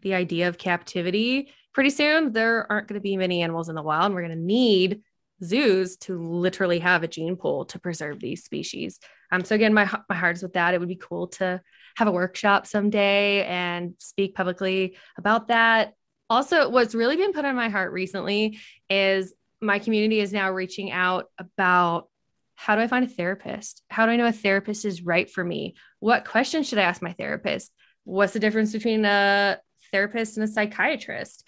the 0.00 0.14
idea 0.14 0.48
of 0.48 0.58
captivity 0.58 1.52
pretty 1.74 1.90
soon 1.90 2.32
there 2.32 2.70
aren't 2.70 2.88
going 2.88 2.98
to 2.98 3.02
be 3.02 3.16
many 3.16 3.42
animals 3.42 3.68
in 3.68 3.74
the 3.74 3.82
wild. 3.82 4.06
And 4.06 4.14
we're 4.14 4.26
going 4.26 4.38
to 4.38 4.44
need 4.44 5.02
zoos 5.44 5.96
to 5.98 6.18
literally 6.18 6.78
have 6.78 7.02
a 7.02 7.08
gene 7.08 7.36
pool 7.36 7.66
to 7.66 7.78
preserve 7.78 8.18
these 8.18 8.44
species. 8.44 8.98
Um 9.30 9.44
so 9.44 9.54
again 9.54 9.74
my 9.74 9.88
my 10.08 10.16
heart 10.16 10.36
is 10.36 10.42
with 10.42 10.54
that. 10.54 10.72
It 10.72 10.80
would 10.80 10.88
be 10.88 10.96
cool 10.96 11.28
to 11.28 11.60
have 11.96 12.08
a 12.08 12.12
workshop 12.12 12.66
someday 12.66 13.44
and 13.44 13.94
speak 13.98 14.34
publicly 14.34 14.96
about 15.16 15.48
that. 15.48 15.94
Also, 16.30 16.68
what's 16.70 16.94
really 16.94 17.16
been 17.16 17.32
put 17.32 17.44
on 17.44 17.54
my 17.54 17.68
heart 17.68 17.92
recently 17.92 18.58
is 18.88 19.34
my 19.60 19.78
community 19.78 20.20
is 20.20 20.32
now 20.32 20.50
reaching 20.50 20.90
out 20.90 21.26
about 21.38 22.08
how 22.54 22.76
do 22.76 22.82
I 22.82 22.86
find 22.86 23.04
a 23.04 23.08
therapist? 23.08 23.82
How 23.88 24.06
do 24.06 24.12
I 24.12 24.16
know 24.16 24.26
a 24.26 24.32
therapist 24.32 24.84
is 24.84 25.02
right 25.02 25.30
for 25.30 25.42
me? 25.42 25.74
What 26.00 26.24
questions 26.24 26.68
should 26.68 26.78
I 26.78 26.82
ask 26.82 27.02
my 27.02 27.12
therapist? 27.12 27.72
What's 28.04 28.32
the 28.32 28.40
difference 28.40 28.72
between 28.72 29.04
a 29.04 29.58
therapist 29.90 30.36
and 30.36 30.44
a 30.44 30.48
psychiatrist? 30.48 31.44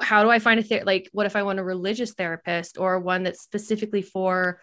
How 0.00 0.24
do 0.24 0.30
I 0.30 0.40
find 0.40 0.58
a 0.58 0.62
ther- 0.62 0.84
like 0.84 1.08
what 1.12 1.26
if 1.26 1.36
I 1.36 1.42
want 1.42 1.58
a 1.58 1.64
religious 1.64 2.14
therapist 2.14 2.78
or 2.78 2.98
one 2.98 3.22
that's 3.22 3.42
specifically 3.42 4.02
for 4.02 4.60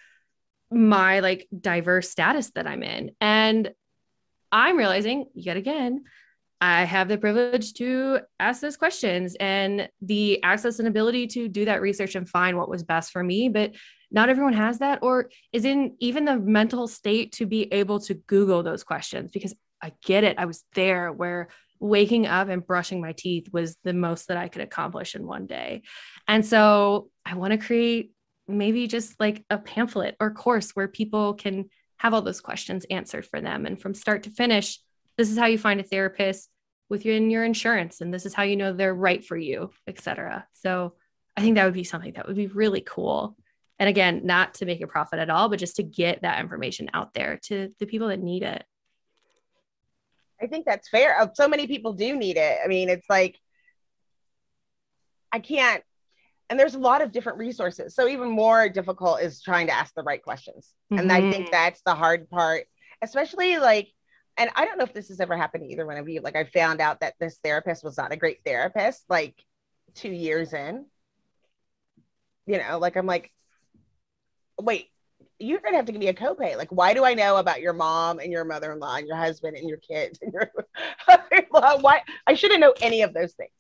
my 0.70 1.22
like 1.22 1.48
diverse 1.58 2.10
status 2.10 2.52
that 2.52 2.68
I'm 2.68 2.84
in? 2.84 3.12
And 3.22 3.72
I'm 4.52 4.78
realizing 4.78 5.26
yet 5.34 5.58
again, 5.58 6.04
I 6.60 6.84
have 6.84 7.08
the 7.08 7.18
privilege 7.18 7.74
to 7.76 8.20
ask 8.40 8.62
those 8.62 8.78
questions 8.78 9.36
and 9.40 9.90
the 10.02 10.44
access 10.44 10.78
and 10.78 10.88
ability 10.88 11.26
to 11.28 11.48
do 11.48 11.66
that 11.66 11.82
research 11.82 12.14
and 12.14 12.30
find 12.30 12.56
what 12.56 12.70
was 12.70 12.84
best 12.84 13.12
for 13.12 13.24
me. 13.24 13.50
But 13.50 13.74
not 14.12 14.30
everyone 14.30 14.54
has 14.54 14.80
that 14.80 15.00
or 15.02 15.30
is 15.52 15.66
in 15.66 15.96
even 16.00 16.25
the 16.25 16.38
mental 16.38 16.88
state 16.88 17.32
to 17.34 17.48
be 17.48 17.63
able 17.73 18.00
to 18.02 18.13
Google 18.13 18.62
those 18.62 18.84
questions 18.84 19.32
because 19.32 19.56
I 19.82 19.94
get 20.06 20.23
it. 20.23 20.38
I 20.38 20.46
was 20.46 20.63
there 20.75 21.12
where 21.12 21.48
waking 21.80 22.28
up 22.28 22.48
and 22.48 22.65
brushing 22.65 23.02
my 23.02 23.13
teeth 23.13 23.48
was 23.52 23.75
the 23.84 23.94
most 23.94 24.28
that 24.28 24.38
I 24.38 24.48
could 24.48 24.62
accomplish 24.62 25.15
in 25.15 25.25
one 25.25 25.48
day. 25.48 25.82
And 26.28 26.46
so 26.46 27.10
I 27.25 27.34
want 27.36 27.52
to 27.52 27.58
create 27.58 28.12
maybe 28.48 28.86
just 28.86 29.19
like 29.19 29.44
a 29.50 29.58
pamphlet 29.58 30.15
or 30.19 30.32
course 30.32 30.71
where 30.71 30.88
people 30.88 31.34
can 31.34 31.69
have 32.02 32.13
all 32.13 32.21
those 32.23 32.41
questions 32.41 32.85
answered 32.89 33.25
for 33.25 33.39
them. 33.41 33.65
And 33.65 33.79
from 33.79 33.93
start 33.93 34.23
to 34.23 34.29
finish, 34.31 34.79
this 35.17 35.29
is 35.29 35.37
how 35.37 35.45
you 35.45 35.58
find 35.58 35.79
a 35.79 35.83
therapist. 35.83 36.49
within 36.89 37.29
your 37.29 37.45
insurance 37.45 38.02
and 38.02 38.13
this 38.13 38.25
is 38.25 38.33
how 38.33 38.43
you 38.43 38.58
know 38.58 38.73
they're 38.73 38.93
right 39.10 39.23
for 39.23 39.37
you 39.37 39.71
etc 39.87 40.45
so 40.52 40.93
i 41.37 41.41
think 41.41 41.56
that 41.56 41.63
would 41.63 41.73
be 41.81 41.85
something 41.85 42.12
that 42.13 42.27
would 42.27 42.35
be 42.35 42.47
really 42.62 42.83
cool 42.95 43.37
and 43.79 43.87
again 43.87 44.15
not 44.25 44.56
to 44.56 44.65
make 44.65 44.81
a 44.81 44.87
profit 44.95 45.17
at 45.23 45.29
all 45.29 45.47
but 45.47 45.58
just 45.65 45.77
to 45.77 45.83
get 45.83 46.21
that 46.21 46.41
information 46.41 46.89
out 46.93 47.13
there 47.13 47.39
to 47.47 47.56
the 47.79 47.85
people 47.85 48.10
that 48.10 48.19
need 48.31 48.43
it 48.43 48.65
I 50.43 50.47
think 50.47 50.65
that's 50.65 50.89
fair. 50.89 51.10
Uh, 51.19 51.27
So 51.33 51.47
many 51.47 51.67
people 51.67 51.93
do 51.93 52.15
need 52.15 52.35
it. 52.35 52.58
I 52.63 52.67
mean, 52.67 52.89
it's 52.89 53.10
like 53.10 53.39
I 55.31 55.39
can't, 55.39 55.83
and 56.52 56.60
there's 56.60 56.75
a 56.75 56.79
lot 56.79 57.02
of 57.02 57.13
different 57.13 57.37
resources. 57.37 57.95
So 57.95 58.10
even 58.10 58.27
more 58.29 58.67
difficult 58.67 59.21
is 59.21 59.41
trying 59.41 59.67
to 59.67 59.73
ask 59.73 59.95
the 59.95 60.04
right 60.04 60.21
questions. 60.21 60.73
And 60.91 61.10
I 61.10 61.21
think 61.21 61.45
mm-hmm. 61.45 61.52
that's 61.52 61.81
the 61.85 61.95
hard 61.95 62.29
part, 62.29 62.65
especially 63.02 63.58
like, 63.58 63.87
and 64.35 64.49
I 64.54 64.65
don't 64.65 64.77
know 64.77 64.83
if 64.83 64.93
this 64.93 65.08
has 65.08 65.21
ever 65.21 65.37
happened 65.37 65.63
to 65.63 65.69
either 65.71 65.87
one 65.87 65.95
of 65.95 66.10
you. 66.10 66.19
Like 66.19 66.35
I 66.35 66.43
found 66.43 66.81
out 66.81 66.99
that 66.99 67.13
this 67.21 67.39
therapist 67.41 67.85
was 67.85 67.97
not 67.97 68.12
a 68.12 68.17
great 68.17 68.39
therapist, 68.45 69.06
like 69.08 69.33
two 69.95 70.12
years 70.12 70.52
in. 70.52 70.87
You 72.47 72.58
know, 72.58 72.79
like 72.79 72.97
I'm 72.97 73.06
like, 73.06 73.31
wait, 74.60 74.89
you're 75.39 75.62
gonna 75.62 75.77
have 75.77 75.85
to 75.85 75.93
give 75.93 76.02
me 76.02 76.10
a 76.10 76.13
copay. 76.13 76.58
Like, 76.58 76.69
why 76.69 76.93
do 76.93 77.06
I 77.06 77.13
know 77.13 77.37
about 77.37 77.62
your 77.62 77.73
mom 77.73 78.19
and 78.19 78.29
your 78.29 78.43
mother-in-law 78.43 78.97
and 78.97 79.08
your 79.08 79.15
husband 79.15 79.56
and 79.56 79.69
your 79.69 79.77
kids 79.77 80.19
and 80.21 80.33
your 80.33 80.52
mother-in-law? 81.08 81.77
Why 81.79 82.02
I 82.27 82.33
shouldn't 82.33 82.60
know 82.60 82.73
any 82.81 83.04
of 83.04 83.13
those 83.13 83.31
things. 83.35 83.52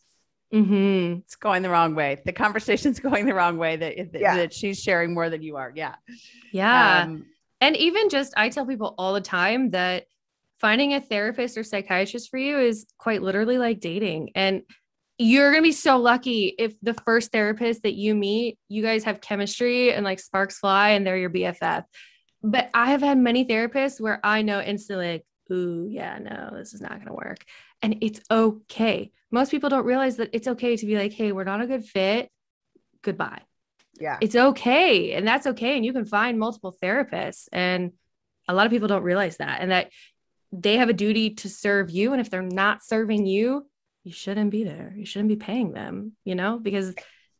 Mm-hmm. 0.53 1.19
It's 1.19 1.35
going 1.35 1.61
the 1.61 1.69
wrong 1.69 1.95
way. 1.95 2.21
The 2.25 2.33
conversation's 2.33 2.99
going 3.07 3.25
the 3.25 3.33
wrong 3.33 3.57
way 3.57 3.75
that, 3.77 3.95
that, 4.11 4.21
Yeah. 4.21 4.35
that 4.37 4.53
she's 4.53 4.81
sharing 4.81 5.13
more 5.13 5.29
than 5.29 5.41
you 5.41 5.57
are. 5.57 5.71
Yeah. 5.75 5.95
yeah 6.51 7.03
Um, 7.03 7.25
And 7.59 7.77
even 7.77 8.09
just, 8.09 8.33
I 8.35 8.49
tell 8.49 8.65
people 8.65 8.95
all 8.97 9.13
the 9.13 9.21
time 9.21 9.71
that 9.71 10.05
finding 10.59 10.93
a 10.93 11.01
therapist 11.01 11.57
or 11.57 11.63
psychiatrist 11.63 12.29
for 12.29 12.37
you 12.37 12.59
is 12.59 12.85
quite 12.97 13.21
literally 13.21 13.57
like 13.57 13.79
dating. 13.79 14.31
And 14.35 14.61
you're 15.17 15.51
going 15.51 15.61
to 15.63 15.67
be 15.67 15.71
so 15.71 15.97
lucky 15.97 16.55
if 16.57 16.73
the 16.81 16.95
first 17.05 17.31
therapist 17.31 17.83
that 17.83 17.93
you 17.93 18.15
meet, 18.15 18.57
you 18.69 18.81
guys 18.81 19.03
have 19.03 19.21
chemistry 19.21 19.93
and 19.93 20.03
like 20.03 20.19
sparks 20.19 20.57
fly 20.57 20.89
and 20.89 21.05
they're 21.05 21.17
your 21.17 21.29
BFF. 21.29 21.83
But 22.43 22.69
I 22.73 22.91
have 22.91 23.01
had 23.01 23.17
many 23.19 23.45
therapists 23.45 24.01
where 24.01 24.19
I 24.23 24.41
know 24.41 24.59
instantly, 24.61 25.11
like, 25.11 25.25
ooh, 25.51 25.87
yeah, 25.87 26.17
no, 26.17 26.57
this 26.57 26.73
is 26.73 26.81
not 26.81 26.93
going 26.95 27.05
to 27.05 27.13
work. 27.13 27.37
And 27.81 27.97
it's 28.01 28.19
okay. 28.29 29.11
Most 29.31 29.51
people 29.51 29.69
don't 29.69 29.85
realize 29.85 30.17
that 30.17 30.29
it's 30.33 30.47
okay 30.47 30.75
to 30.77 30.85
be 30.85 30.95
like, 30.97 31.13
hey, 31.13 31.31
we're 31.31 31.43
not 31.45 31.61
a 31.61 31.67
good 31.67 31.85
fit. 31.85 32.29
Goodbye 33.01 33.41
Yeah. 33.99 34.17
it's 34.21 34.35
okay 34.35 35.13
and 35.13 35.27
that's 35.27 35.47
okay 35.47 35.75
and 35.75 35.83
you 35.83 35.91
can 35.91 36.05
find 36.05 36.37
multiple 36.37 36.75
therapists 36.83 37.47
and 37.51 37.93
a 38.47 38.53
lot 38.53 38.67
of 38.67 38.71
people 38.71 38.87
don't 38.87 39.01
realize 39.01 39.37
that 39.37 39.61
and 39.61 39.71
that 39.71 39.89
they 40.51 40.77
have 40.77 40.89
a 40.89 40.93
duty 40.93 41.31
to 41.31 41.49
serve 41.49 41.89
you 41.89 42.11
and 42.11 42.21
if 42.21 42.29
they're 42.29 42.43
not 42.43 42.83
serving 42.83 43.25
you 43.25 43.65
you 44.03 44.11
shouldn't 44.11 44.51
be 44.51 44.63
there 44.63 44.93
you 44.95 45.05
shouldn't 45.05 45.29
be 45.29 45.35
paying 45.35 45.71
them 45.71 46.11
you 46.25 46.35
know 46.35 46.59
because 46.59 46.93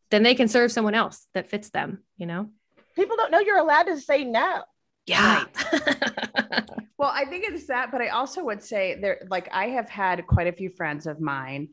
then 0.09 0.23
they 0.23 0.33
can 0.33 0.47
serve 0.47 0.71
someone 0.71 0.95
else 0.95 1.27
that 1.35 1.49
fits 1.49 1.69
them 1.69 1.99
you 2.17 2.25
know 2.25 2.49
People 2.95 3.17
don't 3.17 3.31
know 3.31 3.39
you're 3.39 3.57
allowed 3.59 3.83
to 3.83 3.99
say 4.01 4.23
no. 4.23 4.63
Yeah 5.05 5.45
Well, 6.97 7.11
I 7.11 7.25
think 7.25 7.45
it's 7.47 7.65
that, 7.65 7.91
but 7.91 7.99
I 7.99 8.09
also 8.09 8.43
would 8.43 8.61
say 8.61 8.99
there, 9.01 9.25
like, 9.27 9.49
I 9.51 9.69
have 9.69 9.89
had 9.89 10.27
quite 10.27 10.45
a 10.45 10.51
few 10.51 10.69
friends 10.69 11.07
of 11.07 11.19
mine 11.19 11.69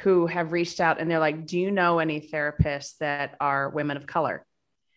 who 0.00 0.26
have 0.26 0.52
reached 0.52 0.80
out 0.80 1.00
and 1.00 1.10
they're 1.10 1.18
like, 1.18 1.46
Do 1.46 1.58
you 1.58 1.70
know 1.70 1.98
any 1.98 2.20
therapists 2.20 2.98
that 2.98 3.36
are 3.40 3.70
women 3.70 3.96
of 3.96 4.06
color? 4.06 4.44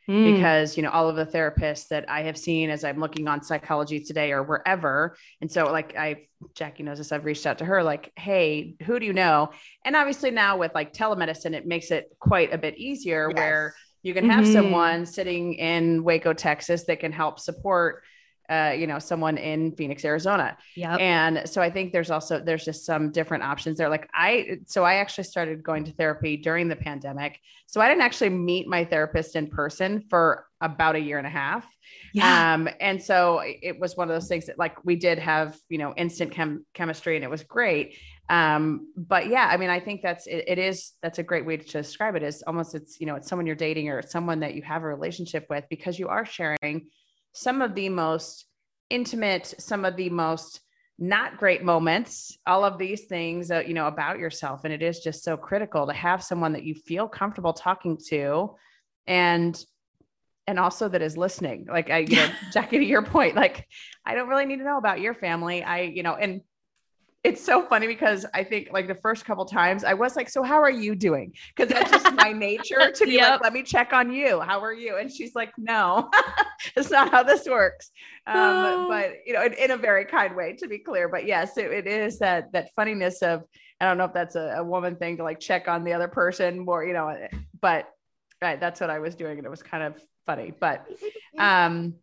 Mm. 0.09 0.35
Because, 0.35 0.75
you 0.75 0.83
know, 0.83 0.89
all 0.89 1.07
of 1.07 1.15
the 1.15 1.25
therapists 1.25 1.87
that 1.89 2.09
I 2.09 2.23
have 2.23 2.37
seen 2.37 2.69
as 2.69 2.83
I'm 2.83 2.99
looking 2.99 3.29
on 3.29 3.41
psychology 3.41 4.01
today 4.03 4.33
or 4.33 4.43
wherever. 4.43 5.15
And 5.39 5.49
so, 5.49 5.71
like, 5.71 5.95
I, 5.95 6.25
Jackye 6.55 6.81
knows 6.81 6.97
this, 6.97 7.13
I've 7.13 7.23
reached 7.23 7.45
out 7.45 7.59
to 7.59 7.65
her, 7.65 7.81
like, 7.81 8.11
Hey, 8.17 8.75
who 8.83 8.99
do 8.99 9.05
you 9.05 9.13
know? 9.13 9.51
And 9.85 9.95
obviously, 9.95 10.31
now 10.31 10.57
with 10.57 10.75
like 10.75 10.91
telemedicine, 10.91 11.53
it 11.53 11.65
makes 11.65 11.89
it 11.89 12.09
quite 12.19 12.53
a 12.53 12.57
bit 12.57 12.77
easier 12.77 13.29
Yes. 13.29 13.37
where 13.37 13.75
you 14.03 14.13
can 14.13 14.29
have 14.29 14.45
Mhm. 14.45 14.53
someone 14.53 15.05
sitting 15.05 15.53
in 15.55 16.03
Waco, 16.03 16.33
Texas 16.33 16.85
that 16.85 16.99
can 16.99 17.11
help 17.11 17.39
support. 17.39 18.03
Uh, 18.49 18.73
you 18.75 18.87
know, 18.87 18.97
someone 18.97 19.37
in 19.37 19.71
Phoenix, 19.73 20.03
Arizona. 20.03 20.57
yep 20.75 20.99
And 20.99 21.43
so 21.47 21.61
I 21.61 21.69
think 21.69 21.93
there's 21.93 22.09
also 22.09 22.39
there's 22.39 22.65
just 22.65 22.83
some 22.83 23.11
different 23.11 23.43
options 23.43 23.77
there. 23.77 23.89
Like 23.89 24.09
I 24.11 24.57
so 24.65 24.83
I 24.83 24.95
actually 24.95 25.25
started 25.25 25.61
going 25.61 25.83
to 25.83 25.91
therapy 25.91 26.35
during 26.35 26.67
the 26.67 26.75
pandemic. 26.75 27.39
So 27.67 27.79
I 27.79 27.87
didn't 27.87 28.01
actually 28.01 28.31
meet 28.31 28.67
my 28.67 28.85
therapist 28.85 29.35
in 29.35 29.49
person 29.51 30.01
for 30.09 30.47
about 30.61 30.95
a 30.95 30.99
year 30.99 31.19
and 31.19 31.27
a 31.27 31.29
half. 31.29 31.63
yeah 32.11 32.55
Um, 32.55 32.67
and 32.79 32.99
so 33.03 33.43
it 33.43 33.79
was 33.79 33.95
one 33.95 34.09
of 34.09 34.15
those 34.15 34.27
things 34.27 34.47
that 34.47 34.57
like 34.57 34.83
we 34.83 34.95
did 34.95 35.19
have, 35.19 35.55
you 35.69 35.77
know, 35.77 35.93
instant 35.95 36.31
chem- 36.31 36.65
chemistry 36.73 37.17
and 37.17 37.23
it 37.23 37.29
was 37.29 37.43
great. 37.43 37.97
Um, 38.29 38.93
but 38.95 39.27
yeah, 39.27 39.47
I 39.51 39.57
mean, 39.57 39.69
I 39.69 39.79
think 39.79 40.01
that's 40.01 40.27
it, 40.27 40.43
it 40.47 40.59
is 40.59 40.93
that's 41.01 41.17
a 41.17 41.23
great 41.23 41.45
way 41.45 41.57
to 41.57 41.65
describe 41.65 42.15
it 42.15 42.23
is 42.23 42.43
almost 42.45 42.75
it's 42.75 42.99
you 42.99 43.07
know, 43.07 43.15
it's 43.15 43.27
someone 43.27 43.47
you're 43.47 43.55
dating 43.55 43.89
or 43.89 43.99
it's 43.99 44.11
someone 44.11 44.39
that 44.41 44.53
you 44.53 44.61
have 44.61 44.83
a 44.83 44.87
relationship 44.87 45.47
with 45.49 45.65
because 45.69 45.97
you 45.97 46.07
are 46.07 46.25
sharing 46.25 46.87
some 47.33 47.61
of 47.61 47.73
the 47.73 47.89
most 47.89 48.45
intimate, 48.89 49.53
some 49.59 49.83
of 49.83 49.95
the 49.95 50.09
most 50.09 50.61
not 50.99 51.37
great 51.37 51.63
moments, 51.63 52.37
all 52.45 52.65
of 52.65 52.77
these 52.77 53.05
things, 53.05 53.51
uh, 53.51 53.63
you 53.65 53.73
know, 53.73 53.87
about 53.87 54.19
yourself. 54.19 54.61
And 54.65 54.73
it 54.73 54.83
is 54.83 54.99
just 54.99 55.23
so 55.23 55.37
critical 55.37 55.87
to 55.87 55.93
have 55.93 56.21
someone 56.21 56.53
that 56.53 56.63
you 56.63 56.75
feel 56.75 57.07
comfortable 57.07 57.53
talking 57.53 57.97
to 58.09 58.55
and 59.07 59.63
and 60.45 60.59
also 60.59 60.89
that 60.89 61.03
is 61.03 61.15
listening. 61.15 61.67
Like 61.69 61.91
I, 61.91 61.99
you 61.99 62.15
know, 62.15 62.29
Jackye, 62.53 62.71
to 62.71 62.83
your 62.83 63.03
point, 63.03 63.35
like 63.35 63.67
I 64.05 64.15
don't 64.15 64.27
really 64.27 64.45
need 64.45 64.57
to 64.57 64.63
know 64.63 64.77
about 64.77 64.99
your 64.99 65.13
family. 65.13 65.63
I, 65.63 65.81
you 65.81 66.01
know, 66.01 66.15
and 66.15 66.41
it's 67.29 67.43
so 67.43 67.65
funny 67.67 67.87
because 67.87 68.25
I 68.33 68.43
think 68.43 68.69
like 68.73 68.87
the 68.87 68.95
first 68.95 69.25
couple 69.25 69.45
times 69.45 69.83
I 69.83 69.93
was 69.93 70.15
like, 70.15 70.29
so 70.29 70.43
how 70.43 70.61
are 70.61 70.69
you 70.71 70.95
doing? 70.95 71.33
Because 71.55 71.71
that's 71.71 71.91
just 71.91 72.13
my 72.23 72.31
nature 72.31 72.91
to 72.91 73.05
be 73.05 73.13
Yep. 73.13 73.29
like, 73.29 73.41
let 73.41 73.53
me 73.53 73.63
check 73.63 73.93
on 73.93 74.11
you. 74.11 74.39
How 74.41 74.59
are 74.63 74.73
you? 74.73 74.97
And 74.97 75.11
she's 75.11 75.35
like, 75.35 75.51
no, 75.57 76.09
it's 76.75 76.89
not 76.91 77.11
how 77.11 77.23
this 77.23 77.45
works. 77.47 77.91
Um, 78.27 78.35
Oh. 78.37 78.85
but 78.89 79.11
you 79.25 79.33
know, 79.33 79.43
in, 79.43 79.53
in 79.53 79.71
a 79.71 79.77
very 79.77 80.05
kind 80.05 80.35
way, 80.35 80.53
to 80.59 80.67
be 80.67 80.79
clear. 80.79 81.07
But 81.09 81.25
yes, 81.25 81.57
it, 81.57 81.71
it 81.71 81.87
is 81.87 82.19
that 82.19 82.51
that 82.53 82.69
funniness 82.75 83.21
of 83.21 83.43
I 83.81 83.85
don't 83.85 83.97
know 83.97 84.05
if 84.05 84.13
that's 84.13 84.35
a, 84.35 84.55
a 84.57 84.63
woman 84.63 84.95
thing 84.97 85.17
to 85.17 85.23
like 85.23 85.39
check 85.39 85.67
on 85.67 85.83
the 85.83 85.93
other 85.93 86.07
person 86.09 86.59
more, 86.65 86.83
you 86.83 86.93
know, 86.93 87.15
but 87.61 87.87
right, 88.41 88.59
that's 88.59 88.81
what 88.81 88.89
I 88.89 88.99
was 88.99 89.15
doing, 89.15 89.37
and 89.37 89.45
it 89.45 89.49
was 89.49 89.63
kind 89.63 89.83
of 89.83 90.01
funny. 90.25 90.53
But 90.59 90.85
um, 91.39 91.95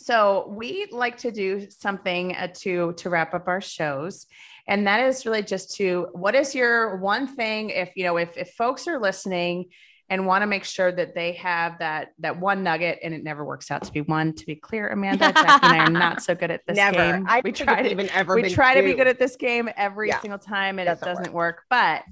so 0.00 0.46
we 0.56 0.86
like 0.92 1.16
to 1.18 1.32
do 1.32 1.68
something 1.70 2.34
uh, 2.36 2.48
to 2.60 2.92
to 2.94 3.10
wrap 3.10 3.34
up 3.34 3.48
our 3.48 3.60
shows, 3.60 4.26
and 4.68 4.86
that 4.86 5.00
is 5.00 5.26
really 5.26 5.42
just 5.42 5.74
to 5.76 6.06
what 6.12 6.34
is 6.36 6.54
your 6.54 6.98
one 6.98 7.26
thing 7.26 7.70
if 7.70 7.90
you 7.96 8.04
know 8.04 8.16
if 8.16 8.36
if 8.36 8.50
folks 8.52 8.86
are 8.86 9.00
listening 9.00 9.66
and 10.08 10.24
want 10.24 10.40
to 10.42 10.46
make 10.46 10.64
sure 10.64 10.92
that 10.92 11.14
they 11.16 11.32
have 11.32 11.80
that 11.80 12.10
that 12.20 12.38
one 12.38 12.62
nugget 12.62 13.00
and 13.02 13.12
it 13.12 13.24
never 13.24 13.44
works 13.44 13.70
out 13.72 13.82
to 13.82 13.92
be 13.92 14.00
one 14.02 14.32
to 14.34 14.46
be 14.46 14.54
clear 14.54 14.88
amanda 14.88 15.32
Jackye 15.32 15.58
and 15.64 15.72
i 15.74 15.78
are 15.80 15.90
not 15.90 16.22
so 16.22 16.34
good 16.34 16.50
at 16.50 16.62
this 16.66 16.76
Never. 16.76 16.96
game 16.96 17.26
I 17.28 17.42
we 17.44 17.52
try 17.52 17.82
to 17.82 17.90
even 17.90 18.08
ever 18.10 18.34
we 18.34 18.48
try 18.48 18.74
to 18.74 18.82
be 18.82 18.94
good 18.94 19.06
at 19.08 19.18
this 19.18 19.36
game 19.36 19.68
every 19.76 20.08
Yeah. 20.08 20.20
single 20.20 20.38
time 20.38 20.78
and 20.78 20.86
Doesn't 20.86 21.06
it 21.06 21.10
doesn't 21.10 21.32
work. 21.34 21.64
but 21.68 22.04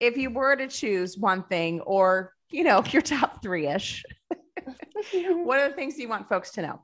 if 0.00 0.16
you 0.16 0.30
were 0.30 0.56
to 0.56 0.68
choose 0.68 1.18
one 1.18 1.42
thing 1.42 1.80
or 1.80 2.32
you 2.50 2.64
know 2.64 2.82
your 2.92 3.02
top 3.02 3.42
three-ish 3.42 4.04
what 5.12 5.58
are 5.58 5.68
the 5.68 5.74
things 5.74 5.98
you 5.98 6.08
want 6.08 6.28
folks 6.28 6.52
to 6.52 6.62
know 6.62 6.80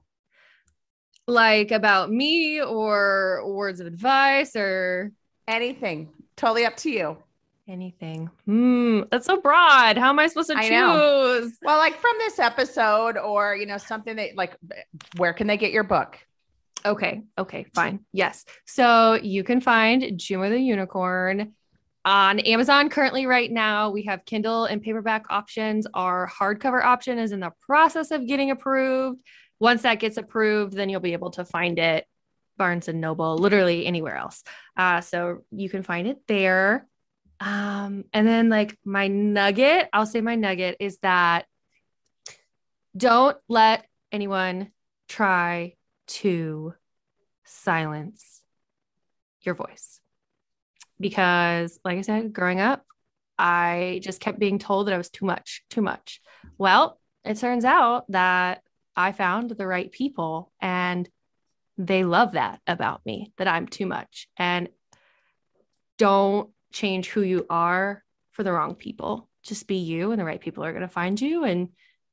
like 1.30 1.70
about 1.70 2.10
me 2.10 2.60
or 2.60 3.42
words 3.46 3.80
of 3.80 3.86
advice 3.86 4.54
or 4.56 5.12
anything 5.48 6.08
totally 6.36 6.64
up 6.64 6.76
to 6.76 6.90
you 6.90 7.16
anything 7.68 8.28
hmm 8.46 9.02
that's 9.10 9.26
so 9.26 9.40
broad 9.40 9.96
how 9.96 10.10
am 10.10 10.18
i 10.18 10.26
supposed 10.26 10.50
to 10.50 10.56
I 10.56 10.62
choose 10.62 10.70
know. 10.70 11.50
well 11.62 11.78
like 11.78 11.94
from 11.96 12.12
this 12.18 12.38
episode 12.38 13.16
or 13.16 13.54
you 13.54 13.66
know 13.66 13.78
something 13.78 14.16
that 14.16 14.36
like 14.36 14.56
where 15.16 15.32
can 15.32 15.46
they 15.46 15.56
get 15.56 15.72
your 15.72 15.84
book 15.84 16.18
Okay. 16.84 17.22
Okay. 17.38 17.66
Fine. 17.74 18.00
Yes. 18.12 18.44
So 18.66 19.14
you 19.14 19.44
can 19.44 19.60
find 19.60 20.02
Jumo 20.02 20.48
the 20.50 20.58
Unicorn 20.58 21.52
on 22.04 22.38
Amazon 22.40 22.88
currently 22.88 23.26
right 23.26 23.50
now. 23.50 23.90
We 23.90 24.04
have 24.04 24.24
Kindle 24.24 24.64
and 24.64 24.80
paperback 24.80 25.26
options. 25.30 25.86
Our 25.92 26.28
hardcover 26.28 26.82
option 26.82 27.18
is 27.18 27.32
in 27.32 27.40
the 27.40 27.52
process 27.60 28.10
of 28.10 28.26
getting 28.26 28.50
approved. 28.50 29.20
Once 29.60 29.82
that 29.82 30.00
gets 30.00 30.16
approved, 30.16 30.72
then 30.72 30.88
you'll 30.88 31.00
be 31.00 31.12
able 31.12 31.30
to 31.30 31.44
find 31.44 31.78
it 31.78 32.06
Barnes 32.56 32.88
and 32.88 33.00
Noble, 33.00 33.38
literally 33.38 33.86
anywhere 33.86 34.16
else. 34.16 34.42
Uh, 34.76 35.00
so 35.00 35.44
you 35.50 35.70
can 35.70 35.82
find 35.82 36.08
it 36.08 36.18
there. 36.26 36.86
Um, 37.40 38.04
and 38.12 38.26
then 38.26 38.48
like 38.48 38.76
my 38.84 39.08
nugget, 39.08 39.88
I'll 39.92 40.06
say 40.06 40.20
my 40.20 40.34
nugget 40.34 40.76
is 40.78 40.98
that 40.98 41.46
don't 42.96 43.36
let 43.48 43.86
anyone 44.12 44.70
try 45.08 45.74
to 46.08 46.74
silence 47.44 48.42
your 49.42 49.54
voice. 49.54 50.00
Because, 50.98 51.80
like 51.82 51.96
I 51.96 52.02
said, 52.02 52.32
growing 52.32 52.60
up, 52.60 52.84
I 53.38 54.00
just 54.02 54.20
kept 54.20 54.38
being 54.38 54.58
told 54.58 54.86
that 54.86 54.94
I 54.94 54.98
was 54.98 55.08
too 55.08 55.24
much, 55.24 55.62
too 55.70 55.80
much. 55.80 56.20
Well, 56.58 57.00
it 57.24 57.38
turns 57.38 57.64
out 57.64 58.04
that 58.10 58.62
I 58.96 59.12
found 59.12 59.50
the 59.50 59.66
right 59.66 59.90
people 59.90 60.52
and 60.60 61.08
they 61.78 62.04
love 62.04 62.32
that 62.32 62.60
about 62.66 63.04
me, 63.06 63.32
that 63.38 63.48
I'm 63.48 63.66
too 63.66 63.86
much. 63.86 64.28
And 64.36 64.68
don't 65.96 66.50
change 66.72 67.08
who 67.08 67.22
you 67.22 67.46
are 67.48 68.04
for 68.30 68.42
the 68.42 68.52
wrong 68.52 68.74
people. 68.74 69.28
Just 69.42 69.66
be 69.66 69.76
you, 69.76 70.10
and 70.10 70.20
the 70.20 70.24
right 70.24 70.40
people 70.40 70.64
are 70.64 70.72
going 70.72 70.82
to 70.82 70.88
find 70.88 71.18
you, 71.18 71.44
and 71.44 71.70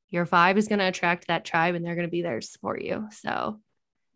your 0.08 0.24
vibe 0.24 0.56
is 0.56 0.68
going 0.68 0.78
to 0.78 0.88
attract 0.88 1.26
that 1.26 1.44
tribe, 1.44 1.74
and 1.74 1.84
they're 1.84 1.94
going 1.94 2.06
to 2.06 2.10
be 2.10 2.22
there 2.22 2.40
to 2.40 2.46
support 2.46 2.82
you. 2.82 3.08
So 3.12 3.60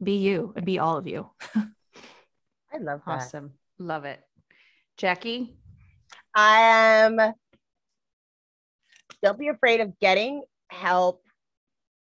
be 0.02 0.16
you 0.16 0.54
and 0.56 0.64
be 0.64 0.78
all 0.78 0.96
of 0.96 1.06
you. 1.06 1.30
I 1.54 2.78
love 2.78 3.02
that. 3.06 3.12
Awesome. 3.12 3.52
Love 3.78 4.06
it. 4.06 4.20
Jackye? 4.98 5.52
I 6.34 6.60
am. 6.60 7.20
Don't 9.22 9.38
be 9.38 9.48
afraid 9.48 9.80
of 9.80 9.98
getting 10.00 10.42
help 10.70 11.21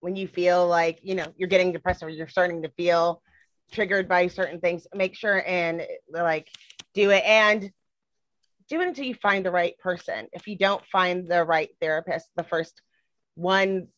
when 0.01 0.17
you 0.17 0.29
feel 0.29 0.67
like 0.67 1.01
you 1.03 1.15
know 1.15 1.27
you're 1.37 1.49
getting 1.49 1.73
depressed 1.73 2.03
or 2.03 2.09
you're 2.09 2.29
starting 2.29 2.63
to 2.63 2.71
feel 2.71 3.23
triggered 3.73 4.09
by 4.09 4.29
certain 4.29 4.61
things. 4.61 4.87
Make 4.95 5.17
sure 5.17 5.43
and 5.47 5.87
like 6.11 6.49
do 6.95 7.11
it 7.11 7.25
and 7.25 7.71
do 8.69 8.81
it 8.81 8.89
until 8.89 9.05
you 9.05 9.15
find 9.15 9.45
the 9.45 9.51
right 9.51 9.79
person. 9.79 10.29
If 10.33 10.47
you 10.47 10.57
don't 10.57 10.85
find 10.87 11.27
the 11.27 11.45
right 11.45 11.71
therapist 11.81 12.29
the 12.37 12.45
first 12.45 12.81
one, 13.35 13.89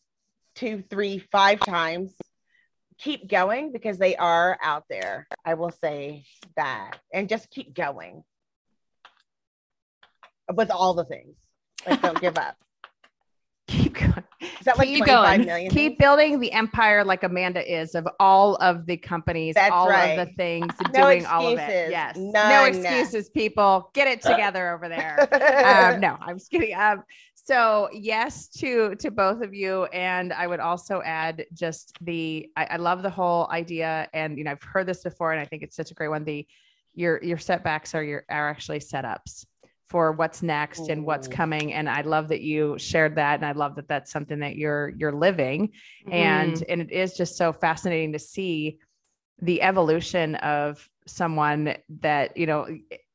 two, 0.54 0.82
three, 0.90 1.18
five 1.32 1.60
times, 1.60 2.14
keep 2.98 3.28
going 3.28 3.72
because 3.72 3.98
they 3.98 4.16
are 4.16 4.58
out 4.62 4.84
there. 4.90 5.26
I 5.44 5.54
will 5.54 5.70
say 5.70 6.24
that. 6.56 6.98
And 7.12 7.28
just 7.28 7.50
keep 7.50 7.74
going 7.74 8.24
with 10.52 10.70
all 10.70 10.94
the 10.94 11.04
things. 11.04 11.36
Like, 11.86 12.02
don't 12.02 12.20
give 12.20 12.36
up. 12.36 12.56
Is 14.00 14.64
that 14.64 14.78
like 14.78 14.88
Keep 14.88 15.04
25 15.04 15.06
going. 15.06 15.46
million 15.46 15.70
Keep 15.70 15.92
things? 15.92 15.98
building 15.98 16.40
the 16.40 16.52
empire 16.52 17.04
like 17.04 17.22
Amanda 17.22 17.60
is 17.70 17.94
of 17.94 18.06
all 18.20 18.56
of 18.56 18.86
the 18.86 18.96
companies, 18.96 19.54
That's 19.54 19.70
all 19.72 19.88
right. 19.88 20.18
of 20.18 20.28
the 20.28 20.34
things, 20.34 20.72
No 20.94 21.02
doing 21.04 21.26
all 21.26 21.46
of 21.48 21.58
it. 21.58 21.62
excuses. 21.62 21.90
Yes. 21.90 22.16
no 22.16 22.30
None. 22.32 22.66
excuses, 22.74 23.28
people. 23.30 23.90
Get 23.94 24.08
it 24.08 24.22
together 24.30 24.72
over 24.74 24.88
there. 24.88 25.20
um, 25.94 26.00
no, 26.00 26.16
I'm 26.20 26.38
just 26.38 26.50
kidding. 26.50 26.74
Um, 26.74 27.02
so 27.34 27.88
yes 27.92 28.48
to 28.58 28.94
to 28.96 29.10
both 29.10 29.40
of 29.42 29.54
you, 29.54 29.84
and 29.86 30.32
I 30.34 30.46
would 30.46 30.60
also 30.60 31.00
add 31.02 31.46
just 31.54 31.96
the 32.02 32.46
I, 32.56 32.64
I 32.72 32.76
love 32.76 33.02
the 33.02 33.08
whole 33.10 33.48
idea, 33.50 34.06
and 34.12 34.36
you 34.36 34.44
know 34.44 34.50
I've 34.50 34.62
heard 34.62 34.86
this 34.86 35.02
before, 35.02 35.32
and 35.32 35.40
I 35.40 35.46
think 35.46 35.62
it's 35.62 35.74
such 35.74 35.90
a 35.90 35.94
great 35.94 36.08
one. 36.08 36.24
The 36.24 36.46
your 36.94 37.22
your 37.24 37.38
setbacks 37.38 37.94
are 37.94 38.02
your 38.02 38.24
are 38.28 38.48
actually 38.50 38.80
setups 38.80 39.46
for 39.88 40.12
what's 40.12 40.42
next 40.42 40.90
and 40.90 41.04
what's 41.04 41.28
coming, 41.28 41.72
and 41.72 41.88
I 41.88 42.02
love 42.02 42.28
that 42.28 42.42
you 42.42 42.78
shared 42.78 43.14
that, 43.16 43.36
and 43.36 43.46
I 43.46 43.52
love 43.52 43.74
that 43.76 43.88
that's 43.88 44.10
something 44.10 44.38
that 44.40 44.56
you're 44.56 44.90
you're 44.90 45.12
living, 45.12 45.70
and 46.10 46.54
Mm. 46.54 46.64
and 46.68 46.80
it 46.82 46.92
is 46.92 47.16
just 47.16 47.36
so 47.36 47.52
fascinating 47.52 48.12
to 48.12 48.18
see 48.18 48.78
the 49.40 49.62
evolution 49.62 50.34
of 50.36 50.88
someone 51.06 51.76
that 52.00 52.36
you 52.36 52.46
know 52.46 52.66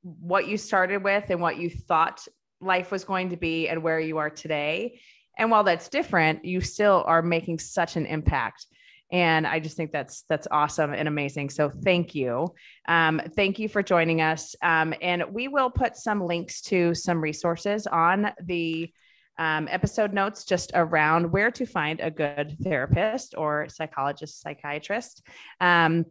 what 0.01 0.47
you 0.47 0.57
started 0.57 1.03
with 1.03 1.29
and 1.29 1.39
what 1.39 1.57
you 1.57 1.69
thought 1.69 2.27
life 2.59 2.91
was 2.91 3.03
going 3.03 3.29
to 3.29 3.37
be 3.37 3.67
and 3.67 3.83
where 3.83 3.99
you 3.99 4.17
are 4.17 4.29
today. 4.29 4.99
And 5.37 5.51
while 5.51 5.63
that's 5.63 5.89
different 5.89 6.45
you 6.45 6.61
still 6.61 7.03
are 7.05 7.21
making 7.21 7.59
such 7.59 7.95
an 7.95 8.05
impact 8.05 8.67
and 9.13 9.47
i 9.47 9.59
just 9.59 9.77
think 9.77 9.93
that's 9.93 10.23
that's 10.27 10.47
awesome 10.51 10.93
and 10.93 11.07
amazing. 11.07 11.49
So 11.49 11.69
thank 11.69 12.15
you. 12.15 12.53
Um, 12.87 13.21
thank 13.35 13.59
you 13.59 13.69
for 13.69 13.83
joining 13.83 14.21
us. 14.21 14.55
Um, 14.61 14.93
and 15.01 15.23
we 15.31 15.47
will 15.47 15.69
put 15.69 15.95
some 15.95 16.25
links 16.25 16.61
to 16.63 16.93
some 16.93 17.21
resources 17.21 17.87
on 17.87 18.31
the 18.43 18.91
um, 19.37 19.67
episode 19.71 20.13
notes 20.13 20.43
just 20.43 20.71
around 20.73 21.31
where 21.31 21.51
to 21.51 21.65
find 21.65 21.99
a 21.99 22.11
good 22.11 22.57
therapist 22.63 23.35
or 23.37 23.67
psychologist 23.69 24.41
psychiatrist. 24.41 25.21
Um, 25.61 26.05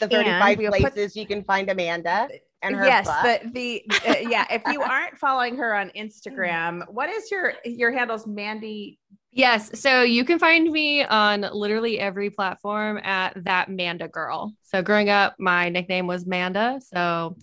the 0.00 0.08
35 0.08 0.58
we'll 0.58 0.70
put- 0.70 0.80
places 0.80 1.16
you 1.16 1.26
can 1.26 1.42
find 1.42 1.68
Amanda 1.70 2.28
and 2.62 2.76
her 2.76 2.84
yes 2.84 3.06
butt. 3.06 3.42
the 3.54 3.82
the 3.88 4.08
uh, 4.08 4.28
yeah 4.28 4.44
if 4.50 4.62
you 4.72 4.82
aren't 4.94 5.16
following 5.16 5.56
her 5.56 5.74
on 5.74 5.90
instagram 5.96 6.82
what 6.88 7.08
is 7.08 7.30
your 7.30 7.54
your 7.64 7.92
handles 7.92 8.26
mandy 8.26 8.98
Yes. 9.32 9.78
So 9.80 10.02
you 10.02 10.24
can 10.24 10.38
find 10.38 10.70
me 10.70 11.04
on 11.04 11.46
literally 11.52 12.00
every 12.00 12.30
platform 12.30 12.98
at 12.98 13.32
that 13.44 13.70
Manda 13.70 14.08
girl. 14.08 14.54
So 14.62 14.82
growing 14.82 15.10
up, 15.10 15.36
my 15.38 15.68
nickname 15.68 16.06
was 16.06 16.26
Manda. 16.26 16.80
So 16.82 17.36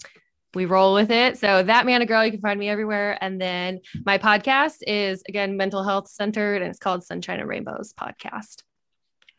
we 0.54 0.66
roll 0.66 0.94
with 0.94 1.12
it. 1.12 1.38
So 1.38 1.64
that 1.64 1.86
Manda 1.86 2.06
girl, 2.06 2.26
you 2.26 2.32
can 2.32 2.42
find 2.42 2.60
me 2.60 2.70
everywhere. 2.70 3.18
And 3.22 3.40
then 3.40 3.82
my 4.06 4.18
podcast 4.18 4.78
is 4.88 5.22
again 5.28 5.58
mental 5.58 5.84
health 5.84 6.08
centered 6.10 6.62
and 6.62 6.70
it's 6.70 6.80
called 6.80 7.04
Sunshine 7.04 7.40
and 7.40 7.48
Rainbows 7.48 7.94
Podcast. 7.94 8.64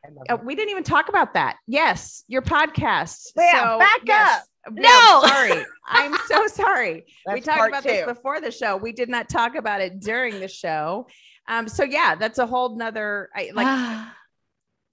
I 0.07 0.13
love 0.13 0.27
oh, 0.31 0.35
it. 0.35 0.45
we 0.45 0.55
didn't 0.55 0.71
even 0.71 0.85
talk 0.85 1.09
about 1.09 1.35
that 1.35 1.57
yes 1.67 2.23
your 2.29 2.43
podcast 2.43 3.33
Yeah, 3.37 3.77
back 3.79 4.01
yes. 4.05 4.43
up. 4.67 4.73
No. 4.73 5.23
sorry 5.27 5.65
i'm 5.87 6.15
so 6.27 6.47
sorry 6.47 7.05
we 7.33 7.41
talked 7.41 7.69
about 7.69 7.83
two. 7.83 7.89
this 7.89 8.07
before 8.07 8.41
the 8.41 8.51
show 8.51 8.77
we 8.77 8.93
did 8.93 9.09
not 9.09 9.29
talk 9.29 9.55
about 9.55 9.81
it 9.81 10.01
during 10.01 10.39
the 10.41 10.49
show 10.49 11.07
um 11.49 11.69
so 11.69 11.85
yeah 11.85 12.15
that's 12.15 12.39
a 12.39 12.47
whole 12.47 12.77
nother 12.77 13.29
I, 13.35 13.51
like 13.55 14.07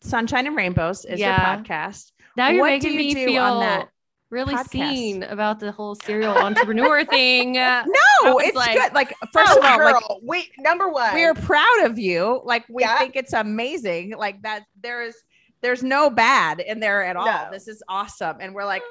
sunshine 0.01 0.47
and 0.47 0.55
rainbows 0.55 1.05
is 1.05 1.19
Yeah. 1.19 1.55
your 1.55 1.63
podcast 1.63 2.11
now 2.35 2.49
you're 2.49 2.61
what 2.61 2.81
do 2.81 2.87
making 2.89 2.91
you 3.09 3.15
me 3.15 3.25
feel 3.25 3.43
on 3.43 3.59
that 3.61 3.89
really 4.29 4.55
podcast? 4.55 4.69
seen 4.69 5.23
about 5.23 5.59
the 5.59 5.71
whole 5.71 5.93
serial 5.93 6.33
entrepreneur 6.35 7.05
thing. 7.17 7.55
Uh, 7.57 7.83
no 7.85 8.39
it's 8.39 8.55
like, 8.55 8.73
good 8.75 8.91
like 8.93 9.13
first 9.31 9.53
Oh, 9.55 9.59
of 9.59 9.65
all 9.65 9.85
like 9.85 10.03
wait, 10.23 10.49
number 10.57 10.89
one. 10.89 11.13
we're 11.13 11.35
proud 11.35 11.83
of 11.85 11.99
you 11.99 12.41
like 12.43 12.65
we 12.67 12.81
Yeah. 12.81 12.97
think 12.97 13.15
it's 13.15 13.33
amazing 13.33 14.15
like 14.17 14.41
that 14.41 14.63
there 14.81 15.03
is 15.03 15.15
there's 15.61 15.83
no 15.83 16.09
bad 16.09 16.59
in 16.59 16.79
there 16.79 17.03
at 17.05 17.15
all 17.15 17.25
No. 17.27 17.47
this 17.51 17.67
is 17.67 17.81
awesome 17.87 18.37
and 18.41 18.53
we're 18.55 18.65
like 18.65 18.81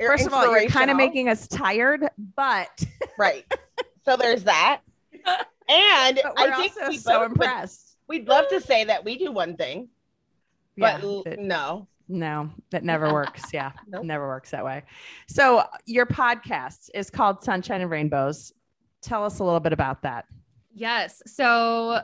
You're 0.00 0.10
first 0.18 0.26
of 0.26 0.32
all 0.34 0.50
you're 0.60 0.68
kind 0.68 0.90
of 0.90 0.96
making 0.96 1.28
us 1.28 1.46
tired 1.46 2.08
but 2.36 2.84
right. 3.16 3.44
So 4.04 4.16
there's 4.16 4.42
that. 4.44 4.80
And 5.68 6.20
but 6.22 6.34
we're 6.38 6.52
I 6.52 6.56
think 6.56 6.72
also 6.76 6.88
we 6.88 6.98
so 6.98 7.10
both 7.12 7.20
would- 7.20 7.30
impressed 7.42 7.96
we'd 8.08 8.28
love 8.28 8.48
to 8.48 8.60
say 8.60 8.84
that 8.84 9.04
we 9.04 9.16
do 9.16 9.32
one 9.32 9.56
thing, 9.56 9.88
but 10.76 11.00
yeah 11.00 11.06
l- 11.06 11.22
it- 11.26 11.38
no. 11.38 11.86
no 12.08 12.50
that 12.70 12.82
never 12.84 13.12
works 13.18 13.44
yeah 13.52 13.72
Nope. 13.86 14.04
never 14.04 14.26
works 14.26 14.50
that 14.50 14.64
way 14.64 14.82
so 15.28 15.64
your 15.86 16.04
podcast 16.06 16.90
is 16.94 17.08
called 17.10 17.42
sunshine 17.42 17.80
and 17.80 17.90
rainbows 17.90 18.52
tell 19.00 19.24
us 19.24 19.38
a 19.38 19.44
little 19.44 19.60
bit 19.60 19.72
about 19.72 20.02
that 20.02 20.26
Yes. 20.74 21.22
So 21.26 22.00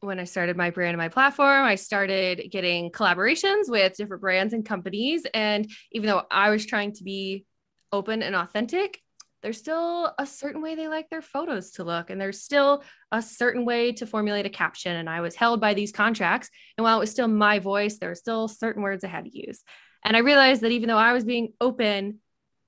when 0.00 0.18
I 0.18 0.24
started 0.24 0.56
my 0.56 0.70
brand 0.70 0.88
and 0.88 0.98
my 0.98 1.08
platform, 1.08 1.64
I 1.64 1.76
started 1.76 2.48
getting 2.50 2.90
collaborations 2.90 3.68
with 3.68 3.96
different 3.96 4.20
brands 4.22 4.52
and 4.54 4.66
companies. 4.66 5.24
And 5.34 5.70
even 5.92 6.08
though 6.08 6.24
I 6.28 6.50
was 6.50 6.66
trying 6.66 6.94
to 6.94 7.04
be 7.04 7.44
open 7.92 8.24
and 8.24 8.34
authentic, 8.34 9.00
there's 9.42 9.58
still 9.58 10.12
a 10.18 10.26
certain 10.26 10.62
way 10.62 10.74
they 10.74 10.88
like 10.88 11.08
their 11.10 11.22
photos 11.22 11.72
to 11.72 11.84
look. 11.84 12.10
And 12.10 12.20
there's 12.20 12.42
still 12.42 12.82
a 13.12 13.22
certain 13.22 13.64
way 13.64 13.92
to 13.92 14.06
formulate 14.06 14.46
a 14.46 14.50
caption. 14.50 14.96
And 14.96 15.08
I 15.08 15.20
was 15.20 15.34
held 15.34 15.60
by 15.60 15.74
these 15.74 15.92
contracts. 15.92 16.50
And 16.76 16.84
while 16.84 16.96
it 16.96 17.00
was 17.00 17.10
still 17.10 17.28
my 17.28 17.58
voice, 17.58 17.98
there 17.98 18.08
were 18.08 18.14
still 18.14 18.48
certain 18.48 18.82
words 18.82 19.04
I 19.04 19.08
had 19.08 19.24
to 19.24 19.46
use. 19.46 19.62
And 20.04 20.16
I 20.16 20.20
realized 20.20 20.62
that 20.62 20.72
even 20.72 20.88
though 20.88 20.98
I 20.98 21.12
was 21.12 21.24
being 21.24 21.52
open, 21.60 22.18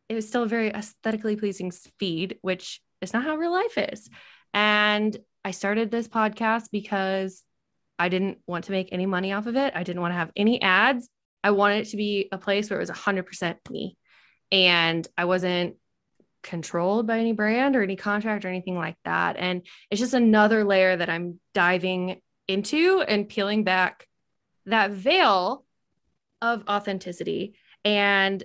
it 0.09 0.15
was 0.15 0.29
still 0.29 0.45
a 0.45 0.49
very 0.49 0.71
aesthetically 0.71 1.37
pleasing 1.37 1.73
feed, 1.99 2.39
which 2.43 2.81
is 3.01 3.13
not 3.13 3.25
how 3.25 3.37
real 3.37 3.53
life 3.53 3.79
is. 3.79 4.09
And 4.53 5.17
I 5.45 5.53
started 5.53 5.91
this 5.91 6.09
podcast 6.09 6.65
because 6.71 7.43
I 7.99 8.09
didn't 8.09 8.39
want 8.47 8.65
to 8.65 8.73
make 8.73 8.89
any 8.93 9.07
money 9.07 9.33
off 9.33 9.47
of 9.47 9.57
it. 9.57 9.73
I 9.75 9.83
didn't 9.83 10.03
want 10.03 10.13
to 10.13 10.19
have 10.19 10.33
any 10.37 10.61
ads. 10.63 11.09
I 11.43 11.53
wanted 11.53 11.87
it 11.87 11.91
to 11.91 11.97
be 11.97 12.29
a 12.33 12.39
place 12.39 12.71
where 12.71 12.79
it 12.79 12.83
was 12.83 12.91
100% 12.91 13.57
me. 13.71 13.97
And 14.53 15.07
I 15.17 15.27
wasn't 15.27 15.77
controlled 16.43 17.07
by 17.07 17.19
any 17.19 17.33
brand 17.33 17.77
or 17.77 17.83
any 17.83 17.97
contract 17.97 18.45
or 18.45 18.49
anything 18.49 18.77
like 18.77 18.97
that. 19.05 19.37
And 19.37 19.63
it's 19.91 20.01
just 20.01 20.15
another 20.15 20.65
layer 20.65 20.97
that 20.97 21.11
I'm 21.11 21.41
diving 21.55 22.21
into 22.49 23.03
and 23.03 23.29
peeling 23.29 23.65
back 23.65 24.07
that 24.67 24.91
veil 24.91 25.65
of 26.43 26.65
authenticity. 26.69 27.55
And 27.85 28.43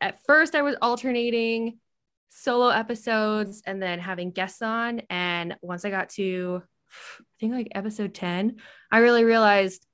at 0.00 0.24
first, 0.24 0.54
I 0.54 0.62
was 0.62 0.76
alternating 0.80 1.78
solo 2.30 2.68
episodes 2.68 3.62
and 3.66 3.82
then 3.82 3.98
having 3.98 4.30
guests 4.30 4.62
on. 4.62 5.02
And 5.10 5.56
once 5.62 5.84
I 5.84 5.90
got 5.90 6.10
to, 6.10 6.62
I 7.20 7.22
think 7.40 7.54
like 7.54 7.68
episode 7.74 8.14
10, 8.14 8.56
I 8.90 8.98
really 8.98 9.24
realized 9.24 9.84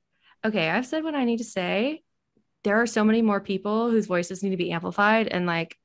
okay, 0.45 0.69
I've 0.69 0.87
said 0.87 1.05
what 1.05 1.15
I 1.15 1.25
need 1.25 1.39
to 1.39 1.45
say. 1.45 2.03
There 2.65 2.81
are 2.81 2.87
so 2.87 3.05
many 3.05 3.23
more 3.23 3.41
people 3.41 3.91
whose 3.91 4.07
voices 4.07 4.43
need 4.43 4.51
to 4.51 4.57
be 4.57 4.73
amplified. 4.73 5.29
And 5.29 5.47
like, 5.47 5.77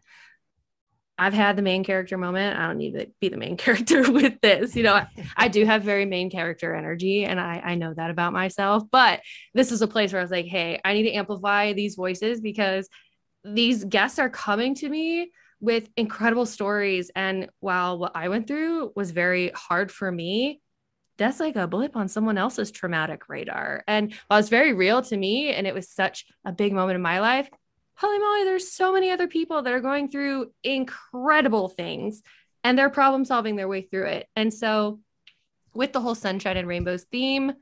I've 1.20 1.34
had 1.34 1.58
the 1.58 1.62
main 1.62 1.84
character 1.84 2.18
moment. 2.18 2.58
I 2.58 2.68
don't 2.68 2.78
need 2.78 2.94
to 2.94 3.08
be 3.20 3.28
the 3.28 3.38
main 3.38 3.58
character 3.66 4.10
with 4.10 4.40
this. 4.42 4.76
You 4.76 4.84
know, 4.84 4.94
I, 4.96 5.08
I 5.36 5.48
do 5.50 5.66
have 5.66 5.84
very 5.84 6.06
main 6.06 6.30
character 6.30 6.74
energy 6.74 7.26
and 7.26 7.40
I, 7.40 7.62
I 7.64 7.76
know 7.76 7.94
that 7.94 8.10
about 8.10 8.32
myself. 8.32 8.84
But 8.90 9.22
this 9.54 9.72
is 9.72 9.82
a 9.82 9.88
place 9.88 10.14
where 10.14 10.22
I 10.22 10.24
was 10.24 10.32
like, 10.32 10.46
hey, 10.46 10.80
I 10.84 10.94
need 10.94 11.04
to 11.04 11.14
amplify 11.14 11.74
these 11.74 11.96
voices 11.96 12.40
because 12.40 12.88
these 13.44 13.84
guests 13.84 14.18
are 14.18 14.30
coming 14.30 14.76
to 14.76 14.88
me 14.88 15.32
with 15.60 15.90
incredible 15.98 16.46
stories. 16.46 17.12
And 17.16 17.50
while 17.60 18.00
what 18.00 18.14
I 18.16 18.30
went 18.30 18.48
through 18.48 18.94
was 18.96 19.12
very 19.12 19.52
hard 19.54 19.92
for 19.92 20.10
me, 20.10 20.62
that's 21.18 21.42
like 21.42 21.58
a 21.58 21.68
blip 21.68 21.98
on 21.98 22.08
someone 22.08 22.38
else's 22.38 22.72
traumatic 22.72 23.28
radar. 23.28 23.84
And 23.88 24.14
while 24.28 24.40
it's 24.40 24.48
very 24.48 24.72
real 24.72 25.02
to 25.02 25.18
me, 25.18 25.50
and 25.50 25.68
it 25.68 25.74
was 25.74 25.90
such 25.90 26.26
a 26.46 26.54
big 26.54 26.72
moment 26.72 26.96
in 26.96 27.02
my 27.02 27.20
life, 27.20 27.50
holy 28.00 28.18
moly, 28.18 28.46
there's 28.46 28.72
so 28.72 28.94
many 28.94 29.12
other 29.12 29.28
people 29.28 29.62
that 29.62 29.74
are 29.74 29.82
going 29.82 30.10
through 30.10 30.52
incredible 30.64 31.70
things. 31.70 32.24
and 32.64 32.78
they're 32.78 32.90
problem 32.90 33.24
solving 33.24 33.56
their 33.56 33.70
way 33.70 33.82
through 33.82 34.08
it. 34.08 34.28
And 34.36 34.54
so, 34.54 35.00
with 35.74 35.94
the 35.94 36.02
whole 36.02 36.16
sunshine 36.16 36.58
and 36.58 36.68
rainbows 36.68 37.04
theme, 37.04 37.54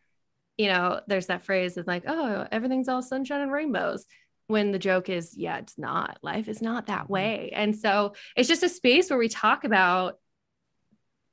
you 0.57 0.67
know, 0.67 1.01
there's 1.07 1.27
that 1.27 1.45
phrase 1.45 1.77
of 1.77 1.85
like, 1.85 2.03
oh, 2.07 2.47
everything's 2.51 2.89
all 2.89 3.03
sunshine 3.03 3.41
and 3.41 3.51
rainbows. 3.51 4.05
When 4.47 4.71
the 4.71 4.79
joke 4.79 5.09
is, 5.09 5.35
yeah, 5.38 5.57
it's 5.57 5.77
not. 5.77 6.17
Life 6.23 6.47
is 6.47 6.61
not 6.61 6.88
that 6.88 7.03
mm-hmm. 7.03 7.13
way. 7.13 7.51
And 7.53 7.75
so 7.75 8.13
it's 8.35 8.47
just 8.47 8.63
a 8.63 8.69
space 8.69 9.09
where 9.09 9.19
we 9.19 9.29
talk 9.29 9.65
about 9.65 10.17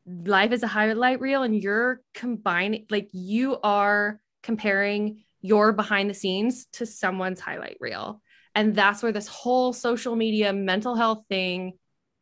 life 0.06 0.52
is 0.52 0.62
a 0.62 0.66
highlight 0.66 1.20
reel 1.20 1.42
and 1.42 1.62
you're 1.62 2.02
combining, 2.12 2.86
like, 2.90 3.08
you 3.12 3.58
are 3.62 4.20
comparing 4.42 5.24
your 5.40 5.72
behind 5.72 6.10
the 6.10 6.14
scenes 6.14 6.66
to 6.72 6.84
someone's 6.86 7.40
highlight 7.40 7.78
reel. 7.80 8.20
And 8.54 8.74
that's 8.74 9.02
where 9.02 9.12
this 9.12 9.28
whole 9.28 9.72
social 9.72 10.14
media 10.14 10.52
mental 10.52 10.94
health 10.94 11.24
thing 11.28 11.72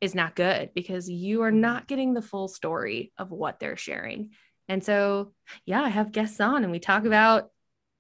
is 0.01 0.15
not 0.15 0.35
good 0.35 0.71
because 0.75 1.09
you 1.09 1.43
are 1.43 1.51
mm-hmm. 1.51 1.61
not 1.61 1.87
getting 1.87 2.15
the 2.15 2.23
full 2.23 2.49
story 2.49 3.13
of 3.19 3.31
what 3.31 3.61
they're 3.61 3.77
sharing. 3.77 4.31
And 4.69 4.83
so, 4.83 5.33
yeah, 5.67 5.83
I 5.83 5.89
have 5.89 6.13
guests 6.13 6.41
on 6.41 6.63
and 6.63 6.73
we 6.73 6.79
talk 6.79 7.05
about 7.05 7.51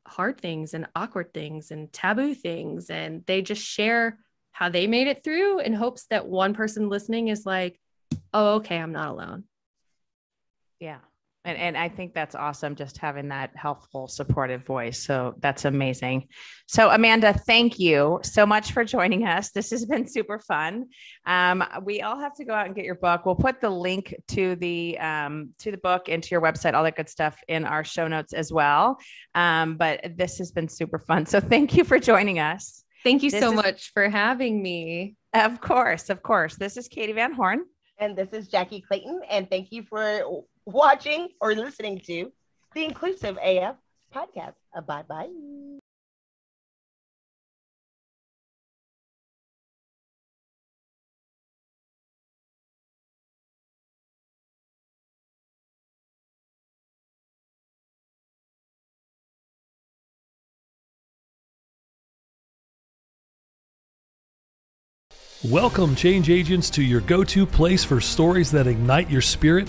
hard 0.06 0.40
things 0.40 0.74
and 0.74 0.88
awkward 0.96 1.32
things 1.32 1.70
and 1.70 1.92
taboo 1.92 2.34
things. 2.34 2.90
And 2.90 3.24
they 3.26 3.42
just 3.42 3.62
share 3.62 4.18
how 4.52 4.68
they 4.68 4.86
made 4.86 5.06
it 5.06 5.22
through 5.22 5.60
in 5.60 5.72
hopes 5.72 6.06
that 6.10 6.26
one 6.26 6.54
person 6.54 6.88
listening 6.88 7.28
is 7.28 7.46
like, 7.46 7.78
oh, 8.32 8.54
okay, 8.56 8.78
I'm 8.78 8.92
not 8.92 9.08
alone. 9.08 9.44
Yeah. 10.80 10.98
And, 11.44 11.58
and 11.58 11.76
I 11.76 11.88
think 11.88 12.14
that's 12.14 12.36
awesome, 12.36 12.76
just 12.76 12.98
having 12.98 13.28
that 13.28 13.50
helpful, 13.56 14.06
supportive 14.06 14.64
voice. 14.64 15.04
So 15.04 15.34
that's 15.40 15.64
amazing. 15.64 16.28
So, 16.68 16.90
Amanda, 16.90 17.32
thank 17.32 17.80
you 17.80 18.20
so 18.22 18.46
much 18.46 18.70
for 18.70 18.84
joining 18.84 19.26
us. 19.26 19.50
This 19.50 19.70
has 19.70 19.84
been 19.84 20.06
super 20.06 20.38
fun. 20.38 20.86
Um, 21.26 21.64
we 21.82 22.00
all 22.00 22.18
have 22.20 22.34
to 22.36 22.44
go 22.44 22.54
out 22.54 22.66
and 22.66 22.76
get 22.76 22.84
your 22.84 22.94
book. 22.94 23.26
We'll 23.26 23.34
put 23.34 23.60
the 23.60 23.70
link 23.70 24.14
to 24.28 24.54
the 24.56 24.96
um, 25.00 25.50
to 25.58 25.72
the 25.72 25.78
book 25.78 26.08
and 26.08 26.22
to 26.22 26.30
your 26.30 26.40
website, 26.40 26.74
all 26.74 26.84
that 26.84 26.96
good 26.96 27.08
stuff, 27.08 27.36
in 27.48 27.64
our 27.64 27.82
show 27.82 28.06
notes 28.06 28.32
as 28.32 28.52
well. 28.52 28.98
Um, 29.34 29.76
but 29.76 30.12
this 30.16 30.38
has 30.38 30.52
been 30.52 30.68
super 30.68 31.00
fun. 31.00 31.26
So, 31.26 31.40
thank 31.40 31.74
you 31.74 31.82
for 31.82 31.98
joining 31.98 32.38
us. 32.38 32.84
Thank 33.02 33.24
you 33.24 33.32
This 33.32 33.40
so 33.40 33.50
is- 33.50 33.56
much 33.56 33.92
for 33.92 34.08
having 34.08 34.62
me. 34.62 35.16
Of 35.34 35.60
course, 35.60 36.08
of 36.08 36.22
course. 36.22 36.54
This 36.54 36.76
is 36.76 36.88
Katee 36.88 37.14
Van 37.16 37.32
Horn. 37.32 37.64
And 37.98 38.16
this 38.16 38.32
is 38.32 38.48
Jackye 38.48 38.84
Clayton. 38.84 39.22
And 39.28 39.48
thank 39.50 39.72
you 39.72 39.82
for 39.82 40.44
watching 40.66 41.28
or 41.40 41.54
listening 41.54 42.00
to 42.06 42.32
the 42.74 42.84
Inclusive 42.84 43.38
AF 43.42 43.76
podcast. 44.14 44.54
Bye 44.86 45.02
bye. 45.08 45.28
Welcome, 65.44 65.96
change 65.96 66.30
agents, 66.30 66.70
to 66.70 66.84
your 66.84 67.00
go 67.00 67.24
to 67.24 67.44
place 67.44 67.82
for 67.82 68.00
stories 68.00 68.52
that 68.52 68.68
ignite 68.68 69.10
your 69.10 69.20
spirit, 69.20 69.68